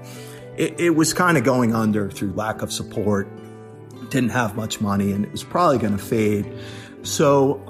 it, 0.57 0.79
it 0.79 0.89
was 0.91 1.13
kind 1.13 1.37
of 1.37 1.43
going 1.43 1.73
under 1.73 2.09
through 2.09 2.33
lack 2.33 2.61
of 2.61 2.73
support. 2.73 3.27
Didn't 4.09 4.29
have 4.29 4.55
much 4.55 4.81
money, 4.81 5.11
and 5.11 5.25
it 5.25 5.31
was 5.31 5.43
probably 5.43 5.77
going 5.77 5.95
to 5.97 6.03
fade. 6.03 6.51
So, 7.03 7.61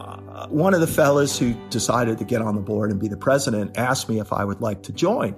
one 0.45 0.73
of 0.73 0.81
the 0.81 0.87
fellas 0.87 1.37
who 1.37 1.53
decided 1.69 2.19
to 2.19 2.23
get 2.23 2.41
on 2.41 2.55
the 2.55 2.61
board 2.61 2.91
and 2.91 2.99
be 2.99 3.07
the 3.07 3.17
president 3.17 3.77
asked 3.77 4.07
me 4.07 4.19
if 4.19 4.31
I 4.31 4.45
would 4.45 4.61
like 4.61 4.83
to 4.83 4.93
join. 4.93 5.35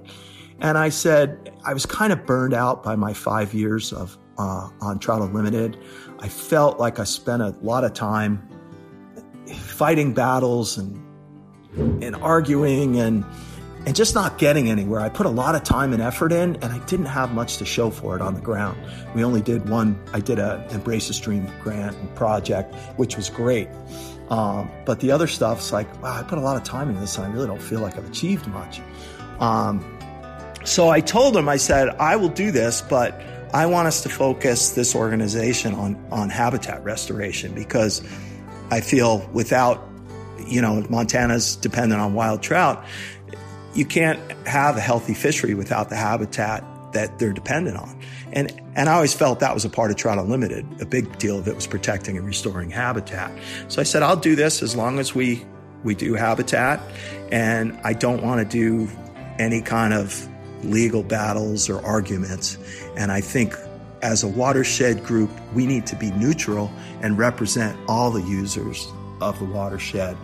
And 0.59 0.77
I 0.77 0.89
said, 0.89 1.53
I 1.63 1.73
was 1.73 1.85
kind 1.85 2.11
of 2.11 2.25
burned 2.25 2.53
out 2.53 2.83
by 2.83 2.95
my 2.95 3.13
five 3.13 3.53
years 3.53 3.93
of 3.93 4.17
uh, 4.37 4.69
on 4.81 4.99
Trout 4.99 5.21
Unlimited. 5.21 5.77
I 6.19 6.27
felt 6.27 6.79
like 6.79 6.99
I 6.99 7.05
spent 7.05 7.41
a 7.41 7.55
lot 7.61 7.83
of 7.83 7.93
time 7.93 8.47
fighting 9.55 10.13
battles 10.13 10.77
and 10.77 11.05
and 12.03 12.15
arguing 12.15 12.99
and 12.99 13.23
and 13.85 13.95
just 13.95 14.13
not 14.13 14.37
getting 14.37 14.69
anywhere. 14.69 14.99
I 14.99 15.07
put 15.07 15.25
a 15.25 15.29
lot 15.29 15.55
of 15.55 15.63
time 15.63 15.93
and 15.93 16.01
effort 16.01 16.33
in, 16.33 16.57
and 16.57 16.65
I 16.65 16.79
didn't 16.85 17.05
have 17.05 17.33
much 17.33 17.57
to 17.57 17.65
show 17.65 17.89
for 17.89 18.15
it 18.15 18.21
on 18.21 18.33
the 18.33 18.41
ground. 18.41 18.77
We 19.15 19.23
only 19.23 19.41
did 19.41 19.69
one. 19.69 19.97
I 20.13 20.19
did 20.19 20.39
a 20.39 20.67
Embrace 20.71 21.07
the 21.07 21.13
Stream 21.13 21.49
grant 21.61 21.95
and 21.95 22.13
project, 22.15 22.75
which 22.97 23.15
was 23.15 23.29
great. 23.29 23.69
Um, 24.29 24.69
but 24.85 24.99
the 24.99 25.11
other 25.11 25.27
stuff's 25.27 25.71
like, 25.71 26.01
wow, 26.01 26.19
I 26.19 26.23
put 26.23 26.37
a 26.37 26.41
lot 26.41 26.57
of 26.57 26.63
time 26.63 26.89
into 26.89 27.01
this, 27.01 27.17
and 27.17 27.25
I 27.25 27.31
really 27.31 27.47
don't 27.47 27.61
feel 27.61 27.79
like 27.79 27.97
I've 27.97 28.07
achieved 28.07 28.47
much. 28.47 28.81
Um, 29.39 29.83
so 30.63 30.89
I 30.89 31.01
told 31.01 31.35
him, 31.35 31.49
I 31.49 31.57
said, 31.57 31.89
I 31.89 32.15
will 32.15 32.29
do 32.29 32.51
this, 32.51 32.81
but 32.81 33.19
I 33.53 33.65
want 33.65 33.87
us 33.87 34.03
to 34.03 34.09
focus 34.09 34.71
this 34.71 34.95
organization 34.95 35.73
on 35.73 35.95
on 36.11 36.29
habitat 36.29 36.83
restoration 36.83 37.55
because 37.55 38.03
I 38.69 38.81
feel 38.81 39.27
without, 39.33 39.87
you 40.45 40.61
know, 40.61 40.85
Montana's 40.89 41.55
dependent 41.55 41.99
on 41.99 42.13
wild 42.13 42.43
trout 42.43 42.85
you 43.73 43.85
can't 43.85 44.19
have 44.47 44.77
a 44.77 44.81
healthy 44.81 45.13
fishery 45.13 45.53
without 45.53 45.89
the 45.89 45.95
habitat 45.95 46.63
that 46.93 47.19
they're 47.19 47.33
dependent 47.33 47.77
on. 47.77 47.99
And 48.31 48.51
and 48.75 48.89
I 48.89 48.93
always 48.93 49.13
felt 49.13 49.39
that 49.39 49.53
was 49.53 49.65
a 49.65 49.69
part 49.69 49.91
of 49.91 49.97
Trout 49.97 50.17
Unlimited. 50.17 50.65
A 50.81 50.85
big 50.85 51.17
deal 51.17 51.37
of 51.37 51.47
it 51.47 51.55
was 51.55 51.67
protecting 51.67 52.17
and 52.17 52.25
restoring 52.25 52.69
habitat. 52.69 53.31
So 53.67 53.81
I 53.81 53.83
said, 53.83 54.03
I'll 54.03 54.15
do 54.15 54.35
this 54.35 54.61
as 54.61 54.75
long 54.75 54.99
as 54.99 55.13
we 55.13 55.45
we 55.83 55.95
do 55.95 56.13
habitat, 56.13 56.81
and 57.31 57.79
I 57.83 57.93
don't 57.93 58.21
want 58.21 58.39
to 58.39 58.45
do 58.45 58.89
any 59.39 59.61
kind 59.61 59.93
of 59.93 60.27
legal 60.63 61.03
battles 61.03 61.69
or 61.69 61.83
arguments. 61.85 62.57
And 62.97 63.11
I 63.11 63.21
think 63.21 63.55
as 64.01 64.23
a 64.23 64.27
watershed 64.27 65.03
group, 65.03 65.29
we 65.53 65.65
need 65.65 65.85
to 65.87 65.95
be 65.95 66.11
neutral 66.11 66.71
and 67.01 67.17
represent 67.17 67.77
all 67.87 68.11
the 68.11 68.21
users 68.21 68.87
of 69.21 69.37
the 69.39 69.45
watershed. 69.45 70.17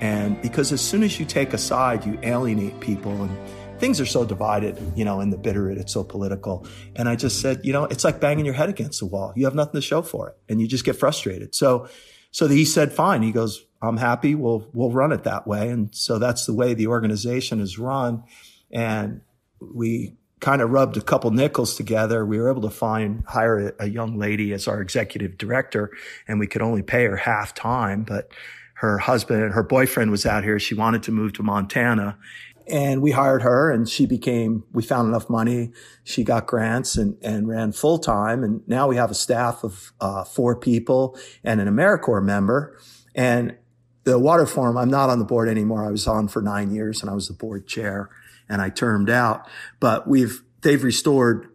And 0.00 0.40
because 0.42 0.72
as 0.72 0.80
soon 0.80 1.02
as 1.02 1.18
you 1.18 1.26
take 1.26 1.52
a 1.52 1.58
side, 1.58 2.06
you 2.06 2.18
alienate 2.22 2.78
people 2.80 3.22
and 3.22 3.36
things 3.78 4.00
are 4.00 4.06
so 4.06 4.24
divided, 4.24 4.78
you 4.96 5.04
know, 5.04 5.20
in 5.20 5.30
the 5.30 5.36
bitter, 5.36 5.70
it's 5.70 5.92
so 5.92 6.04
political. 6.04 6.66
And 6.96 7.08
I 7.08 7.16
just 7.16 7.40
said, 7.40 7.60
you 7.64 7.72
know, 7.72 7.84
it's 7.84 8.04
like 8.04 8.20
banging 8.20 8.44
your 8.44 8.54
head 8.54 8.68
against 8.68 9.00
the 9.00 9.06
wall. 9.06 9.32
You 9.36 9.44
have 9.44 9.54
nothing 9.54 9.74
to 9.74 9.80
show 9.80 10.02
for 10.02 10.28
it 10.28 10.36
and 10.48 10.60
you 10.60 10.66
just 10.66 10.84
get 10.84 10.96
frustrated. 10.96 11.54
So, 11.54 11.88
so 12.30 12.46
he 12.48 12.64
said, 12.64 12.92
fine. 12.92 13.22
He 13.22 13.32
goes, 13.32 13.64
I'm 13.80 13.96
happy. 13.96 14.34
We'll, 14.34 14.68
we'll 14.72 14.90
run 14.90 15.12
it 15.12 15.24
that 15.24 15.46
way. 15.46 15.68
And 15.68 15.94
so 15.94 16.18
that's 16.18 16.46
the 16.46 16.54
way 16.54 16.74
the 16.74 16.88
organization 16.88 17.60
is 17.60 17.78
run. 17.78 18.24
And 18.70 19.22
we 19.60 20.16
kind 20.40 20.62
of 20.62 20.70
rubbed 20.70 20.96
a 20.96 21.00
couple 21.00 21.30
nickels 21.30 21.76
together. 21.76 22.24
We 22.24 22.38
were 22.38 22.50
able 22.50 22.62
to 22.62 22.70
find, 22.70 23.24
hire 23.26 23.68
a, 23.68 23.84
a 23.84 23.86
young 23.88 24.18
lady 24.18 24.52
as 24.52 24.68
our 24.68 24.80
executive 24.80 25.38
director 25.38 25.90
and 26.26 26.38
we 26.38 26.46
could 26.46 26.62
only 26.62 26.82
pay 26.82 27.04
her 27.04 27.16
half 27.16 27.54
time, 27.54 28.04
but 28.04 28.30
her 28.74 28.98
husband 28.98 29.42
and 29.42 29.52
her 29.52 29.64
boyfriend 29.64 30.12
was 30.12 30.24
out 30.24 30.44
here. 30.44 30.60
She 30.60 30.74
wanted 30.74 31.02
to 31.04 31.12
move 31.12 31.32
to 31.34 31.42
Montana 31.42 32.16
and 32.70 33.02
we 33.02 33.10
hired 33.10 33.42
her 33.42 33.70
and 33.70 33.88
she 33.88 34.06
became, 34.06 34.64
we 34.72 34.82
found 34.82 35.08
enough 35.08 35.28
money. 35.28 35.72
She 36.04 36.24
got 36.24 36.46
grants 36.46 36.96
and, 36.96 37.16
and 37.22 37.48
ran 37.48 37.72
full 37.72 37.98
time. 37.98 38.44
And 38.44 38.66
now 38.66 38.88
we 38.88 38.96
have 38.96 39.10
a 39.10 39.14
staff 39.14 39.64
of 39.64 39.92
uh, 40.00 40.24
four 40.24 40.56
people 40.56 41.18
and 41.42 41.60
an 41.60 41.68
AmeriCorps 41.68 42.24
member. 42.24 42.78
And 43.14 43.56
the 44.04 44.18
water 44.18 44.46
forum, 44.46 44.76
I'm 44.76 44.90
not 44.90 45.10
on 45.10 45.18
the 45.18 45.24
board 45.24 45.48
anymore. 45.48 45.84
I 45.84 45.90
was 45.90 46.06
on 46.06 46.28
for 46.28 46.42
nine 46.42 46.70
years 46.70 47.02
and 47.02 47.10
I 47.10 47.14
was 47.14 47.28
the 47.28 47.34
board 47.34 47.66
chair 47.66 48.10
and 48.48 48.62
I 48.62 48.70
termed 48.70 49.10
out, 49.10 49.46
but 49.80 50.08
we've, 50.08 50.42
they've 50.62 50.82
restored 50.82 51.48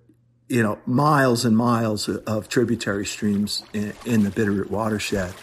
you 0.48 0.62
know, 0.62 0.78
miles 0.86 1.46
and 1.46 1.58
miles 1.58 2.08
of, 2.08 2.50
tributary 2.50 3.06
streams 3.06 3.64
in, 3.74 3.94
in 4.06 4.24
the 4.24 4.30
Bitterroot 4.30 4.70
watershed 4.70 5.34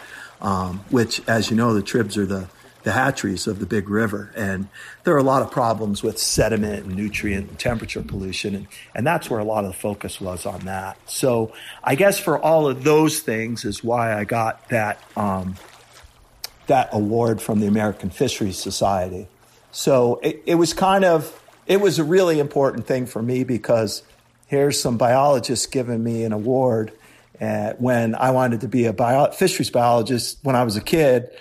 um, 0.41 0.83
which, 0.89 1.21
as 1.27 1.49
you 1.49 1.55
know, 1.55 1.73
the 1.73 1.83
tribs 1.83 2.17
are 2.17 2.25
the 2.25 2.47
the 2.83 2.91
hatcheries 2.91 3.47
of 3.47 3.59
the 3.59 3.65
big 3.65 3.89
river. 3.89 4.31
And 4.35 4.67
there 5.03 5.13
are 5.13 5.19
a 5.19 5.23
lot 5.23 5.41
of 5.41 5.51
problems 5.51 6.01
with 6.01 6.17
sediment 6.17 6.85
and 6.85 6.95
nutrient 6.95 7.49
and 7.49 7.59
temperature 7.59 8.01
pollution. 8.01 8.55
And, 8.55 8.67
and 8.95 9.07
that's 9.07 9.29
where 9.29 9.39
a 9.39 9.43
lot 9.43 9.65
of 9.65 9.71
the 9.71 9.77
focus 9.77 10.19
was 10.19 10.45
on 10.45 10.61
that. 10.61 10.97
So 11.09 11.53
I 11.83 11.95
guess 11.95 12.19
for 12.19 12.39
all 12.39 12.67
of 12.67 12.83
those 12.83 13.19
things 13.19 13.65
is 13.65 13.83
why 13.83 14.17
I 14.17 14.23
got 14.23 14.69
that, 14.69 15.01
um, 15.15 15.55
that 16.67 16.89
award 16.91 17.41
from 17.41 17.59
the 17.59 17.67
American 17.67 18.09
Fisheries 18.09 18.57
Society. 18.57 19.27
So 19.71 20.19
it, 20.21 20.43
it 20.45 20.55
was 20.55 20.73
kind 20.73 21.05
of, 21.05 21.37
it 21.67 21.79
was 21.79 21.99
a 21.99 22.03
really 22.03 22.39
important 22.39 22.87
thing 22.87 23.05
for 23.05 23.21
me 23.21 23.43
because 23.43 24.03
here's 24.47 24.81
some 24.81 24.97
biologists 24.97 25.65
giving 25.67 26.03
me 26.03 26.23
an 26.23 26.33
award 26.33 26.91
uh, 27.39 27.73
when 27.79 28.13
I 28.13 28.31
wanted 28.31 28.61
to 28.61 28.67
be 28.67 28.85
a 28.85 28.93
bio- 28.93 29.31
fisheries 29.31 29.69
biologist 29.71 30.37
when 30.43 30.55
I 30.55 30.63
was 30.63 30.75
a 30.75 30.81
kid, 30.81 31.31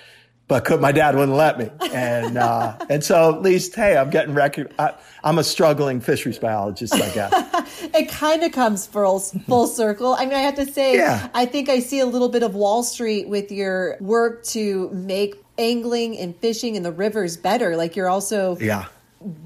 but 0.51 0.65
could, 0.65 0.81
my 0.81 0.91
dad 0.91 1.15
wouldn't 1.15 1.37
let 1.37 1.61
me. 1.61 1.71
And, 1.93 2.37
uh, 2.37 2.77
and 2.91 3.05
so 3.05 3.33
at 3.33 3.41
least, 3.41 3.73
hey, 3.73 3.97
I'm 3.97 4.11
getting 4.11 4.35
record. 4.35 4.75
I, 4.81 4.95
am 5.23 5.39
a 5.39 5.45
struggling 5.45 6.01
fisheries 6.01 6.41
biologist, 6.41 6.93
I 6.93 7.09
guess. 7.11 7.81
it 7.95 8.09
kind 8.09 8.43
of 8.43 8.51
comes 8.51 8.85
full, 8.85 9.21
full 9.21 9.69
circle. 9.69 10.15
I 10.15 10.25
mean, 10.25 10.35
I 10.35 10.41
have 10.41 10.57
to 10.57 10.67
say, 10.67 10.97
yeah. 10.97 11.29
I 11.35 11.47
think 11.47 11.69
I 11.69 11.79
see 11.79 12.01
a 12.01 12.07
little 12.07 12.29
bit 12.29 12.43
of 12.43 12.57
Wall 12.57 12.83
Street 12.83 13.29
with 13.29 13.53
your 13.53 13.97
work 14.01 14.43
to 14.47 14.91
make 14.91 15.37
angling 15.57 16.19
and 16.19 16.35
fishing 16.35 16.75
in 16.75 16.83
the 16.83 16.91
rivers 16.91 17.37
better. 17.37 17.77
Like 17.77 17.95
you're 17.95 18.09
also 18.09 18.57
yeah 18.59 18.87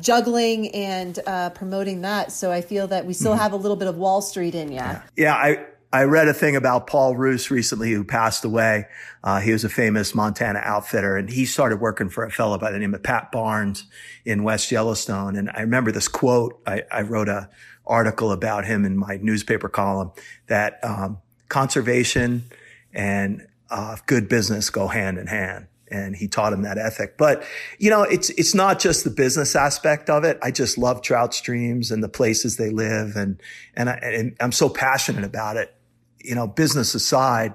juggling 0.00 0.72
and 0.74 1.18
uh, 1.26 1.50
promoting 1.50 2.02
that. 2.02 2.32
So 2.32 2.52
I 2.52 2.60
feel 2.60 2.86
that 2.86 3.04
we 3.04 3.12
still 3.12 3.32
mm-hmm. 3.32 3.40
have 3.42 3.52
a 3.52 3.56
little 3.56 3.76
bit 3.76 3.88
of 3.88 3.96
Wall 3.96 4.22
Street 4.22 4.54
in 4.54 4.68
you. 4.68 4.76
Yeah, 4.76 5.02
yeah 5.16 5.34
I 5.34 5.66
I 5.94 6.02
read 6.02 6.26
a 6.26 6.34
thing 6.34 6.56
about 6.56 6.88
Paul 6.88 7.14
Roos 7.14 7.52
recently 7.52 7.92
who 7.92 8.02
passed 8.02 8.44
away. 8.44 8.86
Uh, 9.22 9.38
he 9.38 9.52
was 9.52 9.62
a 9.62 9.68
famous 9.68 10.12
Montana 10.12 10.58
outfitter 10.58 11.16
and 11.16 11.30
he 11.30 11.46
started 11.46 11.80
working 11.80 12.08
for 12.08 12.24
a 12.24 12.32
fellow 12.32 12.58
by 12.58 12.72
the 12.72 12.80
name 12.80 12.94
of 12.94 13.04
Pat 13.04 13.30
Barnes 13.30 13.84
in 14.24 14.42
West 14.42 14.72
Yellowstone. 14.72 15.36
And 15.36 15.48
I 15.54 15.60
remember 15.60 15.92
this 15.92 16.08
quote. 16.08 16.60
I, 16.66 16.82
I 16.90 17.02
wrote 17.02 17.28
a 17.28 17.48
article 17.86 18.32
about 18.32 18.64
him 18.64 18.84
in 18.84 18.98
my 18.98 19.20
newspaper 19.22 19.68
column 19.68 20.10
that, 20.48 20.80
um, 20.82 21.18
conservation 21.48 22.42
and, 22.92 23.46
uh, 23.70 23.96
good 24.06 24.28
business 24.28 24.70
go 24.70 24.88
hand 24.88 25.16
in 25.16 25.28
hand. 25.28 25.68
And 25.92 26.16
he 26.16 26.26
taught 26.26 26.52
him 26.52 26.62
that 26.62 26.76
ethic. 26.76 27.16
But, 27.16 27.44
you 27.78 27.88
know, 27.88 28.02
it's, 28.02 28.30
it's 28.30 28.52
not 28.52 28.80
just 28.80 29.04
the 29.04 29.10
business 29.10 29.54
aspect 29.54 30.10
of 30.10 30.24
it. 30.24 30.40
I 30.42 30.50
just 30.50 30.76
love 30.76 31.02
trout 31.02 31.34
streams 31.34 31.92
and 31.92 32.02
the 32.02 32.08
places 32.08 32.56
they 32.56 32.70
live. 32.70 33.14
And, 33.14 33.40
and, 33.74 33.88
I, 33.88 33.94
and 34.02 34.36
I'm 34.40 34.50
so 34.50 34.68
passionate 34.68 35.22
about 35.22 35.56
it 35.56 35.72
you 36.24 36.34
know, 36.34 36.46
business 36.46 36.94
aside, 36.94 37.54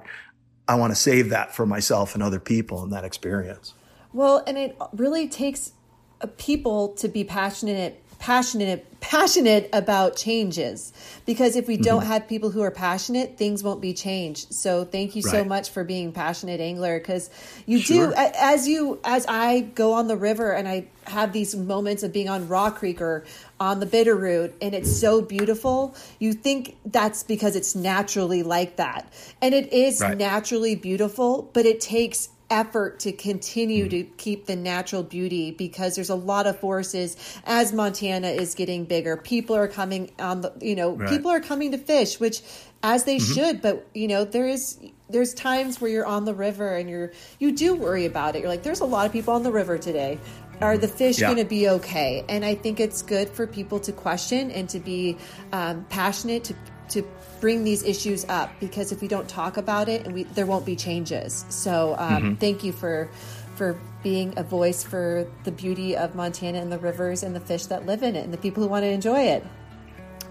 I 0.68 0.76
want 0.76 0.92
to 0.92 0.96
save 0.96 1.30
that 1.30 1.56
for 1.56 1.66
myself 1.66 2.14
and 2.14 2.24
other 2.24 2.40
people 2.40 2.84
in 2.84 2.92
that 2.92 3.04
experience. 3.04 3.74
Well, 4.14 4.44
and 4.46 4.58
it 4.58 4.78
really 4.94 5.28
takes 5.28 5.74
uh, 6.22 6.28
people 6.38 6.90
to 6.96 7.08
be 7.08 7.24
passionate 7.24 8.04
passionate 8.20 8.86
passionate 9.00 9.70
about 9.72 10.18
changes 10.18 10.92
because 11.26 11.56
if 11.56 11.70
we 11.70 11.78
don't 11.78 12.02
mm-hmm. 12.02 12.12
have 12.12 12.28
people 12.28 12.50
who 12.50 12.62
are 12.62 12.70
passionate 12.70 13.38
things 13.38 13.64
won't 13.64 13.80
be 13.80 13.94
changed 13.94 14.54
so 14.54 14.84
thank 14.84 15.16
you 15.16 15.22
right. 15.22 15.32
so 15.32 15.44
much 15.46 15.70
for 15.70 15.86
being 15.86 16.12
passionate 16.12 16.60
angler 16.60 17.00
because 17.00 17.30
you 17.66 17.80
sure. 17.80 18.08
do 18.08 18.14
as 18.18 18.68
you 18.68 19.00
as 19.06 19.26
i 19.28 19.62
go 19.62 19.94
on 19.94 20.08
the 20.10 20.18
river 20.18 20.52
and 20.52 20.68
i 20.68 20.86
have 21.08 21.32
these 21.32 21.56
moments 21.56 22.04
of 22.04 22.12
being 22.12 22.28
on 22.28 22.46
rock 22.50 22.76
creek 22.76 23.02
or 23.02 23.24
on 23.58 23.80
the 23.80 23.86
bitterroot 23.86 24.52
and 24.62 24.76
it's 24.76 25.00
so 25.00 25.22
beautiful 25.22 25.96
you 26.20 26.34
think 26.34 26.76
that's 26.86 27.24
because 27.24 27.56
it's 27.56 27.74
naturally 27.74 28.44
like 28.44 28.76
that 28.76 29.12
and 29.42 29.56
it 29.56 29.72
is 29.72 30.02
right. 30.02 30.18
naturally 30.18 30.76
beautiful 30.76 31.50
but 31.54 31.66
it 31.66 31.80
takes 31.80 32.28
effort 32.50 33.00
to 33.02 33.12
continue 33.12 33.86
mm. 33.86 33.90
to 33.90 34.04
keep 34.04 34.46
the 34.46 34.56
natural 34.56 35.04
beauty 35.04 35.52
because 35.52 35.96
there's 35.96 36.10
a 36.10 36.16
lot 36.16 36.48
of 36.48 36.60
forces 36.60 37.16
as 37.46 37.74
Montana 37.74 38.30
is 38.30 38.56
getting 38.56 38.86
bigger. 38.86 39.18
People 39.18 39.56
are 39.56 39.68
coming 39.68 40.12
on 40.20 40.42
the, 40.42 40.54
you 40.62 40.76
know, 40.76 40.96
right. 40.96 41.10
people 41.10 41.32
are 41.32 41.40
coming 41.40 41.72
to 41.72 41.78
fish, 41.78 42.20
which 42.20 42.42
as 42.82 43.04
they 43.04 43.18
mm-hmm. 43.18 43.34
should, 43.34 43.62
but 43.62 43.88
you 43.94 44.08
know, 44.08 44.24
there 44.24 44.48
is 44.48 44.80
there's 45.10 45.34
times 45.34 45.82
where 45.82 45.90
you're 45.90 46.06
on 46.06 46.26
the 46.26 46.34
river 46.34 46.76
and 46.76 46.90
you're 46.90 47.12
you 47.40 47.52
do 47.52 47.76
worry 47.76 48.06
about 48.06 48.36
it. 48.36 48.40
You're 48.40 48.50
like 48.50 48.64
there's 48.64 48.82
a 48.82 48.86
lot 48.86 49.06
of 49.06 49.12
people 49.12 49.34
on 49.34 49.44
the 49.44 49.52
river 49.52 49.78
today. 49.78 50.20
Are 50.62 50.78
the 50.78 50.90
fish 50.90 51.20
yeah. 51.20 51.28
going 51.28 51.38
to 51.38 51.50
be 51.50 51.70
okay? 51.70 52.26
And 52.28 52.44
I 52.44 52.54
think 52.54 52.82
it's 52.82 53.02
good 53.02 53.30
for 53.30 53.48
people 53.48 53.80
to 53.80 53.94
question 53.94 54.52
and 54.52 54.68
to 54.70 54.80
be 54.80 55.18
um, 55.54 55.86
passionate 55.90 56.44
to 56.46 56.56
to 56.90 57.04
bring 57.40 57.64
these 57.64 57.84
issues 57.84 58.26
up 58.30 58.52
because 58.60 58.92
if 58.92 59.02
we 59.02 59.08
don't 59.08 59.28
talk 59.28 59.58
about 59.58 59.90
it 59.90 60.06
and 60.06 60.14
we 60.14 60.24
there 60.24 60.46
won't 60.46 60.66
be 60.66 60.76
changes 60.76 61.46
so 61.50 61.96
um, 61.98 62.24
mm-hmm. 62.24 62.34
thank 62.36 62.64
you 62.64 62.72
for 62.72 63.10
for 63.56 63.80
being 64.04 64.34
a 64.38 64.44
voice 64.44 64.84
for 64.84 65.28
the 65.44 65.52
beauty 65.52 65.96
of 65.96 66.16
montana 66.16 66.60
and 66.60 66.72
the 66.72 66.80
rivers 66.80 67.24
and 67.24 67.36
the 67.36 67.40
fish 67.40 67.66
that 67.66 67.86
live 67.86 68.04
in 68.04 68.16
it 68.16 68.24
and 68.24 68.34
the 68.34 68.38
people 68.38 68.64
who 68.64 68.70
want 68.70 68.84
to 68.84 68.90
enjoy 68.90 69.20
it 69.22 69.46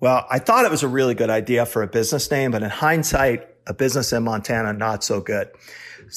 Well, 0.00 0.26
I 0.30 0.38
thought 0.38 0.64
it 0.64 0.70
was 0.70 0.82
a 0.82 0.88
really 0.88 1.14
good 1.14 1.30
idea 1.30 1.66
for 1.66 1.82
a 1.82 1.86
business 1.86 2.30
name, 2.30 2.52
but 2.52 2.62
in 2.62 2.70
hindsight, 2.70 3.48
a 3.66 3.74
business 3.74 4.12
in 4.12 4.22
Montana, 4.24 4.72
not 4.72 5.02
so 5.04 5.20
good. 5.20 5.50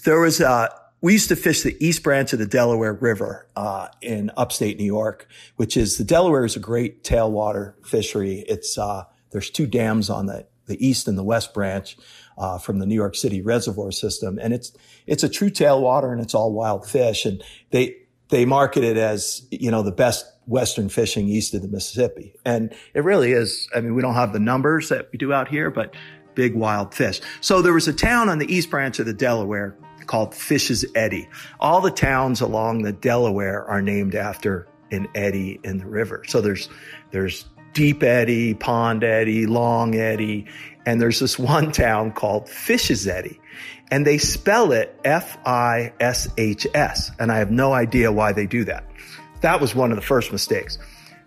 There 0.03 0.20
was 0.20 0.39
a, 0.39 0.70
we 1.01 1.14
used 1.14 1.30
to 1.30 1.36
fish 1.36 1.64
the 1.64 1.76
East 1.84 2.03
Branch 2.03 2.32
of 2.32 2.39
the 2.39 2.45
Delaware 2.45 2.93
River 2.93 3.47
uh, 3.55 3.88
in 4.01 4.32
upstate 4.38 4.78
New 4.78 4.86
York, 4.86 5.28
which 5.55 5.76
is 5.76 5.97
the 5.97 6.03
Delaware 6.03 6.45
is 6.45 6.55
a 6.55 6.59
great 6.59 7.03
tailwater 7.03 7.74
fishery. 7.86 8.45
It's 8.47 8.78
uh, 8.78 9.05
there's 9.32 9.50
two 9.50 9.68
dams 9.68 10.10
on 10.10 10.28
the, 10.28 10.46
the 10.68 10.86
east 10.86 11.08
and 11.08 11.18
the 11.18 11.24
west 11.24 11.54
branch 11.54 11.98
uh, 12.38 12.58
from 12.58 12.80
the 12.80 12.86
New 12.86 12.96
York 12.96 13.16
City 13.16 13.42
reservoir 13.42 13.92
system, 13.92 14.40
and 14.42 14.54
it's 14.54 14.72
it's 15.08 15.24
a 15.24 15.30
true 15.30 15.50
tailwater 15.50 16.12
and 16.12 16.22
it's 16.22 16.36
all 16.36 16.54
wild 16.54 16.88
fish. 16.88 17.26
And 17.26 17.44
they 17.72 17.98
they 18.30 18.46
market 18.46 18.84
it 18.84 18.98
as 18.98 19.46
you 19.52 19.72
know 19.72 19.84
the 19.84 19.92
best 19.92 20.26
western 20.48 20.90
fishing 20.90 21.28
east 21.28 21.54
of 21.54 21.62
the 21.62 21.68
Mississippi, 21.68 22.34
and 22.46 22.74
it 22.94 23.04
really 23.04 23.32
is. 23.32 23.70
I 23.76 23.82
mean, 23.82 23.96
we 23.96 24.02
don't 24.02 24.16
have 24.16 24.34
the 24.34 24.40
numbers 24.40 24.90
that 24.90 25.10
we 25.12 25.18
do 25.18 25.34
out 25.34 25.48
here, 25.48 25.70
but 25.70 25.94
big 26.36 26.56
wild 26.56 26.94
fish. 26.94 27.22
So 27.42 27.62
there 27.62 27.74
was 27.74 27.88
a 27.88 27.94
town 27.94 28.30
on 28.30 28.40
the 28.40 28.54
east 28.54 28.70
branch 28.70 29.00
of 29.00 29.06
the 29.06 29.14
Delaware 29.14 29.76
called 30.08 30.34
Fishs 30.34 30.86
Eddy. 30.96 31.30
All 31.60 31.82
the 31.82 31.92
towns 31.92 32.42
along 32.42 32.84
the 32.84 32.94
Delaware 32.94 33.66
are 33.66 33.82
named 33.82 34.16
after 34.16 34.68
an 34.92 35.08
eddy 35.16 35.60
in 35.64 35.78
the 35.78 35.86
river. 35.86 36.24
So 36.28 36.42
there's 36.42 36.70
there's 37.12 37.46
Deep 37.74 38.04
Eddy, 38.04 38.54
Pond 38.54 39.04
Eddy, 39.04 39.46
Long 39.46 39.96
Eddy. 39.96 40.48
And 40.86 41.02
there's 41.02 41.20
this 41.20 41.40
one 41.56 41.72
town 41.72 42.12
called 42.12 42.50
Fishs 42.50 43.08
Eddy. 43.08 43.40
And 43.90 44.06
they 44.08 44.18
spell 44.18 44.72
it 44.72 44.98
F-I-S-H-S. 45.04 45.52
And 47.20 47.32
I 47.32 47.38
have 47.38 47.52
no 47.52 47.74
idea 47.74 48.12
why 48.12 48.32
they 48.32 48.46
do 48.46 48.64
that. 48.66 48.86
That 49.42 49.60
was 49.60 49.76
one 49.76 49.92
of 49.92 49.98
the 49.98 50.04
first 50.04 50.32
mistakes. 50.32 50.78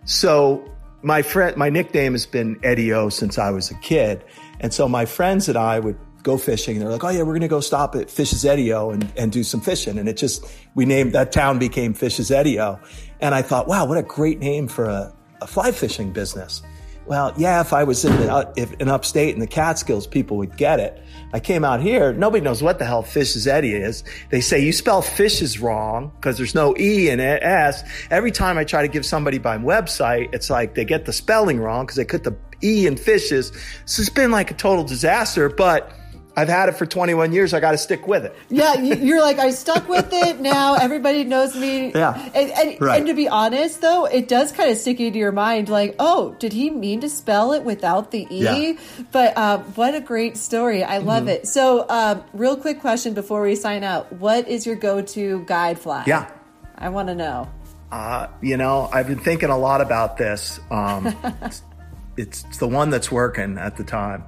So 0.05 0.71
my 1.03 1.21
friend, 1.21 1.55
my 1.57 1.69
nickname 1.69 2.13
has 2.13 2.25
been 2.25 2.59
Eddie 2.63 2.91
O 2.93 3.09
since 3.09 3.37
I 3.37 3.51
was 3.51 3.69
a 3.69 3.75
kid. 3.75 4.23
And 4.59 4.73
so 4.73 4.87
my 4.89 5.05
friends 5.05 5.47
and 5.47 5.57
I 5.57 5.79
would 5.79 5.97
go 6.23 6.37
fishing. 6.37 6.75
And 6.75 6.81
they're 6.81 6.91
like, 6.91 7.03
oh 7.03 7.09
yeah, 7.09 7.19
we're 7.19 7.33
going 7.33 7.41
to 7.41 7.47
go 7.47 7.59
stop 7.59 7.95
at 7.95 8.09
Fishs 8.09 8.43
Eddy 8.43 8.73
O 8.73 8.89
and, 8.89 9.13
and 9.15 9.31
do 9.31 9.43
some 9.43 9.61
fishing. 9.61 9.99
And 9.99 10.09
it 10.09 10.17
just, 10.17 10.43
we 10.73 10.85
named, 10.85 11.13
that 11.13 11.31
town 11.31 11.59
became 11.59 11.93
Fishs 11.93 12.31
Eddy 12.31 12.59
O. 12.59 12.79
And 13.21 13.35
I 13.35 13.43
thought, 13.43 13.67
wow, 13.67 13.85
what 13.85 13.97
a 13.99 14.03
great 14.03 14.39
name 14.39 14.67
for 14.67 14.85
a, 14.85 15.14
a 15.41 15.47
fly 15.47 15.71
fishing 15.71 16.11
business. 16.11 16.61
Well, 17.05 17.33
yeah, 17.37 17.61
if 17.61 17.71
I 17.71 17.83
was 17.83 18.03
in, 18.03 18.15
the, 18.17 18.31
uh, 18.33 18.51
if 18.55 18.73
in 18.73 18.89
upstate 18.89 19.35
in 19.35 19.39
the 19.39 19.47
Catskills, 19.47 20.07
people 20.07 20.37
would 20.37 20.57
get 20.57 20.79
it. 20.79 20.99
I 21.33 21.39
came 21.39 21.63
out 21.63 21.79
here, 21.79 22.13
nobody 22.13 22.43
knows 22.43 22.63
what 22.63 22.79
the 22.79 22.85
hell 22.85 23.03
Fishs 23.03 23.45
Eddy 23.45 23.73
is. 23.73 24.03
They 24.31 24.41
say 24.41 24.59
you 24.59 24.73
spell 24.73 25.03
fishes 25.03 25.59
wrong 25.59 26.11
because 26.15 26.37
there's 26.37 26.55
no 26.55 26.75
E 26.79 27.09
in 27.09 27.19
it, 27.19 27.43
S. 27.43 27.83
Every 28.09 28.31
time 28.31 28.57
I 28.57 28.63
try 28.63 28.81
to 28.81 28.87
give 28.87 29.05
somebody 29.05 29.37
my 29.37 29.57
website, 29.57 30.33
it's 30.33 30.49
like 30.49 30.73
they 30.73 30.85
get 30.85 31.05
the 31.05 31.13
spelling 31.13 31.59
wrong 31.59 31.85
because 31.85 31.97
they 31.97 32.05
put 32.05 32.23
the 32.23 32.35
E 32.63 32.87
in 32.87 32.97
fishes. 32.97 33.51
So 33.85 34.01
it's 34.01 34.09
been 34.09 34.31
like 34.31 34.49
a 34.49 34.55
total 34.55 34.83
disaster, 34.83 35.49
but 35.49 35.91
I've 36.35 36.49
had 36.49 36.69
it 36.69 36.73
for 36.73 36.85
21 36.85 37.31
years. 37.31 37.53
I 37.53 37.59
got 37.59 37.71
to 37.71 37.77
stick 37.77 38.07
with 38.07 38.25
it. 38.25 38.35
yeah, 38.49 38.75
you're 38.75 39.21
like 39.21 39.39
I 39.39 39.51
stuck 39.51 39.87
with 39.87 40.09
it. 40.11 40.39
Now 40.39 40.75
everybody 40.75 41.23
knows 41.23 41.55
me. 41.55 41.91
Yeah, 41.93 42.29
and, 42.35 42.51
and, 42.51 42.81
right. 42.81 42.97
and 42.97 43.07
to 43.07 43.13
be 43.13 43.27
honest, 43.27 43.81
though, 43.81 44.05
it 44.05 44.27
does 44.27 44.51
kind 44.51 44.69
of 44.69 44.77
stick 44.77 44.99
into 44.99 45.17
your 45.17 45.31
mind. 45.31 45.69
Like, 45.69 45.95
oh, 45.99 46.35
did 46.39 46.51
he 46.51 46.69
mean 46.69 47.01
to 47.01 47.09
spell 47.09 47.53
it 47.53 47.63
without 47.63 48.11
the 48.11 48.27
e? 48.29 48.43
Yeah. 48.43 48.73
But 49.11 49.37
um, 49.37 49.61
what 49.75 49.95
a 49.95 50.01
great 50.01 50.37
story! 50.37 50.83
I 50.83 50.97
love 50.97 51.23
mm-hmm. 51.23 51.29
it. 51.29 51.47
So, 51.47 51.87
um, 51.89 52.23
real 52.33 52.57
quick 52.57 52.81
question 52.81 53.13
before 53.13 53.41
we 53.41 53.55
sign 53.55 53.83
out: 53.83 54.11
What 54.13 54.47
is 54.47 54.65
your 54.65 54.75
go-to 54.75 55.43
guide 55.45 55.79
fly? 55.79 56.03
Yeah, 56.05 56.29
I 56.75 56.89
want 56.89 57.07
to 57.07 57.15
know. 57.15 57.49
Uh, 57.91 58.27
you 58.41 58.57
know, 58.57 58.89
I've 58.91 59.07
been 59.07 59.19
thinking 59.19 59.49
a 59.49 59.57
lot 59.57 59.79
about 59.79 60.17
this. 60.17 60.59
Um, 60.69 61.15
it's, 61.41 62.43
it's 62.43 62.57
the 62.57 62.67
one 62.67 62.89
that's 62.89 63.11
working 63.11 63.57
at 63.57 63.77
the 63.77 63.83
time. 63.83 64.25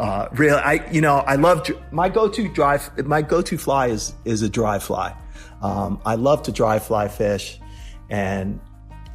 Uh, 0.00 0.28
really, 0.32 0.58
I 0.58 0.90
you 0.90 1.02
know 1.02 1.16
I 1.18 1.36
love 1.36 1.68
my 1.92 2.08
go-to 2.08 2.48
dry 2.48 2.80
my 3.04 3.20
go-to 3.20 3.58
fly 3.58 3.88
is 3.88 4.14
is 4.24 4.40
a 4.40 4.48
dry 4.48 4.78
fly. 4.78 5.14
Um, 5.60 6.00
I 6.06 6.14
love 6.14 6.42
to 6.44 6.52
dry 6.52 6.78
fly 6.78 7.08
fish, 7.08 7.60
and 8.08 8.60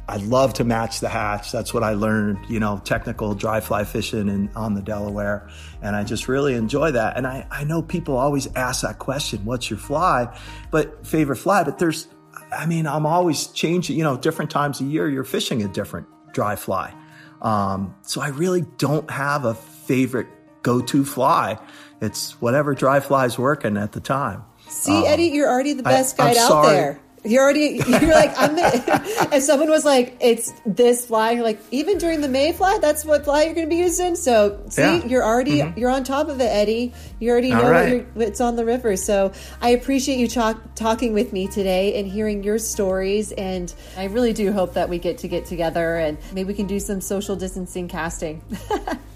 I 0.08 0.18
love 0.18 0.54
to 0.54 0.64
match 0.64 1.00
the 1.00 1.08
hatch. 1.08 1.50
That's 1.50 1.74
what 1.74 1.82
I 1.82 1.94
learned, 1.94 2.38
you 2.48 2.60
know, 2.60 2.80
technical 2.84 3.34
dry 3.34 3.60
fly 3.60 3.82
fishing 3.82 4.28
in, 4.28 4.50
on 4.54 4.74
the 4.74 4.82
Delaware. 4.82 5.48
And 5.82 5.96
I 5.96 6.04
just 6.04 6.28
really 6.28 6.54
enjoy 6.54 6.92
that. 6.92 7.16
And 7.16 7.26
I, 7.26 7.46
I 7.50 7.64
know 7.64 7.82
people 7.82 8.16
always 8.16 8.46
ask 8.54 8.82
that 8.82 9.00
question, 9.00 9.44
what's 9.44 9.68
your 9.68 9.80
fly? 9.80 10.32
But 10.70 11.04
favorite 11.04 11.36
fly, 11.36 11.64
but 11.64 11.78
there's, 11.80 12.06
I 12.52 12.66
mean, 12.66 12.86
I'm 12.86 13.04
always 13.04 13.48
changing, 13.48 13.98
you 13.98 14.04
know, 14.04 14.16
different 14.16 14.52
times 14.52 14.80
a 14.80 14.84
year, 14.84 15.08
you're 15.08 15.24
fishing 15.24 15.64
a 15.64 15.68
different 15.68 16.06
dry 16.32 16.54
fly. 16.54 16.94
Um, 17.42 17.96
so 18.02 18.20
I 18.20 18.28
really 18.28 18.64
don't 18.78 19.10
have 19.10 19.44
a 19.44 19.54
favorite 19.54 20.28
go-to 20.66 21.04
fly. 21.04 21.56
It's 22.00 22.32
whatever 22.40 22.74
dry 22.74 22.98
fly's 22.98 23.38
working 23.38 23.76
at 23.76 23.92
the 23.92 24.00
time. 24.00 24.42
See, 24.66 24.90
um, 24.90 25.04
Eddie, 25.06 25.28
you're 25.28 25.48
already 25.48 25.74
the 25.74 25.84
best 25.84 26.20
I, 26.20 26.34
guide 26.34 26.36
out 26.38 26.62
there. 26.62 27.00
You're 27.24 27.42
already, 27.42 27.80
you're 27.86 28.14
like, 28.14 28.32
I'm 28.36 28.56
the, 28.56 29.28
if 29.32 29.42
someone 29.44 29.68
was 29.68 29.84
like, 29.84 30.16
it's 30.20 30.52
this 30.64 31.06
fly, 31.06 31.32
you're 31.32 31.44
like, 31.44 31.60
even 31.70 31.98
during 31.98 32.20
the 32.20 32.28
Mayfly, 32.28 32.80
that's 32.80 33.04
what 33.04 33.24
fly 33.24 33.44
you're 33.44 33.54
going 33.54 33.66
to 33.66 33.70
be 33.70 33.76
using. 33.76 34.16
So 34.16 34.60
see, 34.68 34.82
yeah. 34.82 35.04
you're 35.04 35.24
already, 35.24 35.58
mm-hmm. 35.58 35.78
you're 35.78 35.90
on 35.90 36.02
top 36.02 36.28
of 36.28 36.40
it, 36.40 36.44
Eddie. 36.44 36.92
You 37.20 37.30
already 37.30 37.50
know 37.50 37.70
right. 37.70 38.06
what's 38.14 38.40
on 38.40 38.56
the 38.56 38.64
river. 38.64 38.96
So 38.96 39.32
I 39.60 39.70
appreciate 39.70 40.18
you 40.18 40.28
talk, 40.28 40.74
talking 40.74 41.14
with 41.14 41.32
me 41.32 41.46
today 41.46 41.98
and 41.98 42.08
hearing 42.08 42.42
your 42.42 42.58
stories. 42.58 43.30
And 43.32 43.72
I 43.96 44.04
really 44.04 44.32
do 44.32 44.52
hope 44.52 44.74
that 44.74 44.88
we 44.88 44.98
get 44.98 45.18
to 45.18 45.28
get 45.28 45.46
together 45.46 45.96
and 45.96 46.18
maybe 46.32 46.48
we 46.48 46.54
can 46.54 46.66
do 46.66 46.78
some 46.78 47.00
social 47.00 47.34
distancing 47.36 47.88
casting. 47.88 48.42